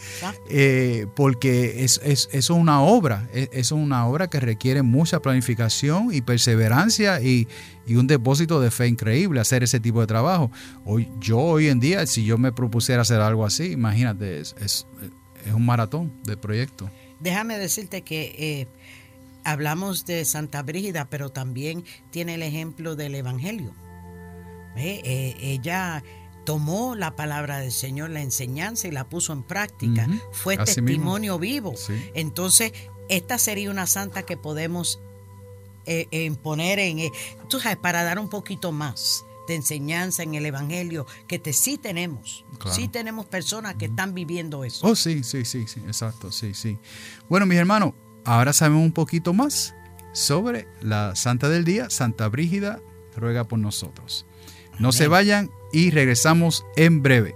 Eh, 0.50 1.08
porque 1.16 1.86
es, 1.86 2.02
es, 2.04 2.28
es, 2.34 2.50
una 2.50 2.82
obra, 2.82 3.30
es, 3.34 3.48
es, 3.54 3.72
una 3.72 4.06
obra 4.06 4.30
que 4.30 4.42
requiere 4.42 4.82
mucha 4.82 5.22
planificación 5.22 6.14
y 6.14 6.20
perseverancia 6.20 7.22
y, 7.22 7.48
y, 7.88 7.96
un 7.96 8.08
depósito 8.08 8.60
de 8.60 8.70
fe 8.70 8.88
increíble 8.88 9.40
hacer 9.40 9.64
ese 9.64 9.80
tipo 9.80 10.02
de 10.02 10.08
trabajo. 10.08 10.52
Hoy, 10.84 11.10
yo 11.22 11.40
hoy 11.40 11.70
en 11.70 11.80
día, 11.80 12.06
si 12.06 12.26
yo 12.26 12.38
me 12.38 12.52
propusiera 12.52 13.04
hacer 13.04 13.22
algo 13.22 13.46
así, 13.46 13.72
imagínate, 13.72 14.42
es, 14.42 14.58
es, 14.60 14.86
un 15.54 15.66
maratón 15.66 16.12
de 16.26 16.36
proyecto. 16.36 16.92
Déjame 17.22 17.58
decirte 17.58 18.02
que... 18.02 18.36
Eh, 18.38 18.68
hablamos 19.46 20.06
de 20.06 20.26
Santa 20.26 20.62
Brígida, 20.64 21.10
pero 21.10 21.30
también 21.30 21.86
tiene 22.12 22.36
el 22.36 22.44
ejemplo 22.44 22.96
del 22.96 23.16
Evangelio. 23.16 23.74
Eh, 24.76 25.38
ella 25.40 26.04
tomó 26.46 26.96
la 26.96 27.16
palabra 27.16 27.60
del 27.60 27.72
Señor, 27.72 28.10
la 28.10 28.22
enseñanza 28.22 28.88
y 28.88 28.92
la 28.92 29.08
puso 29.08 29.34
en 29.34 29.44
práctica. 29.44 30.08
Fue 30.32 30.58
testimonio 30.58 31.40
vivo. 31.40 31.74
Entonces, 32.14 32.74
esta 33.10 33.38
sería 33.38 33.72
una 33.72 33.88
santa 33.88 34.24
que 34.24 34.36
podemos 34.36 35.00
eh, 35.86 36.08
imponer 36.12 36.80
en, 36.80 37.00
eh, 37.00 37.12
tú 37.48 37.60
sabes, 37.60 37.78
para 37.78 38.04
dar 38.04 38.20
un 38.20 38.30
poquito 38.30 38.72
más 38.72 39.24
de 39.48 39.56
enseñanza 39.56 40.24
en 40.24 40.34
el 40.34 40.46
Evangelio, 40.46 41.06
que 41.28 41.38
te, 41.38 41.54
sí 41.54 41.78
tenemos, 41.78 42.46
sí 42.72 42.88
tenemos 42.88 43.28
personas 43.28 43.76
que 43.76 43.86
están 43.86 44.16
viviendo 44.16 44.64
eso. 44.64 44.88
Oh, 44.88 44.96
sí, 44.96 45.24
sí, 45.24 45.46
sí, 45.46 45.68
sí, 45.68 45.82
exacto, 45.86 46.32
sí, 46.32 46.56
sí. 46.56 46.80
Bueno, 47.30 47.46
mis 47.46 47.60
hermanos, 47.60 47.94
Ahora 48.26 48.54
sabemos 48.54 48.84
un 48.84 48.92
poquito 48.92 49.34
más 49.34 49.76
sobre 50.12 50.68
la 50.82 51.16
Santa 51.16 51.48
del 51.48 51.64
Día, 51.64 51.92
Santa 51.92 52.28
Brígida, 52.28 52.82
ruega 53.16 53.44
por 53.44 53.60
nosotros. 53.60 54.26
No 54.80 54.92
se 54.92 55.08
vayan 55.08 55.52
y 55.72 55.92
regresamos 55.92 56.66
en 56.76 57.04
breve. 57.04 57.36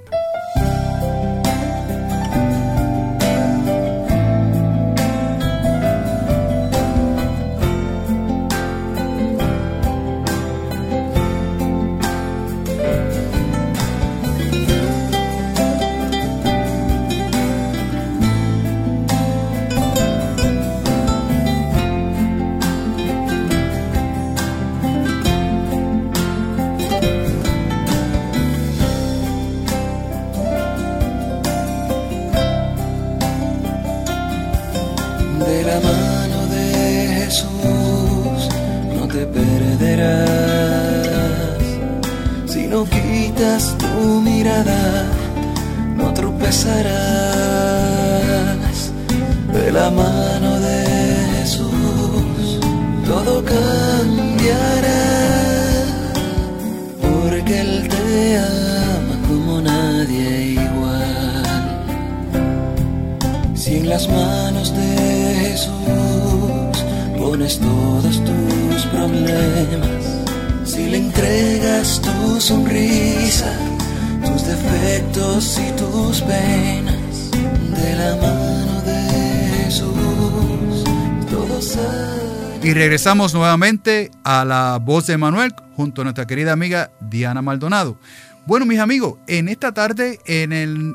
Regresamos 82.99 83.33
nuevamente 83.33 84.11
a 84.25 84.43
la 84.43 84.77
voz 84.77 85.07
de 85.07 85.17
Manuel 85.17 85.55
junto 85.77 86.01
a 86.01 86.03
nuestra 86.03 86.27
querida 86.27 86.51
amiga 86.51 86.91
Diana 86.99 87.41
Maldonado. 87.41 87.97
Bueno, 88.45 88.65
mis 88.65 88.79
amigos, 88.79 89.13
en 89.25 89.47
esta 89.47 89.73
tarde 89.73 90.19
en 90.25 90.51
el 90.51 90.93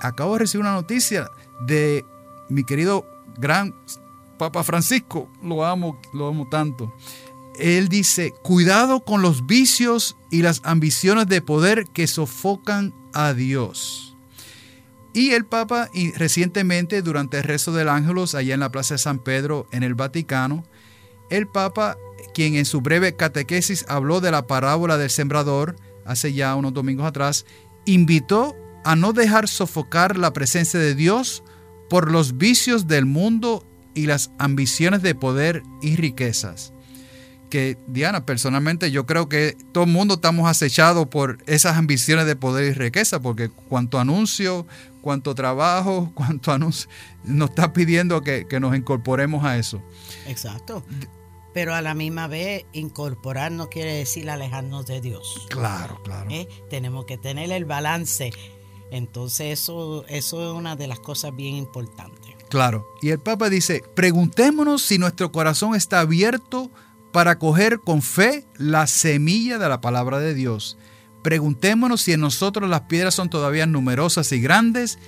acabo 0.00 0.32
de 0.32 0.40
recibir 0.40 0.62
una 0.62 0.72
noticia 0.72 1.30
de 1.64 2.04
mi 2.48 2.64
querido 2.64 3.06
gran 3.38 3.72
Papa 4.38 4.64
Francisco, 4.64 5.30
lo 5.40 5.64
amo, 5.64 6.00
lo 6.12 6.26
amo 6.26 6.48
tanto. 6.50 6.92
Él 7.60 7.88
dice, 7.88 8.32
cuidado 8.42 9.04
con 9.04 9.22
los 9.22 9.46
vicios 9.46 10.16
y 10.32 10.42
las 10.42 10.60
ambiciones 10.64 11.28
de 11.28 11.42
poder 11.42 11.84
que 11.94 12.08
sofocan 12.08 12.92
a 13.14 13.34
Dios. 13.34 14.16
Y 15.14 15.30
el 15.30 15.46
Papa 15.46 15.90
y 15.94 16.10
recientemente, 16.10 17.02
durante 17.02 17.36
el 17.38 17.44
rezo 17.44 17.72
del 17.72 17.88
Ángelos, 17.88 18.34
allá 18.34 18.54
en 18.54 18.60
la 18.60 18.72
Plaza 18.72 18.94
de 18.94 18.98
San 18.98 19.20
Pedro, 19.20 19.68
en 19.70 19.84
el 19.84 19.94
Vaticano, 19.94 20.64
el 21.30 21.46
Papa, 21.46 21.96
quien 22.34 22.56
en 22.56 22.64
su 22.64 22.80
breve 22.80 23.16
catequesis 23.16 23.84
habló 23.88 24.20
de 24.20 24.30
la 24.30 24.46
parábola 24.46 24.98
del 24.98 25.10
sembrador, 25.10 25.76
hace 26.04 26.32
ya 26.32 26.54
unos 26.54 26.74
domingos 26.74 27.06
atrás, 27.06 27.46
invitó 27.84 28.54
a 28.84 28.94
no 28.96 29.12
dejar 29.12 29.48
sofocar 29.48 30.16
la 30.16 30.32
presencia 30.32 30.78
de 30.78 30.94
Dios 30.94 31.42
por 31.88 32.10
los 32.10 32.36
vicios 32.36 32.86
del 32.86 33.06
mundo 33.06 33.64
y 33.94 34.06
las 34.06 34.30
ambiciones 34.38 35.02
de 35.02 35.14
poder 35.14 35.62
y 35.82 35.96
riquezas. 35.96 36.72
Que 37.50 37.78
Diana, 37.86 38.26
personalmente 38.26 38.90
yo 38.90 39.06
creo 39.06 39.28
que 39.28 39.56
todo 39.72 39.84
el 39.84 39.90
mundo 39.90 40.14
estamos 40.14 40.48
acechados 40.48 41.06
por 41.06 41.38
esas 41.46 41.76
ambiciones 41.76 42.26
de 42.26 42.36
poder 42.36 42.64
y 42.70 42.74
riqueza, 42.74 43.20
porque 43.20 43.48
cuanto 43.48 43.98
anuncio, 44.00 44.66
cuanto 45.00 45.34
trabajo, 45.34 46.12
cuanto 46.14 46.52
anuncio, 46.52 46.90
nos 47.24 47.50
está 47.50 47.72
pidiendo 47.72 48.22
que, 48.22 48.46
que 48.46 48.58
nos 48.60 48.76
incorporemos 48.76 49.44
a 49.44 49.56
eso. 49.58 49.80
Exacto. 50.26 50.84
Pero 51.54 51.74
a 51.74 51.80
la 51.80 51.94
misma 51.94 52.26
vez, 52.26 52.66
incorporar 52.74 53.50
no 53.50 53.70
quiere 53.70 53.94
decir 53.94 54.28
alejarnos 54.28 54.84
de 54.84 55.00
Dios. 55.00 55.46
Claro, 55.48 56.02
claro. 56.02 56.28
¿Eh? 56.30 56.46
Tenemos 56.68 57.06
que 57.06 57.16
tener 57.16 57.50
el 57.50 57.64
balance. 57.64 58.30
Entonces 58.90 59.58
eso, 59.58 60.04
eso 60.06 60.50
es 60.50 60.54
una 60.54 60.76
de 60.76 60.86
las 60.86 61.00
cosas 61.00 61.34
bien 61.34 61.54
importantes. 61.56 62.34
Claro. 62.48 62.86
Y 63.00 63.08
el 63.10 63.20
Papa 63.20 63.48
dice, 63.48 63.82
preguntémonos 63.94 64.82
si 64.82 64.98
nuestro 64.98 65.32
corazón 65.32 65.74
está 65.74 66.00
abierto 66.00 66.70
para 67.16 67.38
coger 67.38 67.80
con 67.80 68.02
fe 68.02 68.44
la 68.58 68.86
semilla 68.86 69.56
de 69.56 69.66
la 69.70 69.80
palabra 69.80 70.18
de 70.18 70.34
Dios. 70.34 70.76
Preguntémonos 71.22 72.02
si 72.02 72.12
en 72.12 72.20
nosotros 72.20 72.68
las 72.68 72.82
piedras 72.82 73.14
son 73.14 73.30
todavía 73.30 73.64
numerosas 73.64 74.30
y 74.32 74.40
grandes 74.42 74.98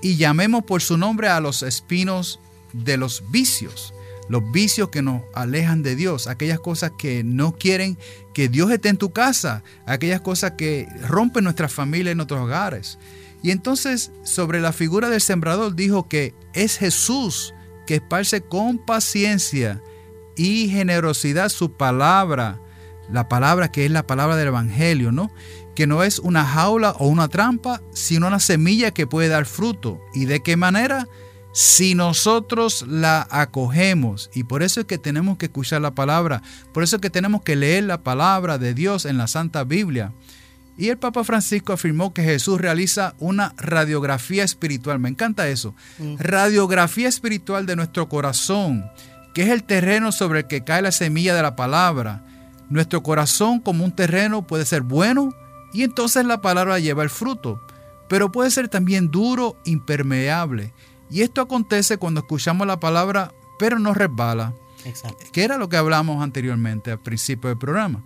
y 0.00 0.14
llamemos 0.14 0.62
por 0.62 0.80
su 0.80 0.96
nombre 0.96 1.26
a 1.26 1.40
los 1.40 1.64
espinos 1.64 2.38
de 2.72 2.96
los 2.96 3.32
vicios, 3.32 3.92
los 4.28 4.48
vicios 4.52 4.90
que 4.90 5.02
nos 5.02 5.22
alejan 5.34 5.82
de 5.82 5.96
Dios, 5.96 6.28
aquellas 6.28 6.60
cosas 6.60 6.92
que 6.96 7.24
no 7.24 7.56
quieren 7.56 7.98
que 8.32 8.48
Dios 8.48 8.70
esté 8.70 8.88
en 8.90 8.96
tu 8.96 9.12
casa, 9.12 9.64
aquellas 9.86 10.20
cosas 10.20 10.52
que 10.52 10.86
rompen 11.08 11.42
nuestra 11.42 11.68
familia 11.68 12.12
y 12.12 12.14
nuestros 12.14 12.42
hogares. 12.42 12.96
Y 13.42 13.50
entonces 13.50 14.12
sobre 14.22 14.60
la 14.60 14.72
figura 14.72 15.10
del 15.10 15.20
sembrador 15.20 15.74
dijo 15.74 16.06
que 16.06 16.32
es 16.52 16.78
Jesús 16.78 17.54
que 17.88 17.96
esparce 17.96 18.40
con 18.40 18.78
paciencia 18.78 19.82
y 20.36 20.68
generosidad 20.68 21.48
su 21.48 21.72
palabra, 21.72 22.60
la 23.10 23.28
palabra 23.28 23.70
que 23.70 23.84
es 23.84 23.90
la 23.90 24.06
palabra 24.06 24.36
del 24.36 24.48
Evangelio, 24.48 25.12
¿no? 25.12 25.30
Que 25.74 25.86
no 25.86 26.02
es 26.02 26.18
una 26.18 26.44
jaula 26.44 26.92
o 26.98 27.08
una 27.08 27.28
trampa, 27.28 27.82
sino 27.92 28.28
una 28.28 28.40
semilla 28.40 28.92
que 28.92 29.06
puede 29.06 29.28
dar 29.28 29.46
fruto. 29.46 30.00
¿Y 30.14 30.26
de 30.26 30.42
qué 30.42 30.56
manera? 30.56 31.06
Si 31.52 31.94
nosotros 31.94 32.84
la 32.88 33.26
acogemos. 33.30 34.30
Y 34.34 34.44
por 34.44 34.62
eso 34.62 34.80
es 34.80 34.86
que 34.86 34.98
tenemos 34.98 35.38
que 35.38 35.46
escuchar 35.46 35.80
la 35.80 35.94
palabra. 35.94 36.42
Por 36.72 36.82
eso 36.82 36.96
es 36.96 37.02
que 37.02 37.10
tenemos 37.10 37.42
que 37.42 37.56
leer 37.56 37.84
la 37.84 38.02
palabra 38.02 38.58
de 38.58 38.74
Dios 38.74 39.04
en 39.04 39.18
la 39.18 39.26
Santa 39.26 39.64
Biblia. 39.64 40.12
Y 40.78 40.90
el 40.90 40.98
Papa 40.98 41.24
Francisco 41.24 41.72
afirmó 41.72 42.12
que 42.12 42.22
Jesús 42.22 42.60
realiza 42.60 43.14
una 43.18 43.54
radiografía 43.56 44.44
espiritual. 44.44 44.98
Me 44.98 45.08
encanta 45.08 45.48
eso. 45.48 45.74
Mm. 45.98 46.16
Radiografía 46.18 47.08
espiritual 47.08 47.64
de 47.64 47.76
nuestro 47.76 48.08
corazón, 48.08 48.84
que 49.36 49.42
es 49.42 49.50
el 49.50 49.64
terreno 49.64 50.12
sobre 50.12 50.38
el 50.38 50.46
que 50.46 50.64
cae 50.64 50.80
la 50.80 50.90
semilla 50.90 51.34
de 51.34 51.42
la 51.42 51.56
palabra. 51.56 52.24
Nuestro 52.70 53.02
corazón 53.02 53.60
como 53.60 53.84
un 53.84 53.94
terreno 53.94 54.46
puede 54.46 54.64
ser 54.64 54.80
bueno 54.80 55.34
y 55.74 55.82
entonces 55.82 56.24
la 56.24 56.40
palabra 56.40 56.78
lleva 56.78 57.02
el 57.02 57.10
fruto, 57.10 57.60
pero 58.08 58.32
puede 58.32 58.50
ser 58.50 58.68
también 58.68 59.10
duro, 59.10 59.58
impermeable. 59.66 60.72
Y 61.10 61.20
esto 61.20 61.42
acontece 61.42 61.98
cuando 61.98 62.20
escuchamos 62.20 62.66
la 62.66 62.80
palabra, 62.80 63.30
pero 63.58 63.78
no 63.78 63.92
resbala. 63.92 64.54
Exacto. 64.86 65.26
Que 65.32 65.44
era 65.44 65.58
lo 65.58 65.68
que 65.68 65.76
hablamos 65.76 66.22
anteriormente 66.22 66.90
al 66.90 67.00
principio 67.00 67.50
del 67.50 67.58
programa. 67.58 68.02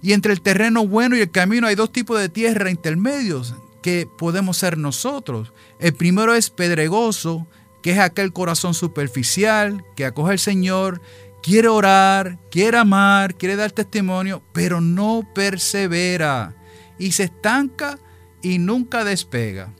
Y 0.00 0.12
entre 0.12 0.32
el 0.32 0.42
terreno 0.42 0.86
bueno 0.86 1.16
y 1.16 1.22
el 1.22 1.32
camino 1.32 1.66
hay 1.66 1.74
dos 1.74 1.90
tipos 1.90 2.20
de 2.20 2.28
tierra 2.28 2.70
intermedios 2.70 3.52
que 3.82 4.08
podemos 4.16 4.56
ser 4.56 4.78
nosotros. 4.78 5.52
El 5.80 5.94
primero 5.94 6.34
es 6.34 6.50
pedregoso, 6.50 7.48
que 7.82 7.92
es 7.92 7.98
aquel 7.98 8.32
corazón 8.32 8.74
superficial 8.74 9.84
que 9.96 10.04
acoge 10.04 10.32
al 10.32 10.38
Señor, 10.38 11.00
quiere 11.42 11.68
orar, 11.68 12.38
quiere 12.50 12.78
amar, 12.78 13.34
quiere 13.36 13.56
dar 13.56 13.72
testimonio, 13.72 14.42
pero 14.52 14.80
no 14.80 15.28
persevera 15.34 16.54
y 16.98 17.12
se 17.12 17.24
estanca 17.24 17.98
y 18.42 18.58
nunca 18.58 19.04
despega. 19.04 19.72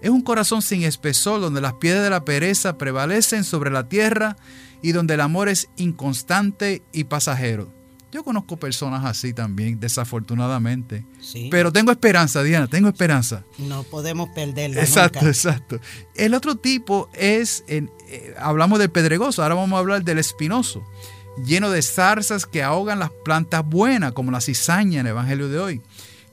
Es 0.00 0.10
un 0.10 0.22
corazón 0.22 0.62
sin 0.62 0.82
espesor 0.82 1.40
donde 1.40 1.60
las 1.60 1.74
piedras 1.74 2.04
de 2.04 2.10
la 2.10 2.24
pereza 2.24 2.78
prevalecen 2.78 3.44
sobre 3.44 3.70
la 3.70 3.88
tierra 3.88 4.36
y 4.82 4.92
donde 4.92 5.14
el 5.14 5.20
amor 5.20 5.48
es 5.48 5.68
inconstante 5.76 6.82
y 6.92 7.04
pasajero. 7.04 7.79
Yo 8.12 8.24
conozco 8.24 8.56
personas 8.56 9.04
así 9.04 9.32
también, 9.32 9.78
desafortunadamente. 9.78 11.04
Pero 11.50 11.72
tengo 11.72 11.92
esperanza, 11.92 12.42
Diana, 12.42 12.66
tengo 12.66 12.88
esperanza. 12.88 13.44
No 13.58 13.84
podemos 13.84 14.28
perderla. 14.30 14.80
Exacto, 14.80 15.26
exacto. 15.28 15.80
El 16.16 16.34
otro 16.34 16.56
tipo 16.56 17.08
es, 17.14 17.62
eh, 17.68 17.86
hablamos 18.38 18.80
del 18.80 18.90
pedregoso, 18.90 19.42
ahora 19.42 19.54
vamos 19.54 19.76
a 19.76 19.80
hablar 19.80 20.02
del 20.02 20.18
espinoso, 20.18 20.84
lleno 21.44 21.70
de 21.70 21.82
zarzas 21.82 22.46
que 22.46 22.64
ahogan 22.64 22.98
las 22.98 23.10
plantas 23.24 23.64
buenas, 23.64 24.12
como 24.12 24.32
la 24.32 24.40
cizaña 24.40 25.00
en 25.00 25.06
el 25.06 25.12
Evangelio 25.12 25.48
de 25.48 25.58
hoy. 25.60 25.82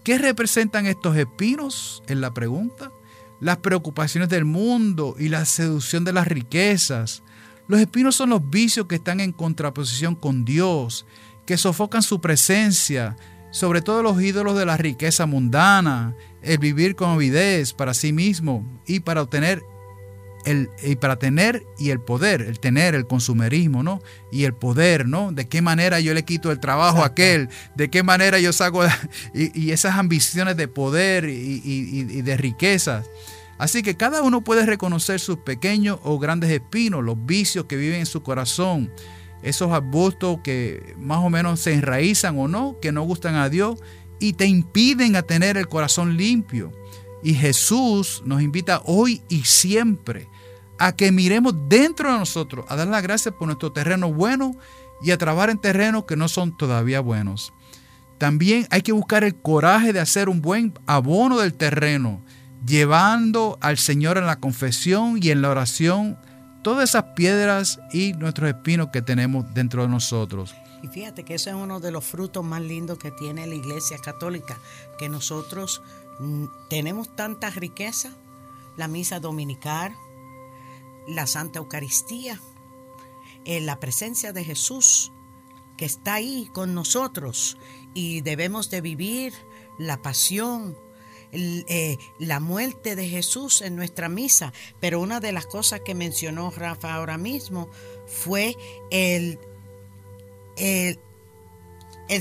¿Qué 0.03 0.17
representan 0.17 0.87
estos 0.87 1.15
espinos? 1.15 2.01
En 2.07 2.21
la 2.21 2.33
pregunta. 2.33 2.91
Las 3.39 3.57
preocupaciones 3.57 4.29
del 4.29 4.45
mundo 4.45 5.15
y 5.19 5.29
la 5.29 5.45
seducción 5.45 6.03
de 6.05 6.13
las 6.13 6.27
riquezas. 6.27 7.21
Los 7.67 7.81
espinos 7.81 8.15
son 8.15 8.29
los 8.29 8.49
vicios 8.49 8.87
que 8.87 8.95
están 8.95 9.19
en 9.19 9.31
contraposición 9.31 10.15
con 10.15 10.43
Dios 10.43 11.05
que 11.47 11.57
sofocan 11.57 12.03
su 12.03 12.21
presencia, 12.21 13.15
sobre 13.49 13.81
todo 13.81 14.03
los 14.03 14.21
ídolos 14.21 14.55
de 14.57 14.65
la 14.65 14.77
riqueza 14.77 15.25
mundana, 15.25 16.13
el 16.43 16.59
vivir 16.59 16.95
con 16.95 17.11
avidez 17.11 17.73
para 17.73 17.95
sí 17.95 18.13
mismo 18.13 18.63
y 18.85 18.99
para 18.99 19.21
obtener 19.23 19.63
el, 20.45 20.69
y 20.83 20.97
para 20.97 21.17
tener 21.17 21.65
y 21.79 21.89
el 21.89 22.01
poder, 22.01 22.41
el 22.41 22.59
tener, 22.59 22.95
el 22.95 23.07
consumerismo, 23.07 23.81
¿no? 23.81 24.01
Y 24.29 24.43
el 24.43 24.53
poder, 24.53 25.07
¿no? 25.07 25.31
De 25.31 25.47
qué 25.47 25.61
manera 25.61 26.01
yo 26.01 26.13
le 26.13 26.23
quito 26.23 26.51
el 26.51 26.59
trabajo 26.59 27.01
a 27.01 27.07
aquel, 27.07 27.49
de 27.75 27.89
qué 27.89 28.03
manera 28.03 28.39
yo 28.39 28.51
saco, 28.51 28.83
y, 29.33 29.71
esas 29.71 29.95
ambiciones 29.95 30.57
de 30.57 30.67
poder 30.67 31.29
y, 31.29 31.61
y 31.63 32.21
de 32.21 32.37
riquezas. 32.37 33.09
Así 33.57 33.81
que 33.83 33.95
cada 33.95 34.21
uno 34.21 34.43
puede 34.43 34.65
reconocer 34.65 35.19
sus 35.19 35.37
pequeños 35.37 35.97
o 36.03 36.19
grandes 36.19 36.51
espinos, 36.51 37.03
los 37.03 37.25
vicios 37.25 37.65
que 37.65 37.77
viven 37.77 38.01
en 38.01 38.05
su 38.05 38.21
corazón, 38.21 38.91
esos 39.41 39.71
arbustos 39.71 40.39
que 40.43 40.95
más 40.99 41.19
o 41.19 41.29
menos 41.29 41.59
se 41.59 41.73
enraizan 41.73 42.37
o 42.39 42.47
no, 42.47 42.77
que 42.81 42.91
no 42.91 43.03
gustan 43.03 43.35
a 43.35 43.49
Dios 43.49 43.79
y 44.19 44.33
te 44.33 44.45
impiden 44.45 45.15
a 45.15 45.21
tener 45.21 45.57
el 45.57 45.67
corazón 45.67 46.17
limpio. 46.17 46.71
Y 47.23 47.33
Jesús 47.33 48.21
nos 48.25 48.41
invita 48.41 48.81
hoy 48.85 49.21
y 49.29 49.43
siempre 49.43 50.27
a 50.79 50.95
que 50.95 51.11
miremos 51.11 51.55
dentro 51.67 52.11
de 52.11 52.19
nosotros, 52.19 52.65
a 52.69 52.75
dar 52.75 52.87
las 52.87 53.03
gracias 53.03 53.33
por 53.33 53.47
nuestro 53.47 53.71
terreno 53.71 54.13
bueno 54.13 54.55
y 55.01 55.11
a 55.11 55.17
trabajar 55.17 55.49
en 55.49 55.57
terrenos 55.57 56.05
que 56.05 56.15
no 56.15 56.27
son 56.27 56.55
todavía 56.55 56.99
buenos. 56.99 57.53
También 58.17 58.67
hay 58.71 58.81
que 58.81 58.91
buscar 58.91 59.23
el 59.23 59.35
coraje 59.35 59.93
de 59.93 59.99
hacer 59.99 60.29
un 60.29 60.41
buen 60.41 60.73
abono 60.87 61.39
del 61.39 61.53
terreno, 61.53 62.21
llevando 62.65 63.57
al 63.61 63.77
Señor 63.77 64.17
en 64.17 64.25
la 64.25 64.39
confesión 64.39 65.19
y 65.21 65.29
en 65.29 65.41
la 65.41 65.49
oración 65.49 66.17
todas 66.67 66.89
esas 66.89 67.13
piedras 67.15 67.79
y 67.93 68.11
nuestros 68.11 68.49
espinos 68.49 68.89
que 68.91 69.01
tenemos 69.01 69.45
dentro 69.53 69.83
de 69.83 69.87
nosotros. 69.87 70.53
Y 70.83 70.89
fíjate 70.89 71.23
que 71.23 71.35
ese 71.35 71.51
es 71.51 71.55
uno 71.55 71.79
de 71.79 71.91
los 71.91 72.03
frutos 72.03 72.43
más 72.43 72.61
lindos 72.61 72.97
que 72.97 73.09
tiene 73.09 73.47
la 73.47 73.55
Iglesia 73.55 73.97
Católica, 73.99 74.59
que 74.99 75.07
nosotros 75.07 75.81
mm, 76.19 76.43
tenemos 76.69 77.15
tanta 77.15 77.49
riqueza, 77.51 78.11
la 78.75 78.89
misa 78.89 79.21
dominical, 79.21 79.95
la 81.07 81.25
Santa 81.25 81.59
Eucaristía, 81.59 82.37
en 83.45 83.65
la 83.65 83.79
presencia 83.79 84.33
de 84.33 84.43
Jesús 84.43 85.13
que 85.77 85.85
está 85.85 86.15
ahí 86.15 86.49
con 86.51 86.73
nosotros 86.73 87.57
y 87.93 88.19
debemos 88.19 88.69
de 88.69 88.81
vivir 88.81 89.33
la 89.77 90.01
pasión, 90.01 90.77
eh, 91.31 91.97
la 92.19 92.39
muerte 92.39 92.95
de 92.95 93.07
Jesús 93.07 93.61
en 93.61 93.75
nuestra 93.75 94.09
misa. 94.09 94.53
Pero 94.79 94.99
una 94.99 95.19
de 95.19 95.31
las 95.31 95.45
cosas 95.45 95.81
que 95.81 95.95
mencionó 95.95 96.51
Rafa 96.51 96.93
ahora 96.93 97.17
mismo 97.17 97.69
fue 98.05 98.55
el, 98.91 99.39
el, 100.55 100.97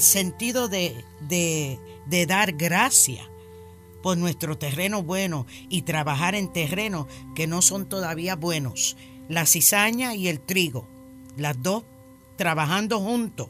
sentido 0.00 0.68
de, 0.68 1.04
de 1.28 2.26
dar 2.26 2.52
gracia 2.52 3.28
por 4.02 4.16
nuestro 4.16 4.56
terreno 4.56 5.02
bueno 5.02 5.46
y 5.68 5.82
trabajar 5.82 6.34
en 6.34 6.52
terrenos 6.52 7.06
que 7.34 7.46
no 7.46 7.60
son 7.62 7.88
todavía 7.88 8.36
buenos. 8.36 8.96
La 9.28 9.46
cizaña 9.46 10.14
y 10.14 10.28
el 10.28 10.38
trigo, 10.38 10.86
las 11.36 11.60
dos 11.60 11.82
trabajando 12.36 13.00
juntos, 13.00 13.48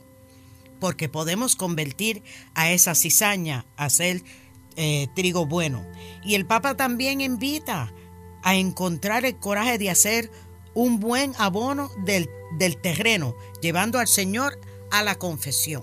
porque 0.81 1.09
podemos 1.09 1.57
convertir 1.57 2.23
a 2.55 2.71
esa 2.71 2.95
cizaña 2.95 3.67
a 3.77 3.91
ser 3.91 4.23
eh, 4.77 5.09
trigo 5.15 5.47
bueno. 5.47 5.85
Y 6.23 6.35
el 6.35 6.47
Papa 6.47 6.77
también 6.77 7.21
invita 7.21 7.93
a 8.43 8.55
encontrar 8.55 9.25
el 9.25 9.37
coraje 9.37 9.79
de 9.79 9.91
hacer 9.91 10.31
un 10.75 11.01
buen 11.01 11.33
abono 11.39 11.91
del, 12.05 12.29
del 12.53 12.77
terreno, 12.77 13.35
llevando 13.61 13.99
al 13.99 14.07
Señor 14.07 14.61
a 14.91 15.03
la 15.03 15.17
confesión. 15.17 15.83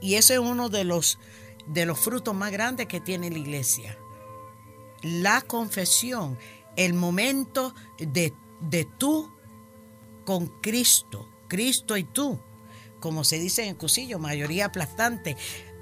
Y 0.00 0.14
ese 0.14 0.34
es 0.34 0.40
uno 0.40 0.68
de 0.68 0.84
los, 0.84 1.18
de 1.66 1.86
los 1.86 1.98
frutos 1.98 2.34
más 2.34 2.50
grandes 2.50 2.86
que 2.86 3.00
tiene 3.00 3.30
la 3.30 3.38
iglesia. 3.38 3.98
La 5.02 5.42
confesión, 5.42 6.38
el 6.76 6.94
momento 6.94 7.74
de, 7.98 8.32
de 8.60 8.84
tú 8.84 9.30
con 10.24 10.46
Cristo, 10.60 11.28
Cristo 11.48 11.96
y 11.96 12.04
tú, 12.04 12.40
como 13.00 13.24
se 13.24 13.38
dice 13.38 13.62
en 13.62 13.70
el 13.70 13.76
cusillo, 13.76 14.18
mayoría 14.18 14.66
aplastante. 14.66 15.36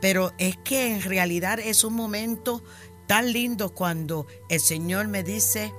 Pero 0.04 0.34
es 0.36 0.58
que 0.58 0.94
en 0.94 1.00
realidad 1.00 1.58
es 1.58 1.82
un 1.82 1.94
momento 1.94 2.62
tan 3.06 3.32
lindo 3.32 3.72
cuando 3.72 4.26
el 4.50 4.60
Señor 4.60 5.08
me 5.08 5.22
dice, 5.22 5.72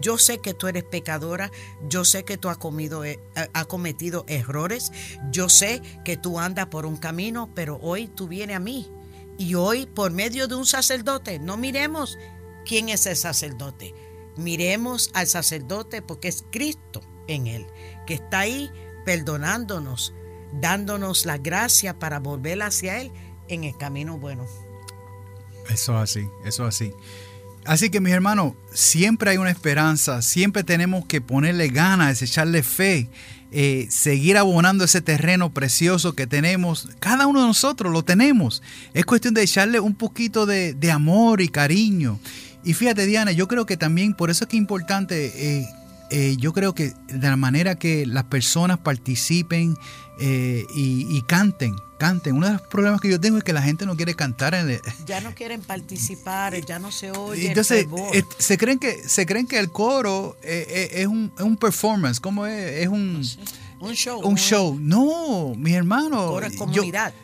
yo 0.00 0.16
sé 0.16 0.38
que 0.38 0.54
tú 0.54 0.66
eres 0.66 0.82
pecadora, 0.82 1.50
yo 1.86 2.06
sé 2.06 2.24
que 2.24 2.38
tú 2.38 2.48
has, 2.48 2.56
comido, 2.56 3.04
eh, 3.04 3.20
cometido 3.68 4.24
errores, 4.28 4.92
yo 5.30 5.50
sé 5.50 5.82
que 6.06 6.16
tú 6.16 6.38
andas 6.38 6.68
por 6.68 6.86
un 6.86 6.96
camino, 6.96 7.50
pero 7.54 7.78
hoy 7.82 8.08
tú 8.08 8.28
vienes 8.28 8.56
a 8.56 8.60
mí. 8.60 8.90
Y 9.36 9.56
hoy, 9.56 9.84
por 9.84 10.10
medio 10.10 10.48
de 10.48 10.54
un 10.54 10.64
sacerdote, 10.64 11.38
no 11.38 11.58
miremos 11.58 12.16
quién 12.64 12.88
es 12.88 13.04
el 13.04 13.16
sacerdote, 13.16 13.94
miremos 14.38 15.10
al 15.12 15.26
sacerdote 15.26 16.00
porque 16.00 16.28
es 16.28 16.46
Cristo 16.50 17.02
en 17.26 17.46
él, 17.46 17.66
que 18.06 18.14
está 18.14 18.38
ahí 18.38 18.70
perdonándonos, 19.04 20.14
dándonos 20.62 21.26
la 21.26 21.36
gracia 21.36 21.98
para 21.98 22.20
volver 22.20 22.62
hacia 22.62 23.02
Él 23.02 23.12
en 23.50 23.64
el 23.64 23.76
camino 23.76 24.18
bueno. 24.18 24.46
Eso 25.68 25.96
así, 25.96 26.26
eso 26.44 26.64
así. 26.64 26.92
Así 27.64 27.90
que 27.90 28.00
mis 28.00 28.12
hermanos, 28.12 28.54
siempre 28.72 29.30
hay 29.30 29.36
una 29.36 29.50
esperanza, 29.50 30.22
siempre 30.22 30.64
tenemos 30.64 31.04
que 31.04 31.20
ponerle 31.20 31.68
ganas, 31.68 32.22
echarle 32.22 32.62
fe, 32.62 33.10
eh, 33.52 33.86
seguir 33.90 34.38
abonando 34.38 34.84
ese 34.84 35.02
terreno 35.02 35.52
precioso 35.52 36.14
que 36.14 36.26
tenemos. 36.26 36.88
Cada 37.00 37.26
uno 37.26 37.42
de 37.42 37.46
nosotros 37.48 37.92
lo 37.92 38.02
tenemos. 38.02 38.62
Es 38.94 39.04
cuestión 39.04 39.34
de 39.34 39.42
echarle 39.42 39.78
un 39.78 39.94
poquito 39.94 40.46
de, 40.46 40.90
amor 40.90 41.42
y 41.42 41.48
cariño. 41.48 42.18
Y 42.64 42.74
fíjate 42.74 43.06
Diana, 43.06 43.32
yo 43.32 43.46
creo 43.46 43.66
que 43.66 43.76
también 43.76 44.14
por 44.14 44.30
eso 44.30 44.44
es 44.44 44.48
que 44.48 44.56
es 44.56 44.60
importante, 44.60 45.58
eh, 45.58 45.66
eh, 46.10 46.36
yo 46.38 46.52
creo 46.52 46.74
que 46.74 46.92
de 47.08 47.28
la 47.28 47.36
manera 47.36 47.76
que 47.76 48.06
las 48.06 48.24
personas 48.24 48.78
participen 48.78 49.76
eh, 50.22 50.66
y, 50.74 51.22
canten, 51.22 51.74
canten. 51.98 52.36
Uno 52.36 52.46
de 52.46 52.52
los 52.52 52.62
problemas 52.62 53.00
que 53.00 53.08
yo 53.08 53.18
tengo 53.18 53.38
es 53.38 53.44
que 53.44 53.54
la 53.54 53.62
gente 53.62 53.86
no 53.86 53.96
quiere 53.96 54.14
cantar. 54.14 54.54
En 54.54 54.78
Ya 55.06 55.22
no 55.22 55.34
quieren 55.34 55.62
participar, 55.62 56.54
ya 56.60 56.78
no 56.78 56.92
se 56.92 57.10
oye. 57.10 57.48
Entonces, 57.48 57.86
eh, 58.12 58.22
se, 58.36 58.58
creen 58.58 58.78
que, 58.78 59.02
se 59.08 59.24
creen 59.24 59.46
que 59.46 59.58
el 59.58 59.70
coro 59.70 60.36
eh, 60.42 60.90
es, 60.92 61.06
un, 61.06 61.32
un, 61.40 61.56
performance, 61.56 62.20
como 62.20 62.44
es? 62.44 62.82
Es 62.82 62.88
un... 62.88 63.22
Un 63.80 63.94
show. 63.94 64.20
Un 64.22 64.36
show. 64.36 64.76
No, 64.78 65.54
mi 65.56 65.72
hermano. 65.72 66.26
Coro 66.26 66.44
es 66.44 66.54
comunidad. 66.54 67.14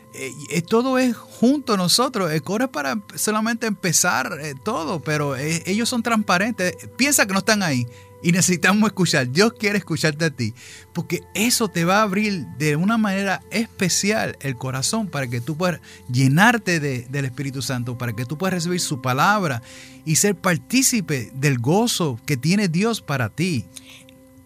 todo 0.67 0.97
es 0.97 1.15
junto 1.15 1.75
a 1.75 1.77
nosotros. 1.77 2.31
El 2.31 2.41
coro 2.41 2.65
es 2.65 2.71
para 2.71 2.99
solamente 3.13 3.67
empezar 3.67 4.35
todo, 4.63 4.99
pero 4.99 5.35
ellos 5.35 5.87
son 5.87 6.01
transparentes. 6.01 6.75
Piensa 6.97 7.27
que 7.27 7.33
no 7.33 7.39
están 7.39 7.61
ahí 7.61 7.85
y 8.21 8.31
necesitamos 8.31 8.87
escuchar. 8.87 9.29
Dios 9.31 9.53
quiere 9.53 9.77
escucharte 9.77 10.25
a 10.25 10.29
ti, 10.29 10.53
porque 10.93 11.21
eso 11.33 11.67
te 11.67 11.85
va 11.85 11.99
a 11.99 12.03
abrir 12.03 12.45
de 12.57 12.75
una 12.75 12.97
manera 12.97 13.41
especial 13.51 14.37
el 14.41 14.55
corazón 14.55 15.07
para 15.07 15.27
que 15.27 15.41
tú 15.41 15.55
puedas 15.55 15.81
llenarte 16.11 16.79
del 16.79 17.25
Espíritu 17.25 17.61
Santo, 17.61 17.97
para 17.97 18.13
que 18.13 18.25
tú 18.25 18.37
puedas 18.37 18.53
recibir 18.53 18.79
su 18.79 19.01
palabra 19.01 19.61
y 20.05 20.15
ser 20.15 20.35
partícipe 20.35 21.31
del 21.33 21.59
gozo 21.59 22.19
que 22.25 22.37
tiene 22.37 22.67
Dios 22.67 23.01
para 23.01 23.29
ti. 23.29 23.65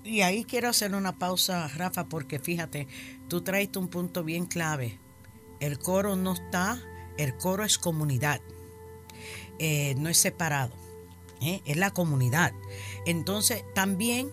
Y 0.03 0.21
ahí 0.21 0.43
quiero 0.43 0.69
hacer 0.69 0.93
una 0.93 1.17
pausa, 1.17 1.67
Rafa, 1.69 2.05
porque 2.05 2.39
fíjate, 2.39 2.87
tú 3.27 3.41
traiste 3.41 3.79
un 3.79 3.87
punto 3.87 4.23
bien 4.23 4.45
clave. 4.45 4.99
El 5.59 5.77
coro 5.77 6.15
no 6.15 6.33
está, 6.33 6.81
el 7.17 7.37
coro 7.37 7.63
es 7.63 7.77
comunidad, 7.77 8.41
eh, 9.59 9.95
no 9.97 10.09
es 10.09 10.17
separado. 10.17 10.73
¿Eh? 11.41 11.61
es 11.65 11.77
la 11.77 11.91
comunidad. 11.91 12.53
Entonces 13.05 13.63
también 13.73 14.31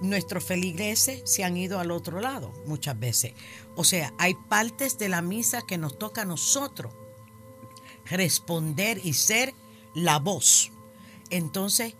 nuestros 0.00 0.42
feligreses 0.42 1.22
se 1.24 1.44
han 1.44 1.56
ido 1.56 1.78
al 1.78 1.90
otro 1.90 2.20
lado 2.20 2.52
muchas 2.66 2.98
veces. 2.98 3.34
O 3.76 3.84
sea, 3.84 4.12
hay 4.18 4.34
partes 4.34 4.98
de 4.98 5.08
la 5.08 5.22
misa 5.22 5.62
que 5.62 5.78
nos 5.78 5.98
toca 5.98 6.22
a 6.22 6.26
nosotros 6.26 6.94
responder 8.06 9.00
y 9.04 9.12
ser 9.12 9.54
la 9.94 10.18
voz. 10.18 10.72
Entonces, 11.30 11.94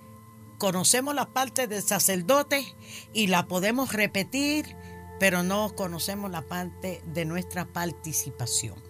conocemos 0.58 1.14
la 1.14 1.28
parte 1.30 1.66
del 1.68 1.82
sacerdote 1.82 2.74
y 3.12 3.28
la 3.28 3.46
podemos 3.46 3.92
repetir, 3.92 4.76
pero 5.18 5.42
no 5.42 5.74
conocemos 5.76 6.30
la 6.30 6.42
parte 6.42 7.02
de 7.06 7.24
nuestra 7.24 7.66
participación. 7.66 8.89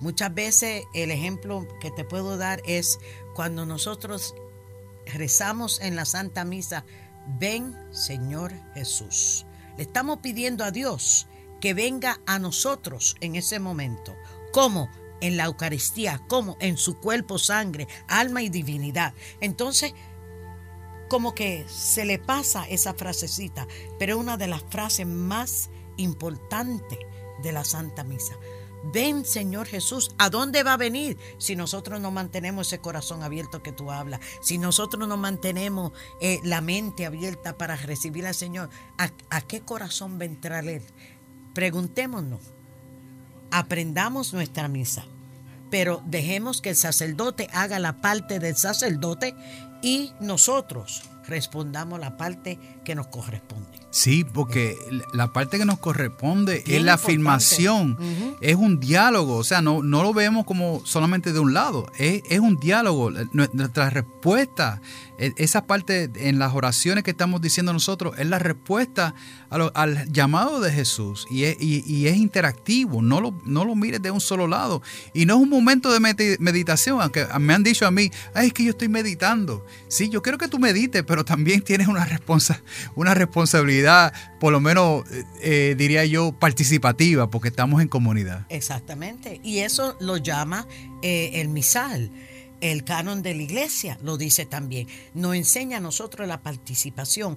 Muchas 0.00 0.34
veces 0.34 0.84
el 0.94 1.10
ejemplo 1.10 1.66
que 1.80 1.90
te 1.90 2.04
puedo 2.04 2.36
dar 2.36 2.60
es 2.66 2.98
cuando 3.34 3.64
nosotros 3.64 4.34
rezamos 5.06 5.80
en 5.80 5.96
la 5.96 6.04
Santa 6.04 6.44
Misa, 6.44 6.84
ven 7.38 7.76
Señor 7.92 8.52
Jesús. 8.74 9.46
Le 9.76 9.84
estamos 9.84 10.18
pidiendo 10.18 10.64
a 10.64 10.70
Dios 10.70 11.28
que 11.60 11.74
venga 11.74 12.20
a 12.26 12.38
nosotros 12.38 13.16
en 13.20 13.36
ese 13.36 13.58
momento. 13.58 14.14
¿Cómo? 14.52 14.90
En 15.20 15.36
la 15.36 15.44
Eucaristía, 15.44 16.22
como 16.28 16.56
en 16.60 16.76
su 16.76 17.00
cuerpo, 17.00 17.38
sangre, 17.38 17.88
alma 18.06 18.42
y 18.42 18.50
divinidad. 18.50 19.14
Entonces, 19.40 19.94
como 21.08 21.34
que 21.34 21.64
se 21.68 22.04
le 22.04 22.18
pasa 22.18 22.66
esa 22.68 22.94
frasecita, 22.94 23.66
pero 23.98 24.14
es 24.14 24.20
una 24.20 24.36
de 24.36 24.48
las 24.48 24.62
frases 24.68 25.06
más 25.06 25.70
importantes 25.96 26.98
de 27.42 27.52
la 27.52 27.64
Santa 27.64 28.04
Misa. 28.04 28.34
Ven, 28.84 29.24
Señor 29.24 29.66
Jesús, 29.66 30.10
¿a 30.18 30.30
dónde 30.30 30.62
va 30.62 30.74
a 30.74 30.76
venir 30.76 31.18
si 31.38 31.56
nosotros 31.56 32.00
no 32.00 32.10
mantenemos 32.10 32.68
ese 32.68 32.78
corazón 32.78 33.22
abierto 33.22 33.62
que 33.62 33.72
tú 33.72 33.90
hablas? 33.90 34.20
Si 34.40 34.58
nosotros 34.58 35.08
no 35.08 35.16
mantenemos 35.16 35.92
eh, 36.20 36.40
la 36.44 36.60
mente 36.60 37.06
abierta 37.06 37.56
para 37.56 37.76
recibir 37.76 38.26
al 38.26 38.34
Señor, 38.34 38.70
¿a, 38.98 39.40
qué 39.42 39.60
corazón 39.60 40.18
va 40.20 40.24
Él? 40.24 40.82
Preguntémonos, 41.54 42.40
aprendamos 43.50 44.32
nuestra 44.32 44.68
misa, 44.68 45.06
pero 45.70 46.02
dejemos 46.06 46.60
que 46.60 46.70
el 46.70 46.76
sacerdote 46.76 47.48
haga 47.52 47.78
la 47.78 48.00
parte 48.00 48.38
del 48.38 48.56
sacerdote 48.56 49.34
y 49.82 50.12
nosotros 50.20 51.02
respondamos 51.28 51.98
la 52.00 52.16
parte 52.16 52.58
que 52.84 52.94
nos 52.94 53.06
corresponde. 53.08 53.78
Sí, 53.90 54.24
porque 54.24 54.76
la 55.14 55.32
parte 55.32 55.58
que 55.58 55.64
nos 55.64 55.78
corresponde 55.78 56.62
Bien 56.66 56.78
es 56.80 56.84
la 56.84 56.92
importante. 56.92 57.02
afirmación, 57.12 57.98
es 58.42 58.54
un 58.56 58.78
diálogo, 58.78 59.36
o 59.36 59.44
sea, 59.44 59.62
no, 59.62 59.82
no 59.82 60.02
lo 60.02 60.12
vemos 60.12 60.44
como 60.44 60.84
solamente 60.84 61.32
de 61.32 61.38
un 61.40 61.54
lado, 61.54 61.90
es, 61.98 62.22
es 62.28 62.40
un 62.40 62.56
diálogo. 62.58 63.10
Nue- 63.10 63.48
Nuestra 63.54 63.88
respuesta, 63.88 64.82
e- 65.18 65.32
esa 65.38 65.66
parte 65.66 66.10
en 66.16 66.38
las 66.38 66.52
oraciones 66.52 67.04
que 67.04 67.12
estamos 67.12 67.40
diciendo 67.40 67.72
nosotros, 67.72 68.14
es 68.18 68.26
la 68.26 68.38
respuesta 68.38 69.14
a 69.48 69.56
lo- 69.56 69.72
al 69.74 70.12
llamado 70.12 70.60
de 70.60 70.72
Jesús 70.72 71.26
y 71.30 71.44
es, 71.44 71.56
y- 71.58 71.82
y 71.86 72.08
es 72.08 72.16
interactivo, 72.16 73.00
no 73.00 73.20
lo, 73.22 73.38
no 73.46 73.64
lo 73.64 73.74
mires 73.76 74.02
de 74.02 74.10
un 74.10 74.20
solo 74.20 74.46
lado. 74.46 74.82
Y 75.14 75.24
no 75.24 75.36
es 75.36 75.40
un 75.40 75.48
momento 75.48 75.90
de 75.90 76.36
meditación, 76.38 77.00
aunque 77.00 77.26
me 77.40 77.54
han 77.54 77.62
dicho 77.62 77.86
a 77.86 77.90
mí, 77.90 78.10
"Ay, 78.34 78.48
es 78.48 78.52
que 78.52 78.64
yo 78.64 78.70
estoy 78.70 78.88
meditando. 78.88 79.64
Sí, 79.88 80.10
yo 80.10 80.20
quiero 80.22 80.36
que 80.36 80.48
tú 80.48 80.58
medites, 80.58 81.02
pero 81.06 81.15
también 81.24 81.62
tienes 81.62 81.88
una, 81.88 82.04
responsa, 82.04 82.62
una 82.94 83.14
responsabilidad, 83.14 84.12
por 84.40 84.52
lo 84.52 84.60
menos 84.60 85.04
eh, 85.10 85.24
eh, 85.42 85.74
diría 85.76 86.04
yo, 86.04 86.32
participativa, 86.32 87.30
porque 87.30 87.48
estamos 87.48 87.82
en 87.82 87.88
comunidad. 87.88 88.46
Exactamente. 88.48 89.40
Y 89.42 89.58
eso 89.58 89.96
lo 90.00 90.16
llama 90.16 90.66
eh, 91.02 91.32
el 91.34 91.48
misal. 91.48 92.10
El 92.60 92.84
canon 92.84 93.22
de 93.22 93.34
la 93.34 93.42
iglesia 93.42 93.98
lo 94.02 94.16
dice 94.16 94.46
también. 94.46 94.88
Nos 95.14 95.34
enseña 95.34 95.78
a 95.78 95.80
nosotros 95.80 96.26
la 96.26 96.42
participación. 96.42 97.36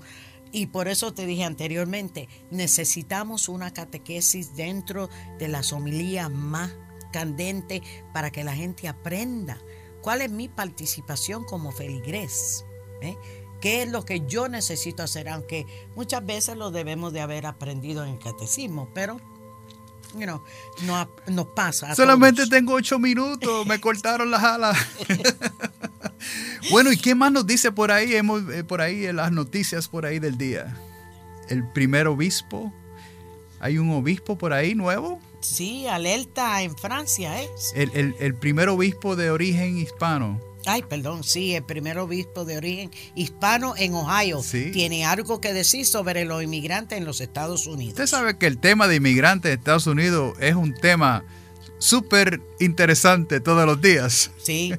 Y 0.51 0.67
por 0.67 0.87
eso 0.87 1.13
te 1.13 1.25
dije 1.25 1.43
anteriormente, 1.43 2.27
necesitamos 2.49 3.49
una 3.49 3.71
catequesis 3.71 4.55
dentro 4.55 5.09
de 5.37 5.47
las 5.47 5.73
homilías 5.73 6.31
más 6.31 6.71
candentes 7.11 7.81
para 8.13 8.31
que 8.31 8.43
la 8.43 8.55
gente 8.55 8.87
aprenda 8.87 9.59
cuál 10.01 10.21
es 10.21 10.31
mi 10.31 10.47
participación 10.47 11.43
como 11.43 11.71
feligrés. 11.71 12.65
¿eh? 13.01 13.15
¿Qué 13.61 13.83
es 13.83 13.89
lo 13.89 14.05
que 14.05 14.21
yo 14.27 14.47
necesito 14.47 15.03
hacer? 15.03 15.27
Aunque 15.29 15.65
muchas 15.95 16.25
veces 16.25 16.55
lo 16.57 16.71
debemos 16.71 17.11
de 17.13 17.21
haber 17.21 17.45
aprendido 17.45 18.03
en 18.03 18.11
el 18.13 18.19
catecismo, 18.19 18.89
pero 18.93 19.19
you 20.15 20.21
know, 20.23 20.41
no, 20.83 21.09
nos 21.27 21.47
pasa. 21.47 21.93
Solamente 21.95 22.37
todos. 22.41 22.49
tengo 22.49 22.73
ocho 22.73 22.97
minutos, 22.99 23.65
me 23.67 23.79
cortaron 23.81 24.31
las 24.31 24.43
alas. 24.43 24.77
bueno, 26.71 26.91
¿y 26.91 26.97
qué 26.97 27.15
más 27.15 27.31
nos 27.31 27.45
dice 27.47 27.71
por 27.71 27.91
ahí? 27.91 28.15
Hemos, 28.15 28.43
eh, 28.53 28.63
por 28.63 28.81
ahí 28.81 29.05
en 29.05 29.15
las 29.17 29.31
noticias 29.31 29.87
por 29.87 30.05
ahí 30.05 30.19
del 30.19 30.37
día. 30.37 30.77
El 31.49 31.67
primer 31.71 32.07
obispo. 32.07 32.73
Hay 33.59 33.77
un 33.77 33.91
obispo 33.91 34.37
por 34.37 34.53
ahí 34.53 34.73
nuevo. 34.75 35.19
Sí, 35.41 35.87
alerta 35.87 36.61
en 36.61 36.77
Francia, 36.77 37.41
¿eh? 37.41 37.49
El, 37.75 37.91
el- 37.93 38.15
el 38.19 38.35
primer 38.35 38.69
obispo 38.69 39.15
de 39.15 39.31
origen 39.31 39.77
hispano. 39.77 40.39
Ay, 40.69 40.83
perdón, 40.83 41.23
sí, 41.23 41.55
el 41.55 41.63
primer 41.63 41.97
obispo 41.97 42.45
de 42.45 42.57
origen 42.57 42.91
hispano 43.15 43.73
en 43.77 43.93
Ohio 43.95 44.41
Sí. 44.43 44.71
tiene 44.71 45.05
algo 45.05 45.41
que 45.41 45.51
decir 45.53 45.85
sobre 45.85 46.25
los 46.25 46.43
inmigrantes 46.43 46.97
en 46.97 47.05
los 47.05 47.21
Estados 47.21 47.65
Unidos. 47.67 47.93
Usted 47.93 48.07
sabe 48.07 48.37
que 48.37 48.45
el 48.47 48.57
tema 48.59 48.87
de 48.87 48.97
inmigrantes 48.97 49.51
en 49.51 49.57
Estados 49.59 49.87
Unidos 49.87 50.37
es 50.39 50.55
un 50.55 50.73
tema 50.73 51.23
súper 51.79 52.41
interesante 52.59 53.39
todos 53.39 53.65
los 53.65 53.81
días. 53.81 54.31
Sí. 54.41 54.73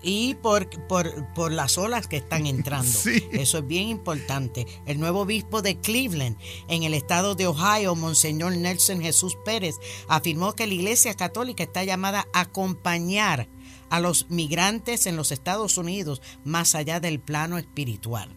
Y 0.00 0.34
por, 0.36 0.68
por, 0.86 1.12
por 1.34 1.50
las 1.50 1.76
olas 1.76 2.06
que 2.06 2.16
están 2.18 2.46
entrando. 2.46 2.88
Sí. 3.02 3.24
Eso 3.32 3.58
es 3.58 3.66
bien 3.66 3.88
importante. 3.88 4.66
El 4.86 5.00
nuevo 5.00 5.20
obispo 5.22 5.60
de 5.60 5.76
Cleveland, 5.76 6.36
en 6.68 6.84
el 6.84 6.94
estado 6.94 7.34
de 7.34 7.46
Ohio, 7.48 7.94
Monseñor 7.96 8.56
Nelson 8.56 9.00
Jesús 9.00 9.36
Pérez, 9.44 9.74
afirmó 10.08 10.54
que 10.54 10.66
la 10.68 10.74
Iglesia 10.74 11.14
Católica 11.14 11.64
está 11.64 11.82
llamada 11.84 12.26
a 12.32 12.42
acompañar 12.42 13.48
a 13.90 14.00
los 14.00 14.30
migrantes 14.30 15.06
en 15.06 15.16
los 15.16 15.32
Estados 15.32 15.78
Unidos 15.78 16.22
más 16.44 16.74
allá 16.74 17.00
del 17.00 17.20
plano 17.20 17.58
espiritual. 17.58 18.34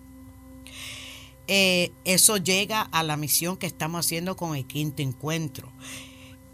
Eh, 1.47 1.91
eso 2.05 2.37
llega 2.37 2.81
a 2.81 3.03
la 3.03 3.17
misión 3.17 3.57
que 3.57 3.67
estamos 3.67 4.05
haciendo 4.05 4.35
con 4.35 4.55
el 4.55 4.65
quinto 4.65 5.01
encuentro. 5.01 5.71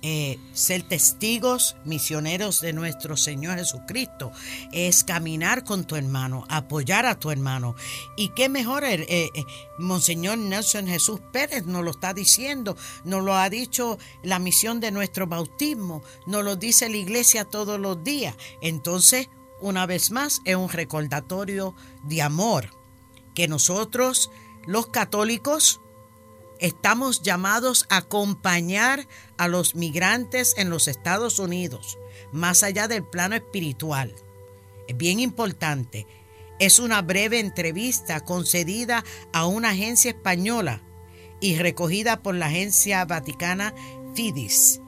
Eh, 0.03 0.37
ser 0.53 0.83
testigos 0.83 1.75
misioneros 1.83 2.61
de 2.61 2.71
nuestro 2.71 3.17
Señor 3.17 3.57
Jesucristo 3.57 4.31
es 4.71 5.03
caminar 5.03 5.63
con 5.63 5.85
tu 5.85 5.95
hermano, 5.95 6.45
apoyar 6.49 7.07
a 7.07 7.17
tu 7.17 7.31
hermano. 7.31 7.75
Y 8.15 8.29
qué 8.29 8.47
mejor, 8.47 8.83
eh, 8.83 9.05
eh, 9.09 9.31
Monseñor 9.79 10.37
Nelson 10.37 10.85
Jesús 10.85 11.19
Pérez 11.31 11.65
nos 11.65 11.83
lo 11.83 11.91
está 11.91 12.13
diciendo, 12.13 12.77
nos 13.05 13.23
lo 13.23 13.35
ha 13.35 13.49
dicho 13.49 13.97
la 14.21 14.37
misión 14.37 14.79
de 14.79 14.91
nuestro 14.91 15.25
bautismo, 15.25 16.03
nos 16.27 16.43
lo 16.43 16.55
dice 16.55 16.89
la 16.89 16.97
iglesia 16.97 17.45
todos 17.45 17.79
los 17.79 18.03
días. 18.03 18.35
Entonces, 18.61 19.29
una 19.59 19.87
vez 19.87 20.11
más, 20.11 20.41
es 20.45 20.55
un 20.55 20.69
recordatorio 20.69 21.75
de 22.03 22.21
amor 22.21 22.69
que 23.33 23.47
nosotros, 23.47 24.29
los 24.67 24.87
católicos, 24.87 25.81
estamos 26.59 27.21
llamados 27.21 27.85
a 27.89 27.97
acompañar 27.97 29.07
a 29.37 29.47
los 29.47 29.75
migrantes 29.75 30.53
en 30.57 30.69
los 30.69 30.87
Estados 30.87 31.39
Unidos, 31.39 31.97
más 32.31 32.63
allá 32.63 32.87
del 32.87 33.03
plano 33.03 33.35
espiritual. 33.35 34.13
Es 34.87 34.97
bien 34.97 35.19
importante. 35.19 36.07
Es 36.59 36.79
una 36.79 37.01
breve 37.01 37.39
entrevista 37.39 38.21
concedida 38.21 39.03
a 39.31 39.45
una 39.45 39.69
agencia 39.69 40.11
española 40.11 40.81
y 41.39 41.55
recogida 41.57 42.23
por 42.23 42.35
la 42.35 42.47
agencia 42.47 43.05
vaticana 43.05 43.73
FIDIS. 44.15 44.81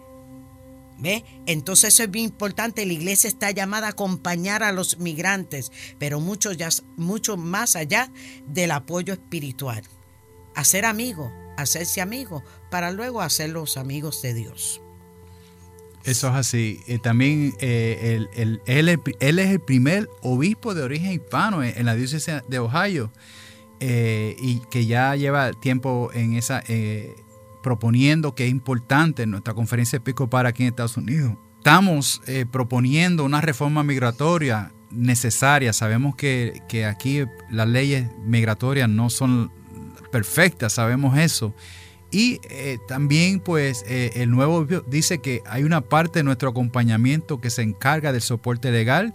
¿Ve? 0.98 1.24
Entonces 1.46 1.94
eso 1.94 2.04
es 2.04 2.12
bien 2.12 2.26
importante. 2.26 2.86
La 2.86 2.94
iglesia 2.94 3.30
está 3.30 3.52
llamada 3.52 3.88
a 3.88 3.92
acompañar 3.92 4.64
a 4.64 4.74
los 4.74 4.98
migrantes, 4.98 5.72
pero 5.98 6.20
mucho, 6.20 6.52
ya, 6.52 6.70
mucho 6.98 7.38
más 7.38 7.76
allá 7.78 8.12
del 8.48 8.72
apoyo 8.72 9.14
espiritual. 9.14 9.84
Hacer 10.56 10.86
amigos, 10.86 11.32
hacerse 11.62 12.02
amigos, 12.02 12.44
para 12.70 12.92
luego 12.92 13.22
hacerlos 13.22 13.78
amigos 13.78 14.22
de 14.22 14.34
Dios. 14.34 14.82
Eso 16.04 16.30
es 16.30 16.34
así. 16.34 16.80
Eh, 16.88 17.00
también 17.00 17.54
eh, 17.60 18.26
él, 18.36 18.62
él 18.66 19.40
es 19.40 19.50
el 19.50 19.60
primer 19.60 20.10
obispo 20.22 20.74
de 20.74 20.84
origen 20.84 21.12
hispano 21.12 21.64
en, 21.64 21.86
la 21.86 21.96
diócesis 21.96 22.36
de 22.48 22.60
Ohio 22.60 23.12
eh, 23.80 24.36
y 24.40 24.62
que 24.72 24.86
ya 24.86 25.16
lleva 25.16 25.52
tiempo 25.54 26.10
en 26.14 26.36
esa 26.36 26.64
proponiendo 27.62 28.34
que 28.36 28.46
es 28.46 28.52
importante 28.52 29.24
en 29.24 29.32
nuestra 29.32 29.54
conferencia 29.54 29.98
episcopal 29.98 30.46
aquí 30.46 30.64
en 30.64 30.70
Estados 30.70 30.96
Unidos. 30.96 31.36
Estamos 31.58 32.22
proponiendo 32.52 33.26
una 33.26 33.42
reforma 33.42 33.84
migratoria 33.84 34.72
necesaria. 34.92 35.74
Sabemos 35.74 36.16
que, 36.16 36.62
que 36.70 36.86
aquí 36.86 37.26
las 37.52 37.68
leyes 37.68 38.10
migratorias 38.26 38.88
no 38.90 39.10
son 39.10 39.52
perfectas, 40.10 40.74
sabemos 40.74 41.18
eso. 41.18 41.54
Y 42.12 42.40
eh, 42.50 42.80
también, 42.88 43.40
pues, 43.40 43.86
eh, 43.88 44.12
el 44.16 44.32
nuevo 44.32 44.66
dice 44.88 45.20
que 45.20 45.42
hay 45.46 45.64
una 45.64 45.82
parte 45.82 46.20
de 46.20 46.24
nuestro 46.24 46.50
acompañamiento 46.50 47.40
que 47.40 47.50
se 47.50 47.62
encarga 47.62 48.12
del 48.12 48.22
soporte 48.22 48.72
legal 48.72 49.14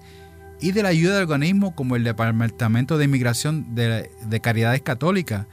y 0.60 0.72
de 0.72 0.82
la 0.82 0.90
ayuda 0.90 1.16
de 1.16 1.22
organismos 1.22 1.74
como 1.74 1.96
el 1.96 2.04
Departamento 2.04 2.96
de 2.96 3.04
Inmigración 3.06 3.74
de, 3.74 4.10
de 4.26 4.40
Caridades 4.40 4.82
Católicas, 4.82 5.46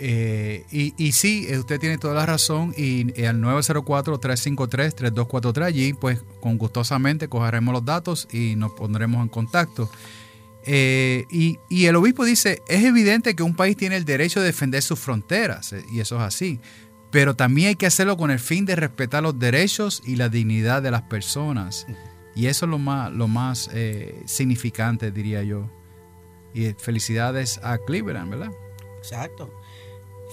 Eh, 0.00 0.64
y, 0.70 0.94
y, 0.96 1.10
sí, 1.12 1.46
eh, 1.48 1.58
usted 1.58 1.80
tiene 1.80 1.98
toda 1.98 2.14
la 2.14 2.24
razón. 2.26 2.72
Y, 2.76 3.20
y 3.20 3.24
al 3.24 3.40
904-353-3243, 3.40 5.64
allí, 5.64 5.92
pues, 5.92 6.20
con 6.40 6.56
gustosamente 6.56 7.26
cogeremos 7.28 7.74
los 7.74 7.84
datos 7.84 8.28
y 8.32 8.54
nos 8.56 8.72
pondremos 8.72 9.20
en 9.22 9.28
contacto. 9.28 9.90
Eh, 10.70 11.24
y, 11.30 11.58
y, 11.70 11.86
el 11.86 11.96
obispo 11.96 12.26
dice, 12.26 12.62
es 12.68 12.84
evidente 12.84 13.34
que 13.34 13.42
un 13.42 13.54
país 13.54 13.74
tiene 13.74 13.96
el 13.96 14.04
derecho 14.04 14.40
de 14.40 14.46
defender 14.46 14.82
sus 14.82 14.98
fronteras, 14.98 15.72
eh, 15.72 15.82
y 15.90 16.00
eso 16.00 16.16
es 16.16 16.22
así, 16.22 16.60
pero 17.10 17.34
también 17.34 17.68
hay 17.68 17.76
que 17.76 17.86
hacerlo 17.86 18.18
con 18.18 18.30
el 18.30 18.38
fin 18.38 18.66
de 18.66 18.76
respetar 18.76 19.22
los 19.22 19.38
derechos 19.38 20.02
y 20.04 20.16
la 20.16 20.28
dignidad 20.28 20.82
de 20.82 20.90
las 20.90 21.00
personas. 21.02 21.86
Y 22.34 22.48
eso 22.48 22.66
es 22.66 22.70
lo 22.70 22.78
más, 22.78 23.10
lo 23.10 23.28
más 23.28 23.70
eh, 23.72 24.22
significante, 24.26 25.10
diría 25.10 25.42
yo. 25.42 25.70
Y 26.52 26.74
felicidades 26.74 27.58
a 27.62 27.78
Cleveland, 27.78 28.30
¿verdad? 28.30 28.52
Exacto. 28.98 29.50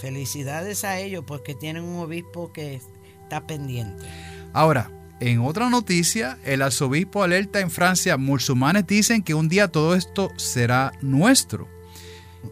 Felicidades 0.02 0.84
a 0.84 1.00
ellos 1.00 1.24
porque 1.26 1.56
tienen 1.56 1.84
un 1.84 2.00
obispo 2.00 2.52
que 2.52 2.82
está 3.24 3.48
pendiente. 3.48 4.06
Ahora, 4.52 4.92
en 5.20 5.40
otra 5.40 5.70
noticia, 5.70 6.38
el 6.44 6.62
arzobispo 6.62 7.24
alerta 7.24 7.62
en 7.62 7.72
Francia, 7.72 8.18
musulmanes 8.18 8.86
dicen 8.86 9.24
que 9.24 9.34
un 9.34 9.48
día 9.48 9.70
todo 9.70 9.96
esto 9.96 10.32
será 10.36 10.92
nuestro. 11.02 11.70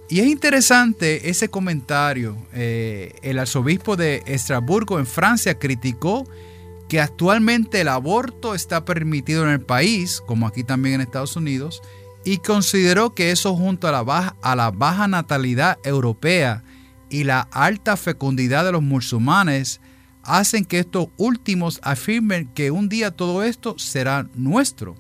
Y 0.10 0.22
es 0.22 0.28
interesante 0.28 1.30
ese 1.30 1.50
comentario. 1.50 2.38
Eh, 2.54 3.14
el 3.22 3.38
arzobispo 3.38 3.96
de 3.96 4.24
Estrasburgo 4.26 4.98
en 4.98 5.06
Francia 5.06 5.60
criticó 5.60 6.28
que 6.88 7.00
actualmente 7.00 7.82
el 7.82 7.88
aborto 7.88 8.56
está 8.56 8.86
permitido 8.86 9.44
en 9.44 9.50
el 9.50 9.62
país, 9.62 10.22
como 10.26 10.48
aquí 10.48 10.64
también 10.64 10.96
en 10.96 11.02
Estados 11.02 11.36
Unidos, 11.36 11.82
y 12.24 12.38
consideró 12.38 13.14
que 13.14 13.32
eso 13.32 13.56
junto 13.56 13.88
a 13.88 13.92
la 13.92 14.04
baja, 14.04 14.36
a 14.42 14.56
la 14.56 14.72
baja 14.72 15.08
natalidad 15.08 15.78
europea 15.84 16.64
y 17.10 17.26
la 17.26 17.42
alta 17.52 17.98
fecundidad 17.98 18.64
de 18.64 18.72
los 18.72 18.82
musulmanes 18.82 19.82
hacen 20.24 20.66
que 20.66 20.80
estos 20.80 21.08
últimos 21.18 21.80
afirmen 21.84 22.48
que 22.54 22.72
un 22.72 22.90
día 22.90 23.12
todo 23.12 23.44
esto 23.44 23.78
será 23.78 24.28
nuestro. 24.36 24.96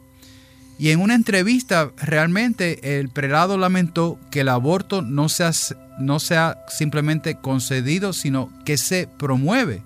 Y 0.77 0.89
en 0.89 0.99
una 0.99 1.15
entrevista 1.15 1.91
realmente 1.97 2.99
el 2.99 3.09
prelado 3.09 3.57
lamentó 3.57 4.19
que 4.31 4.41
el 4.41 4.49
aborto 4.49 5.01
no 5.01 5.29
sea, 5.29 5.51
no 5.99 6.19
sea 6.19 6.57
simplemente 6.67 7.39
concedido, 7.39 8.11
sino 8.11 8.51
que 8.65 8.77
se 8.77 9.07
promueve. 9.07 9.83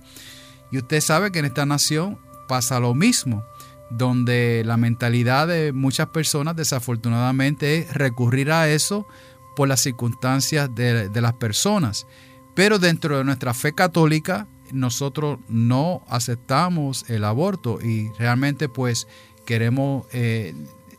Y 0.72 0.78
usted 0.78 1.02
sabe 1.02 1.32
que 1.32 1.40
en 1.40 1.46
esta 1.46 1.66
nación 1.66 2.18
pasa 2.48 2.80
lo 2.80 2.94
mismo, 2.94 3.44
donde 3.90 4.64
la 4.66 4.78
mentalidad 4.78 5.48
de 5.48 5.72
muchas 5.72 6.08
personas 6.08 6.56
desafortunadamente 6.56 7.80
es 7.80 7.94
recurrir 7.94 8.52
a 8.52 8.70
eso 8.70 9.08
por 9.56 9.68
las 9.68 9.82
circunstancias 9.82 10.74
de, 10.74 11.10
de 11.10 11.22
las 11.22 11.34
personas. 11.34 12.08
Pero 12.56 12.80
dentro 12.80 13.18
de 13.18 13.24
nuestra 13.24 13.54
fe 13.54 13.74
católica, 13.74 14.48
nosotros 14.72 15.40
no 15.50 16.04
aceptamos 16.08 17.10
el 17.10 17.24
aborto 17.24 17.80
y 17.82 18.10
realmente 18.18 18.70
pues 18.70 19.08
queremos 19.46 20.06
eh, 20.12 20.54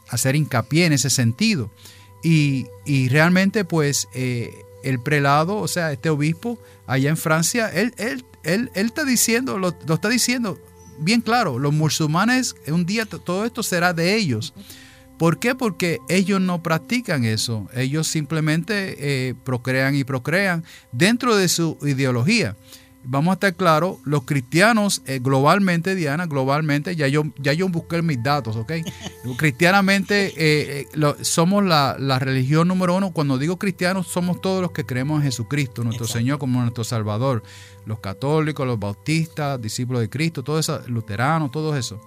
hacer 0.09 0.37
hincapié 0.37 0.87
en 0.87 0.93
ese 0.93 1.11
sentido. 1.11 1.71
Y, 2.23 2.67
y 2.85 3.09
realmente 3.09 3.65
pues 3.65 4.09
eh, 4.15 4.65
el 4.83 5.01
prelado, 5.01 5.57
o 5.57 5.69
sea, 5.69 5.93
este 5.93 6.11
obispo 6.11 6.59
allá 6.87 7.11
en 7.11 7.17
Francia, 7.17 7.69
él, 7.69 7.95
él, 7.97 8.25
él, 8.43 8.71
él 8.75 8.87
está 8.87 9.05
diciendo, 9.05 9.59
lo, 9.59 9.77
lo, 9.87 9.95
está 9.95 10.09
diciendo 10.09 10.59
bien 10.99 11.21
claro, 11.21 11.59
los 11.59 11.73
musulmanes, 11.73 12.57
un 12.67 12.85
día 12.85 13.07
todo 13.07 13.45
esto 13.45 13.63
será 13.63 13.93
de 13.93 14.17
ellos. 14.17 14.53
¿Por 15.19 15.41
qué? 15.41 15.55
Porque 15.55 15.99
ellos 16.09 16.41
no 16.41 16.63
practican 16.63 17.25
eso, 17.25 17.69
ellos 17.75 18.07
simplemente 18.07 18.97
eh, 18.99 19.35
procrean 19.45 19.97
y 19.97 20.05
procrean 20.05 20.65
dentro 20.93 21.37
de 21.37 21.49
su 21.49 21.77
ideología 21.83 22.57
vamos 23.05 23.33
a 23.33 23.35
estar 23.35 23.55
claros, 23.55 23.99
los 24.05 24.25
cristianos 24.25 25.03
eh, 25.07 25.19
globalmente, 25.21 25.95
Diana, 25.95 26.27
globalmente, 26.27 26.97
ya 26.97 27.09
yo, 27.09 27.25
ya 27.39 27.53
yo 27.53 27.69
busqué 27.69 28.03
mis 28.03 28.23
datos, 28.23 28.57
¿ok? 28.57 28.73
Cristianamente 29.37 30.27
eh, 30.29 30.81
eh, 30.81 30.87
lo, 30.95 31.17
somos 31.25 31.65
la, 31.65 31.97
la, 31.99 32.19
religión 32.19 32.69
número 32.69 32.97
uno. 32.97 33.13
Cuando 33.13 33.39
digo 33.39 33.59
cristianos, 33.59 34.09
somos 34.09 34.41
todos 34.41 34.61
los 34.63 34.73
que 34.73 34.85
creemos 34.85 35.19
en 35.19 35.25
Jesucristo, 35.25 35.85
nuestro 35.85 36.05
Exacto. 36.05 36.19
Señor 36.19 36.39
como 36.39 36.61
nuestro 36.61 36.85
Salvador. 36.85 37.43
Los 37.87 38.01
católicos, 38.01 38.67
los 38.67 38.79
bautistas, 38.79 39.61
discípulos 39.61 40.03
de 40.03 40.11
Cristo, 40.11 40.43
todo 40.43 40.59
eso, 40.59 40.83
luteranos, 40.89 41.51
todo 41.51 41.77
eso. 41.77 42.01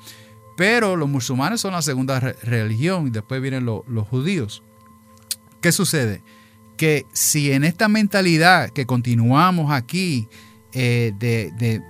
Pero 0.56 0.96
los 0.96 1.10
musulmanes 1.10 1.62
son 1.62 1.74
la 1.74 1.82
segunda 1.82 2.20
re 2.20 2.36
religión 2.44 3.08
y 3.08 3.10
después 3.10 3.42
vienen 3.42 3.66
lo, 3.66 3.84
los 3.88 4.08
judíos. 4.08 4.62
¿Qué 5.62 5.72
sucede? 5.72 6.24
Que 6.78 7.06
si 7.14 7.52
en 7.52 7.64
esta 7.64 7.88
mentalidad 7.88 8.70
que 8.70 8.86
continuamos 8.86 9.72
aquí, 9.72 10.28
eh, 10.74 11.14
de, 11.18 11.52
de, 11.58 11.82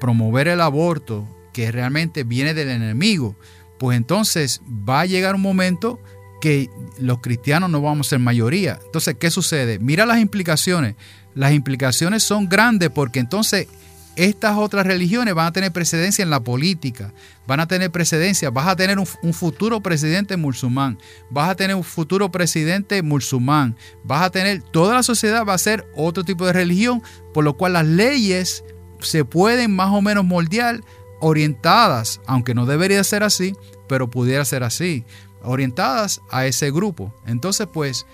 promover 0.00 0.46
el 0.48 0.60
aborto 0.60 1.26
que 1.54 1.72
realmente 1.72 2.22
viene 2.22 2.52
del 2.52 2.68
enemigo, 2.68 3.34
pues 3.78 3.96
entonces 3.96 4.60
va 4.68 5.00
a 5.00 5.06
llegar 5.06 5.34
un 5.34 5.40
momento 5.40 5.98
que 6.40 6.68
los 6.98 7.20
cristianos 7.20 7.70
no 7.70 7.80
vamos 7.80 8.08
a 8.08 8.10
ser 8.10 8.18
mayoría. 8.18 8.78
Entonces, 8.84 9.16
¿qué 9.18 9.30
sucede? 9.30 9.78
Mira 9.78 10.04
las 10.04 10.18
implicaciones. 10.18 10.96
Las 11.34 11.52
implicaciones 11.52 12.22
son 12.22 12.48
grandes 12.48 12.90
porque 12.90 13.20
entonces 13.20 13.68
estas 14.16 14.56
otras 14.56 14.86
religiones 14.86 15.34
van 15.34 15.46
a 15.46 15.52
tener 15.52 15.72
precedencia 15.72 16.22
en 16.22 16.30
la 16.30 16.40
política, 16.40 17.12
van 17.46 17.60
a 17.60 17.68
tener 17.68 17.90
precedencia, 17.90 18.50
vas 18.50 18.66
a 18.66 18.74
tener 18.74 18.98
un, 18.98 19.06
futuro 19.06 19.82
presidente 19.82 20.36
musulmán, 20.36 20.98
vas 21.30 21.50
a 21.50 21.54
tener 21.54 21.76
un 21.76 21.84
futuro 21.84 22.30
presidente 22.30 23.02
musulmán, 23.02 23.76
vas 24.04 24.22
a 24.22 24.30
tener, 24.30 24.62
toda 24.62 24.94
la 24.94 25.02
sociedad 25.02 25.44
va 25.46 25.54
a 25.54 25.58
ser 25.58 25.86
otro 25.94 26.24
tipo 26.24 26.46
de 26.46 26.54
religión, 26.54 27.02
por 27.34 27.44
lo 27.44 27.56
cual 27.56 27.74
las 27.74 27.86
leyes 27.86 28.64
se 29.00 29.24
pueden 29.24 29.76
más 29.76 29.92
o 29.92 30.00
menos 30.00 30.24
moldear 30.24 30.80
orientadas, 31.20 32.20
aunque 32.26 32.54
no 32.54 32.64
debería 32.64 33.04
ser 33.04 33.22
así, 33.22 33.54
pero 33.86 34.08
pudiera 34.08 34.44
ser 34.44 34.62
así, 34.62 35.04
orientadas 35.42 36.22
a 36.30 36.46
ese 36.46 36.70
grupo. 36.70 37.14
Entonces, 37.26 37.68
pues, 37.72 38.06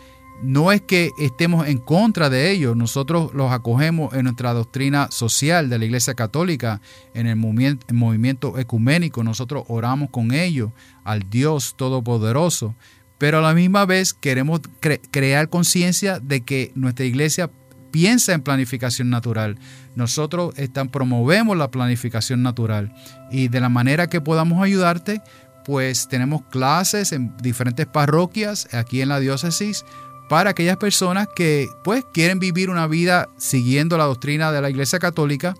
no 0.43 0.73
es 0.73 0.81
que 0.83 1.13
estemos 1.19 1.69
en 1.69 1.79
contra 1.79 2.29
de 2.29 2.51
ellos, 2.51 2.77
nosotros 2.77 3.33
los 3.33 3.53
acogemos 3.53 4.13
en 4.15 4.25
nuestra 4.25 4.53
doctrina 4.53 5.09
social 5.11 5.71
de 5.71 5.79
la 5.79 5.85
Iglesia 5.85 6.15
Católica, 6.15 6.81
en 7.15 7.27
el 7.27 7.37
movimiento, 7.37 8.59
ecuménico, 8.59 9.23
nosotros 9.23 9.65
oramos 9.69 10.11
con 10.11 10.33
ellos 10.33 10.71
al 11.05 11.31
Dios 11.31 11.75
Todopoderoso, 11.77 12.75
pero 13.19 13.39
a 13.39 13.43
la 13.43 13.55
misma 13.55 13.87
vez 13.87 14.15
queremos 14.15 14.61
cre 14.81 15.01
crear 15.13 15.49
conciencia 15.49 16.19
de 16.19 16.41
que 16.41 16.73
nuestra 16.75 17.05
iglesia 17.05 17.51
piensa 17.93 18.33
en 18.33 18.43
planificación 18.43 19.11
natural. 19.11 19.59
Nosotros 19.95 20.55
están, 20.57 20.89
promovemos 20.89 21.57
la 21.57 21.71
planificación 21.71 22.43
natural. 22.43 22.93
Y 23.31 23.47
de 23.47 23.61
la 23.61 23.69
manera 23.69 24.09
que 24.09 24.21
podamos 24.21 24.65
ayudarte, 24.65 25.21
pues 25.65 26.09
tenemos 26.09 26.43
clases 26.51 27.13
en 27.13 27.37
diferentes 27.37 27.87
parroquias 27.87 28.67
aquí 28.75 29.03
en 29.03 29.11
la 29.11 29.21
diócesis 29.21 29.85
para 30.33 30.49
aquellas 30.49 30.79
personas 30.79 31.29
que 31.37 31.69
pues 31.85 32.07
quieren 32.11 32.39
vivir 32.39 32.71
una 32.71 32.87
vida 32.87 33.29
siguiendo 33.37 33.99
la 33.99 34.05
doctrina 34.05 34.51
de 34.51 34.63
la 34.63 34.71
Iglesia 34.71 34.99
Católica 34.99 35.55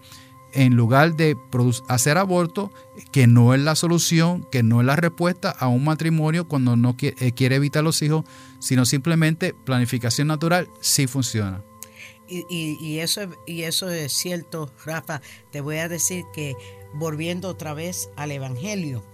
en 0.55 0.77
lugar 0.77 1.15
de 1.15 1.37
hacer 1.89 2.17
aborto, 2.17 2.73
que 3.11 3.27
no 3.27 3.53
es 3.53 3.61
la 3.61 3.75
solución, 3.75 4.49
que 4.51 4.63
no 4.63 4.81
es 4.81 4.87
la 4.87 4.97
respuesta 4.97 5.51
a 5.51 5.69
un 5.69 5.85
matrimonio 5.85 6.49
cuando 6.49 6.75
no 6.75 6.97
quiere, 6.97 7.33
quiere 7.33 7.57
evitar 7.57 7.85
los 7.85 8.01
hijos, 8.01 8.25
sino 8.61 8.87
simplemente 8.87 9.53
planificación 9.53 10.29
natural 10.29 10.71
sí 10.81 11.07
funciona. 11.07 11.63
Y, 12.27 12.47
y, 12.81 13.01
eso, 13.01 13.29
y 13.47 13.65
eso 13.65 13.91
es 13.91 14.15
cierto, 14.15 14.73
Rafa. 14.87 15.21
Te 15.51 15.61
voy 15.61 15.77
a 15.77 15.89
decir 15.91 16.25
que 16.33 16.55
volviendo 16.95 17.49
otra 17.49 17.75
vez 17.75 18.09
al 18.17 18.31
Evangelio, 18.31 19.05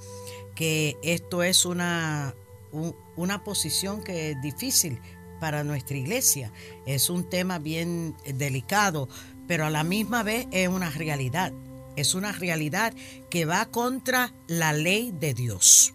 que 0.54 0.96
esto 1.02 1.42
es 1.42 1.64
una, 1.64 2.36
un, 2.70 2.94
una 3.16 3.42
posición 3.42 4.04
que 4.04 4.30
es 4.30 4.40
difícil 4.40 5.00
para 5.38 5.64
nuestra 5.64 5.96
iglesia. 5.96 6.52
Es 6.86 7.10
un 7.10 7.28
tema 7.28 7.58
bien 7.58 8.16
delicado, 8.34 9.08
pero 9.46 9.66
a 9.66 9.70
la 9.70 9.84
misma 9.84 10.22
vez 10.22 10.46
es 10.50 10.68
una 10.68 10.90
realidad. 10.90 11.52
Es 11.96 12.14
una 12.14 12.32
realidad 12.32 12.94
que 13.30 13.44
va 13.44 13.66
contra 13.66 14.32
la 14.46 14.72
ley 14.72 15.12
de 15.12 15.34
Dios. 15.34 15.94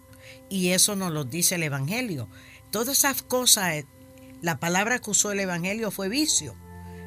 Y 0.50 0.70
eso 0.70 0.96
nos 0.96 1.12
lo 1.12 1.24
dice 1.24 1.54
el 1.54 1.62
Evangelio. 1.62 2.28
Todas 2.70 2.98
esas 2.98 3.22
cosas, 3.22 3.84
la 4.42 4.58
palabra 4.58 4.98
que 4.98 5.10
usó 5.10 5.32
el 5.32 5.40
Evangelio 5.40 5.90
fue 5.90 6.08
vicio. 6.08 6.54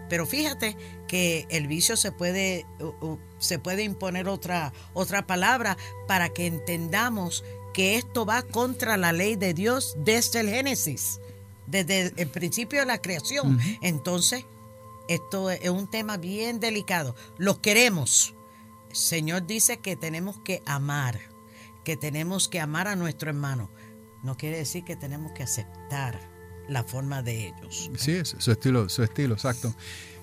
Pero 0.09 0.25
fíjate 0.25 0.77
que 1.07 1.45
el 1.49 1.67
vicio 1.67 1.97
se 1.97 2.11
puede, 2.11 2.65
se 3.39 3.59
puede 3.59 3.83
imponer 3.83 4.27
otra, 4.27 4.73
otra 4.93 5.27
palabra 5.27 5.77
para 6.07 6.29
que 6.29 6.47
entendamos 6.47 7.43
que 7.73 7.95
esto 7.97 8.25
va 8.25 8.41
contra 8.41 8.97
la 8.97 9.11
ley 9.11 9.35
de 9.35 9.53
Dios 9.53 9.95
desde 9.99 10.39
el 10.39 10.49
Génesis, 10.49 11.19
desde 11.67 12.13
el 12.17 12.29
principio 12.29 12.79
de 12.79 12.85
la 12.85 13.01
creación. 13.01 13.59
Entonces, 13.81 14.45
esto 15.07 15.51
es 15.51 15.69
un 15.69 15.87
tema 15.87 16.17
bien 16.17 16.59
delicado. 16.59 17.15
Los 17.37 17.59
queremos. 17.59 18.33
El 18.89 18.95
Señor 18.95 19.45
dice 19.45 19.77
que 19.77 19.95
tenemos 19.95 20.39
que 20.39 20.63
amar, 20.65 21.19
que 21.83 21.97
tenemos 21.97 22.47
que 22.47 22.59
amar 22.59 22.87
a 22.87 22.95
nuestro 22.95 23.29
hermano. 23.29 23.69
No 24.23 24.35
quiere 24.35 24.57
decir 24.57 24.83
que 24.83 24.95
tenemos 24.95 25.31
que 25.33 25.43
aceptar 25.43 26.19
la 26.67 26.83
forma 26.83 27.21
de 27.21 27.47
ellos. 27.47 27.89
Sí, 27.97 28.19
su 28.25 28.51
estilo, 28.51 28.89
su 28.89 29.03
estilo, 29.03 29.35
exacto. 29.35 29.73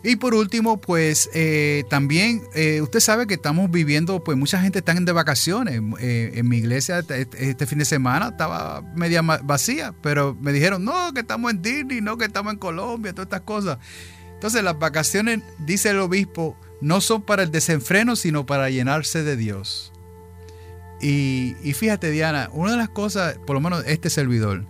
Y 0.06 0.16
por 0.16 0.34
último, 0.34 0.82
pues 0.82 1.30
eh, 1.32 1.84
también 1.88 2.42
eh, 2.54 2.82
usted 2.82 3.00
sabe 3.00 3.26
que 3.26 3.32
estamos 3.32 3.70
viviendo, 3.70 4.22
pues 4.22 4.36
mucha 4.36 4.60
gente 4.60 4.80
está 4.80 4.92
de 4.92 5.12
vacaciones. 5.12 5.80
Eh, 5.98 6.32
en 6.34 6.46
mi 6.46 6.58
iglesia 6.58 6.98
este, 6.98 7.26
este, 7.48 7.66
fin 7.66 7.78
de 7.78 7.86
semana 7.86 8.28
estaba 8.28 8.82
media 8.94 9.22
vacía, 9.22 9.94
pero 10.02 10.36
me 10.38 10.52
dijeron, 10.52 10.84
no, 10.84 11.14
que 11.14 11.20
estamos 11.20 11.50
en 11.52 11.62
Disney, 11.62 12.02
no, 12.02 12.18
que 12.18 12.26
estamos 12.26 12.52
en 12.52 12.58
Colombia, 12.58 13.14
todas 13.14 13.28
estas 13.28 13.40
cosas. 13.40 13.78
Entonces 14.34 14.62
las 14.62 14.78
vacaciones, 14.78 15.40
dice 15.60 15.88
el 15.88 16.00
obispo, 16.00 16.54
no 16.82 17.00
son 17.00 17.22
para 17.22 17.42
el 17.42 17.50
desenfreno, 17.50 18.14
sino 18.14 18.44
para 18.44 18.68
llenarse 18.68 19.22
de 19.22 19.38
Dios. 19.38 19.90
Y, 21.00 21.56
y 21.62 21.72
fíjate, 21.72 22.10
Diana, 22.10 22.50
una 22.52 22.72
de 22.72 22.76
las 22.76 22.90
cosas, 22.90 23.38
por 23.46 23.54
lo 23.54 23.60
menos 23.62 23.82
este 23.86 24.10
servidor, 24.10 24.66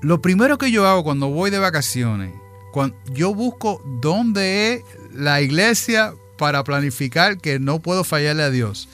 lo 0.00 0.22
primero 0.22 0.58
que 0.58 0.70
yo 0.70 0.86
hago 0.86 1.02
cuando 1.02 1.28
voy 1.28 1.50
de 1.50 1.58
vacaciones, 1.58 2.32
cuando 2.72 2.96
yo 3.12 3.34
busco 3.34 3.82
dónde 4.00 4.74
es 4.74 4.84
la 5.12 5.40
iglesia 5.40 6.14
para 6.40 6.64
planificar 6.64 7.36
que 7.36 7.58
no 7.58 7.80
puedo 7.80 8.02
fallarle 8.02 8.42
a 8.42 8.50
Dios. 8.50 8.88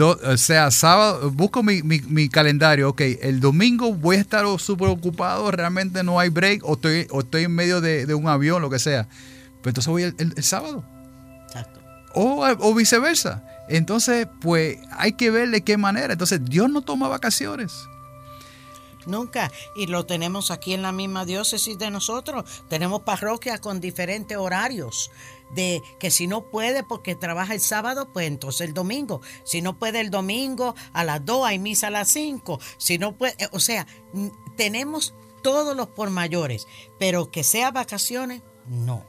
o 0.00 0.36
sea, 0.38 0.70
sábado, 0.70 1.30
busco 1.30 1.62
mi, 1.62 2.28
calendario, 2.30 2.88
ok, 2.88 3.02
el 3.20 3.40
domingo 3.40 3.92
voy 3.92 4.16
a 4.16 4.20
estar 4.20 4.46
súper 4.58 4.88
ocupado, 4.88 5.50
realmente 5.50 6.02
no 6.02 6.18
hay 6.18 6.30
break, 6.30 6.64
o 6.64 6.72
estoy, 6.72 7.06
o 7.10 7.20
estoy 7.20 7.44
en 7.44 7.54
medio 7.54 7.82
de, 7.82 8.14
un 8.14 8.26
avión, 8.26 8.62
lo 8.62 8.70
que 8.70 8.78
sea. 8.78 9.06
Pero 9.60 9.70
entonces 9.70 9.90
voy 9.90 10.02
el, 10.04 10.42
sábado. 10.42 10.82
Exacto. 11.46 11.78
O, 12.14 12.46
o, 12.58 12.74
viceversa. 12.74 13.44
Entonces, 13.68 14.26
pues 14.40 14.78
hay 14.92 15.12
que 15.12 15.30
ver 15.30 15.50
de 15.50 15.60
qué 15.60 15.76
manera. 15.76 16.14
Entonces, 16.14 16.40
Dios 16.42 16.70
no 16.70 16.80
toma 16.80 17.08
vacaciones. 17.08 17.72
Nunca. 19.08 19.50
Y 19.74 19.86
lo 19.86 20.04
tenemos 20.04 20.50
aquí 20.50 20.74
en 20.74 20.82
la 20.82 20.92
misma 20.92 21.24
diócesis 21.24 21.78
de 21.78 21.90
nosotros. 21.90 22.44
Tenemos 22.68 23.00
parroquias 23.02 23.58
con 23.58 23.80
diferentes 23.80 24.36
horarios. 24.36 25.10
De 25.50 25.82
que 25.98 26.10
si 26.10 26.26
no 26.26 26.50
puede 26.50 26.84
porque 26.84 27.14
trabaja 27.14 27.54
el 27.54 27.60
sábado, 27.60 28.12
pues 28.12 28.26
entonces 28.26 28.68
el 28.68 28.74
domingo. 28.74 29.22
Si 29.44 29.62
no 29.62 29.78
puede 29.78 30.00
el 30.00 30.10
domingo, 30.10 30.74
a 30.92 31.04
las 31.04 31.24
2 31.24 31.46
hay 31.46 31.58
misa 31.58 31.86
a 31.86 31.90
las 31.90 32.08
5. 32.08 32.60
Si 32.76 32.98
no 32.98 33.16
puede, 33.16 33.34
eh, 33.38 33.48
o 33.52 33.60
sea, 33.60 33.86
tenemos 34.56 35.14
todos 35.42 35.74
los 35.74 35.88
por 35.88 36.10
mayores. 36.10 36.68
Pero 36.98 37.30
que 37.30 37.44
sea 37.44 37.70
vacaciones, 37.70 38.42
no. 38.66 39.06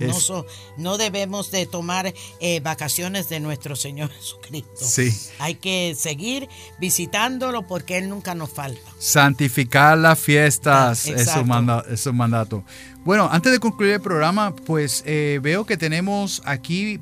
No, 0.00 0.46
no, 0.76 0.98
debemos 0.98 1.50
de 1.50 1.66
tomar 1.66 2.12
eh, 2.40 2.60
vacaciones 2.60 3.28
de 3.28 3.40
nuestro 3.40 3.76
Señor 3.76 4.10
Jesucristo. 4.18 4.84
Sí. 4.84 5.12
Hay 5.38 5.54
que 5.56 5.94
seguir 5.96 6.48
visitándolo 6.78 7.66
porque 7.66 7.98
Él 7.98 8.08
nunca 8.08 8.34
nos 8.34 8.50
falta. 8.50 8.80
Santificar 8.98 9.98
las 9.98 10.18
fiestas 10.18 11.06
es, 11.06 11.30
su 11.30 12.12
mandato. 12.12 12.64
Bueno, 13.04 13.28
antes 13.30 13.52
de 13.52 13.60
concluir 13.60 13.94
el 13.94 14.00
programa, 14.00 14.54
pues 14.56 15.04
eh, 15.06 15.38
veo 15.40 15.64
que 15.64 15.76
tenemos 15.76 16.42
aquí, 16.44 17.00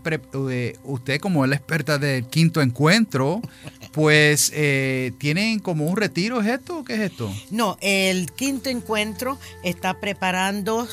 eh, 0.50 0.76
usted 0.84 1.18
como 1.18 1.46
la 1.46 1.56
experta 1.56 1.96
del 1.96 2.26
quinto 2.26 2.60
encuentro, 2.60 3.40
pues 3.92 4.52
tienen 5.18 5.60
como 5.60 5.86
un 5.86 5.96
retiro, 5.96 6.42
¿es 6.42 6.48
esto 6.48 6.80
o 6.80 6.84
qué 6.84 6.94
es 6.94 7.00
esto? 7.12 7.32
No, 7.50 7.78
el 7.80 8.30
quinto 8.32 8.68
encuentro 8.68 9.38
está 9.62 9.98
preparando 10.00 10.86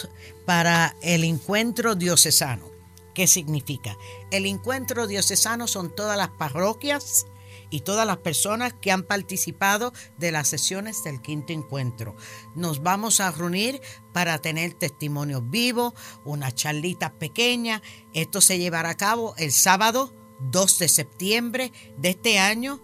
para 0.45 0.95
el 1.01 1.23
encuentro 1.23 1.95
diocesano. 1.95 2.69
¿Qué 3.13 3.27
significa? 3.27 3.97
El 4.31 4.45
encuentro 4.45 5.07
diocesano 5.07 5.67
son 5.67 5.93
todas 5.93 6.17
las 6.17 6.29
parroquias 6.29 7.25
y 7.69 7.81
todas 7.81 8.05
las 8.05 8.17
personas 8.17 8.73
que 8.73 8.91
han 8.91 9.03
participado 9.03 9.93
de 10.17 10.31
las 10.31 10.47
sesiones 10.49 11.03
del 11.03 11.21
quinto 11.21 11.53
encuentro. 11.53 12.15
Nos 12.53 12.83
vamos 12.83 13.19
a 13.19 13.31
reunir 13.31 13.81
para 14.13 14.39
tener 14.39 14.73
testimonios 14.73 15.49
vivos, 15.49 15.93
una 16.25 16.51
charlita 16.51 17.13
pequeña. 17.13 17.81
Esto 18.13 18.41
se 18.41 18.59
llevará 18.59 18.89
a 18.89 18.97
cabo 18.97 19.33
el 19.37 19.51
sábado 19.51 20.13
2 20.51 20.79
de 20.79 20.87
septiembre 20.89 21.71
de 21.97 22.09
este 22.09 22.39
año, 22.39 22.81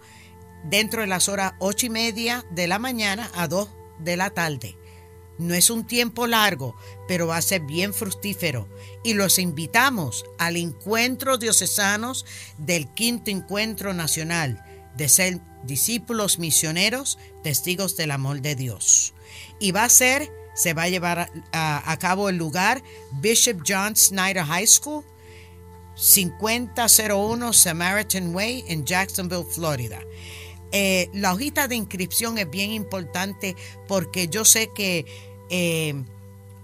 dentro 0.64 1.02
de 1.02 1.06
las 1.06 1.28
horas 1.28 1.54
ocho 1.58 1.86
y 1.86 1.90
media 1.90 2.44
de 2.50 2.66
la 2.66 2.78
mañana 2.78 3.30
a 3.34 3.46
2 3.46 3.68
de 3.98 4.16
la 4.16 4.30
tarde. 4.30 4.77
No 5.38 5.54
es 5.54 5.70
un 5.70 5.86
tiempo 5.86 6.26
largo, 6.26 6.76
pero 7.06 7.28
va 7.28 7.36
a 7.36 7.42
ser 7.42 7.62
bien 7.62 7.94
fructífero. 7.94 8.68
Y 9.04 9.14
los 9.14 9.38
invitamos 9.38 10.24
al 10.38 10.56
encuentro 10.56 11.38
diocesanos 11.38 12.26
del 12.58 12.88
quinto 12.88 13.30
encuentro 13.30 13.94
nacional 13.94 14.64
de 14.96 15.08
ser 15.08 15.40
discípulos 15.62 16.38
misioneros, 16.38 17.18
testigos 17.42 17.96
del 17.96 18.10
amor 18.10 18.40
de 18.42 18.56
Dios. 18.56 19.14
Y 19.60 19.70
va 19.70 19.84
a 19.84 19.88
ser, 19.88 20.30
se 20.54 20.74
va 20.74 20.82
a 20.84 20.88
llevar 20.88 21.30
a, 21.52 21.96
cabo 22.00 22.28
el 22.28 22.36
lugar 22.36 22.82
Bishop 23.20 23.62
John 23.66 23.94
Snyder 23.94 24.44
High 24.44 24.66
School, 24.66 25.04
5001 25.94 27.52
Samaritan 27.52 28.34
Way 28.34 28.64
en 28.68 28.84
Jacksonville, 28.84 29.44
Florida. 29.44 30.00
Eh, 30.70 31.08
la 31.14 31.32
hojita 31.32 31.66
de 31.66 31.76
inscripción 31.76 32.36
es 32.36 32.50
bien 32.50 32.72
importante 32.72 33.56
porque 33.86 34.28
yo 34.28 34.44
sé 34.44 34.70
que 34.74 35.06
eh, 35.50 35.94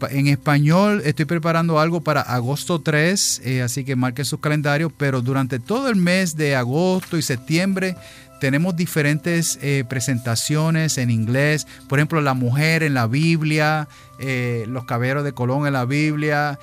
En 0.09 0.28
español 0.28 1.03
estoy 1.05 1.26
preparando 1.26 1.78
algo 1.78 2.01
para 2.01 2.22
agosto 2.22 2.80
3, 2.80 3.43
eh, 3.45 3.62
así 3.62 3.84
que 3.84 3.97
marquen 3.97 4.24
sus 4.24 4.41
calendarios, 4.41 4.93
pero 4.97 5.20
durante 5.20 5.59
todo 5.59 5.88
el 5.88 5.97
mes 5.97 6.36
de 6.36 6.57
agosto 6.57 7.18
y 7.18 7.22
septiembre 7.22 7.97
tenemos 8.41 8.74
diferentes 8.74 9.59
eh, 9.61 9.84
presentaciones 9.86 10.97
en 10.97 11.11
inglés, 11.11 11.66
por 11.88 11.99
ejemplo, 11.99 12.22
la 12.22 12.32
mujer 12.32 12.82
en 12.82 12.95
la 12.95 13.07
Biblia, 13.07 13.88
eh, 14.18 14.64
los 14.66 14.86
caballeros 14.86 15.24
de 15.24 15.34
Colón 15.34 15.66
en 15.66 15.74
la 15.74 15.84
Biblia, 15.84 16.59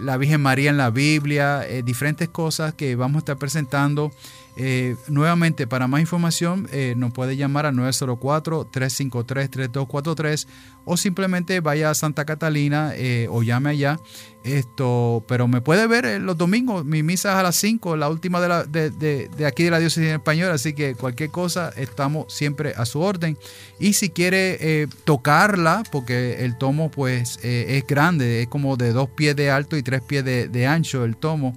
la 0.00 0.16
Virgen 0.16 0.40
María 0.40 0.70
en 0.70 0.78
la 0.78 0.88
Biblia, 0.88 1.60
diferentes 1.84 2.30
cosas 2.30 2.72
que 2.72 2.96
vamos 2.96 3.16
a 3.16 3.18
estar 3.18 3.36
presentando 3.36 4.10
Eh, 4.56 4.94
nuevamente, 5.08 5.66
para 5.66 5.88
más 5.88 6.00
información, 6.00 6.68
eh, 6.70 6.94
nos 6.96 7.12
puede 7.12 7.36
llamar 7.36 7.66
al 7.66 7.74
904-353-3243 7.74 10.46
o 10.84 10.96
simplemente 10.96 11.58
vaya 11.60 11.90
a 11.90 11.94
Santa 11.94 12.24
Catalina 12.24 12.92
eh, 12.94 13.26
o 13.30 13.42
llame 13.42 13.70
allá. 13.70 13.98
Esto, 14.44 15.24
pero 15.26 15.48
me 15.48 15.60
puede 15.62 15.86
ver 15.86 16.20
los 16.20 16.36
domingos, 16.36 16.84
mi 16.84 17.02
misa 17.02 17.32
es 17.32 17.36
a 17.36 17.42
las 17.42 17.56
5, 17.56 17.96
la 17.96 18.10
última 18.10 18.42
de, 18.42 18.48
la, 18.48 18.64
de, 18.64 18.90
de, 18.90 19.46
aquí 19.46 19.64
de 19.64 19.70
la 19.70 19.78
diócesis 19.78 20.10
española, 20.10 20.52
así 20.52 20.74
que 20.74 20.94
cualquier 20.94 21.30
cosa 21.30 21.72
estamos 21.76 22.30
siempre 22.32 22.74
a 22.76 22.84
su 22.84 23.00
orden. 23.00 23.38
Y 23.80 23.94
si 23.94 24.10
quiere 24.10 24.86
tocarla, 25.04 25.82
porque 25.90 26.44
el 26.44 26.58
tomo 26.58 26.90
pues 26.90 27.38
es 27.42 27.86
grande, 27.86 28.42
es 28.42 28.48
como 28.48 28.76
de 28.76 28.92
dos 28.92 29.08
pies 29.08 29.34
de 29.34 29.50
alto 29.50 29.78
y 29.78 29.82
tres 29.82 30.02
pies 30.02 30.26
de, 30.26 30.66
ancho 30.66 31.06
el 31.06 31.16
tomo, 31.16 31.56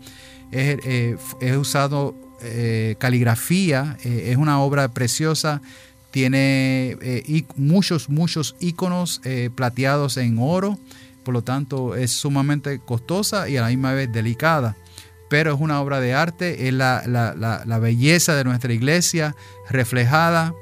es, 0.49 1.17
es 1.41 1.57
usado 1.57 2.15
eh, 2.41 2.95
caligrafía, 2.99 3.97
eh, 4.03 4.29
es 4.31 4.37
una 4.37 4.61
obra 4.61 4.89
preciosa, 4.89 5.61
tiene 6.11 6.97
eh, 7.01 7.43
muchos, 7.55 8.09
muchos 8.09 8.55
iconos 8.59 9.21
plateados 9.55 10.17
en 10.17 10.37
oro, 10.39 10.79
por 11.23 11.33
lo 11.33 11.43
tanto 11.43 11.95
es 11.95 12.11
sumamente 12.11 12.79
costosa 12.79 13.49
y 13.49 13.57
a 13.57 13.61
la 13.61 13.67
misma 13.67 13.93
vez 13.93 14.11
delicada. 14.11 14.75
Pero 15.29 15.53
es 15.53 15.59
una 15.59 15.81
obra 15.81 15.99
de 15.99 16.13
arte, 16.13 16.67
es 16.67 16.73
la, 16.73 17.03
la 17.05 17.79
belleza 17.79 18.35
de 18.35 18.45
nuestra 18.45 18.71
iglesia 18.71 19.35
reflejada 19.69 20.53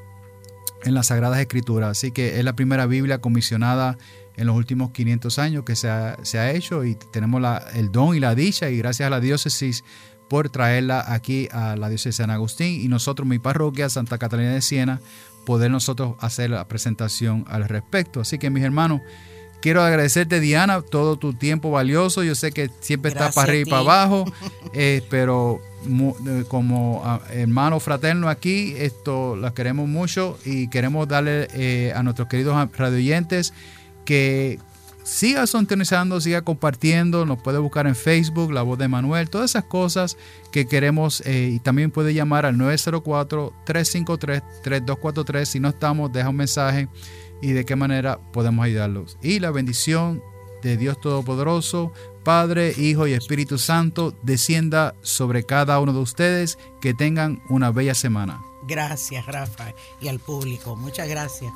en 0.84 0.95
las 0.95 1.07
Sagradas 1.07 1.39
Escrituras. 1.39 1.91
Así 1.91 2.11
que 2.11 2.39
es 2.39 2.43
la 2.43 2.55
primera 2.55 2.88
Biblia 2.88 3.19
comisionada 3.19 3.97
en 4.38 4.47
los 4.47 4.55
últimos 4.55 4.91
500 4.91 5.39
años 5.39 5.63
que 5.63 5.76
se 5.76 5.89
ha, 5.89 6.17
se 6.23 6.39
ha 6.39 6.51
hecho 6.51 6.84
y 6.84 6.95
tenemos 6.95 7.41
el 7.73 7.91
don 7.91 8.15
y 8.15 8.19
la 8.19 8.36
dicha 8.36 8.69
y 8.69 8.78
gracias 8.78 9.07
a 9.07 9.09
la 9.09 9.19
diócesis 9.19 9.84
por 10.30 10.49
traerla 10.49 11.13
aquí 11.13 11.47
a 11.51 11.76
la 11.76 11.89
diócesis 11.89 12.17
de 12.17 12.23
San 12.23 12.32
Agustín 12.32 12.82
y 12.82 12.88
nosotros, 12.88 13.28
mi 13.28 13.39
parroquia, 13.39 13.89
Santa 13.89 14.17
Catalina 14.17 14.53
de 14.53 14.61
Siena, 14.61 15.01
poder 15.45 15.71
nosotros 15.71 16.15
hacer 16.19 16.49
la 16.49 16.67
presentación 16.67 17.45
al 17.47 17.67
respecto. 17.67 18.21
Así 18.21 18.38
que 18.38 18.49
mis 18.49 18.63
hermanos, 18.63 19.01
quiero 19.61 19.82
agradecerte 19.82 20.39
Diana 20.39 20.82
todo 20.82 21.17
tu 21.17 21.34
tiempo 21.34 21.71
valioso. 21.71 22.23
Yo 22.23 22.36
sé 22.36 22.51
que 22.51 22.69
siempre 22.82 23.09
estás 23.09 23.34
para 23.34 23.49
arriba 23.49 23.67
y 23.67 23.69
para 23.69 23.82
abajo, 23.82 24.26
eh, 24.73 25.01
pero 25.09 25.59
eh, 25.88 26.43
como 26.47 27.01
ah, 27.05 27.21
hermano 27.32 27.80
fraterno 27.80 28.30
aquí, 28.30 28.73
esto 28.78 29.36
la 29.36 29.53
queremos 29.53 29.88
mucho 29.88 30.38
y 30.45 30.67
queremos 30.69 31.07
darle 31.07 31.47
eh, 31.53 31.93
a 31.95 32.03
nuestros 32.03 32.28
queridos 32.28 32.55
radioyentes 32.78 33.53
que 34.05 34.59
siga 35.05 35.47
sintonizando, 35.47 36.19
siga 36.19 36.41
compartiendo, 36.41 37.25
nos 37.25 37.41
puede 37.41 37.59
buscar 37.59 37.87
en 37.87 37.95
Facebook, 37.95 38.51
La 38.51 38.63
Voz 38.63 38.77
de 38.77 38.89
Manuel, 38.89 39.29
todas 39.29 39.51
esas 39.51 39.63
cosas 39.63 40.17
que 40.51 40.67
queremos 40.67 41.21
eh, 41.21 41.51
y 41.53 41.59
también 41.59 41.91
puede 41.91 42.13
llamar 42.13 42.45
al 42.45 42.57
904-353-3243. 42.57 45.45
Si 45.45 45.61
no 45.61 45.69
estamos, 45.69 46.11
deja 46.11 46.27
un 46.29 46.35
mensaje 46.35 46.89
y 47.41 47.53
de 47.53 47.63
qué 47.65 47.77
manera 47.77 48.19
podemos 48.33 48.65
ayudarlos. 48.65 49.17
Y 49.21 49.39
la 49.39 49.51
bendición 49.51 50.21
de 50.63 50.77
Dios 50.77 50.99
Todopoderoso, 50.99 51.93
Padre, 52.23 52.73
Hijo 52.75 53.05
y 53.05 53.13
Espíritu 53.13 53.59
Santo, 53.59 54.17
descienda 54.23 54.95
sobre 55.01 55.43
cada 55.43 55.79
uno 55.79 55.93
de 55.93 55.99
ustedes. 55.99 56.57
Que 56.81 56.95
tengan 56.95 57.43
una 57.49 57.69
bella 57.71 57.93
semana. 57.93 58.41
Gracias, 58.67 59.27
Rafa, 59.27 59.75
y 60.01 60.07
al 60.07 60.19
público. 60.19 60.75
Muchas 60.75 61.07
gracias. 61.07 61.53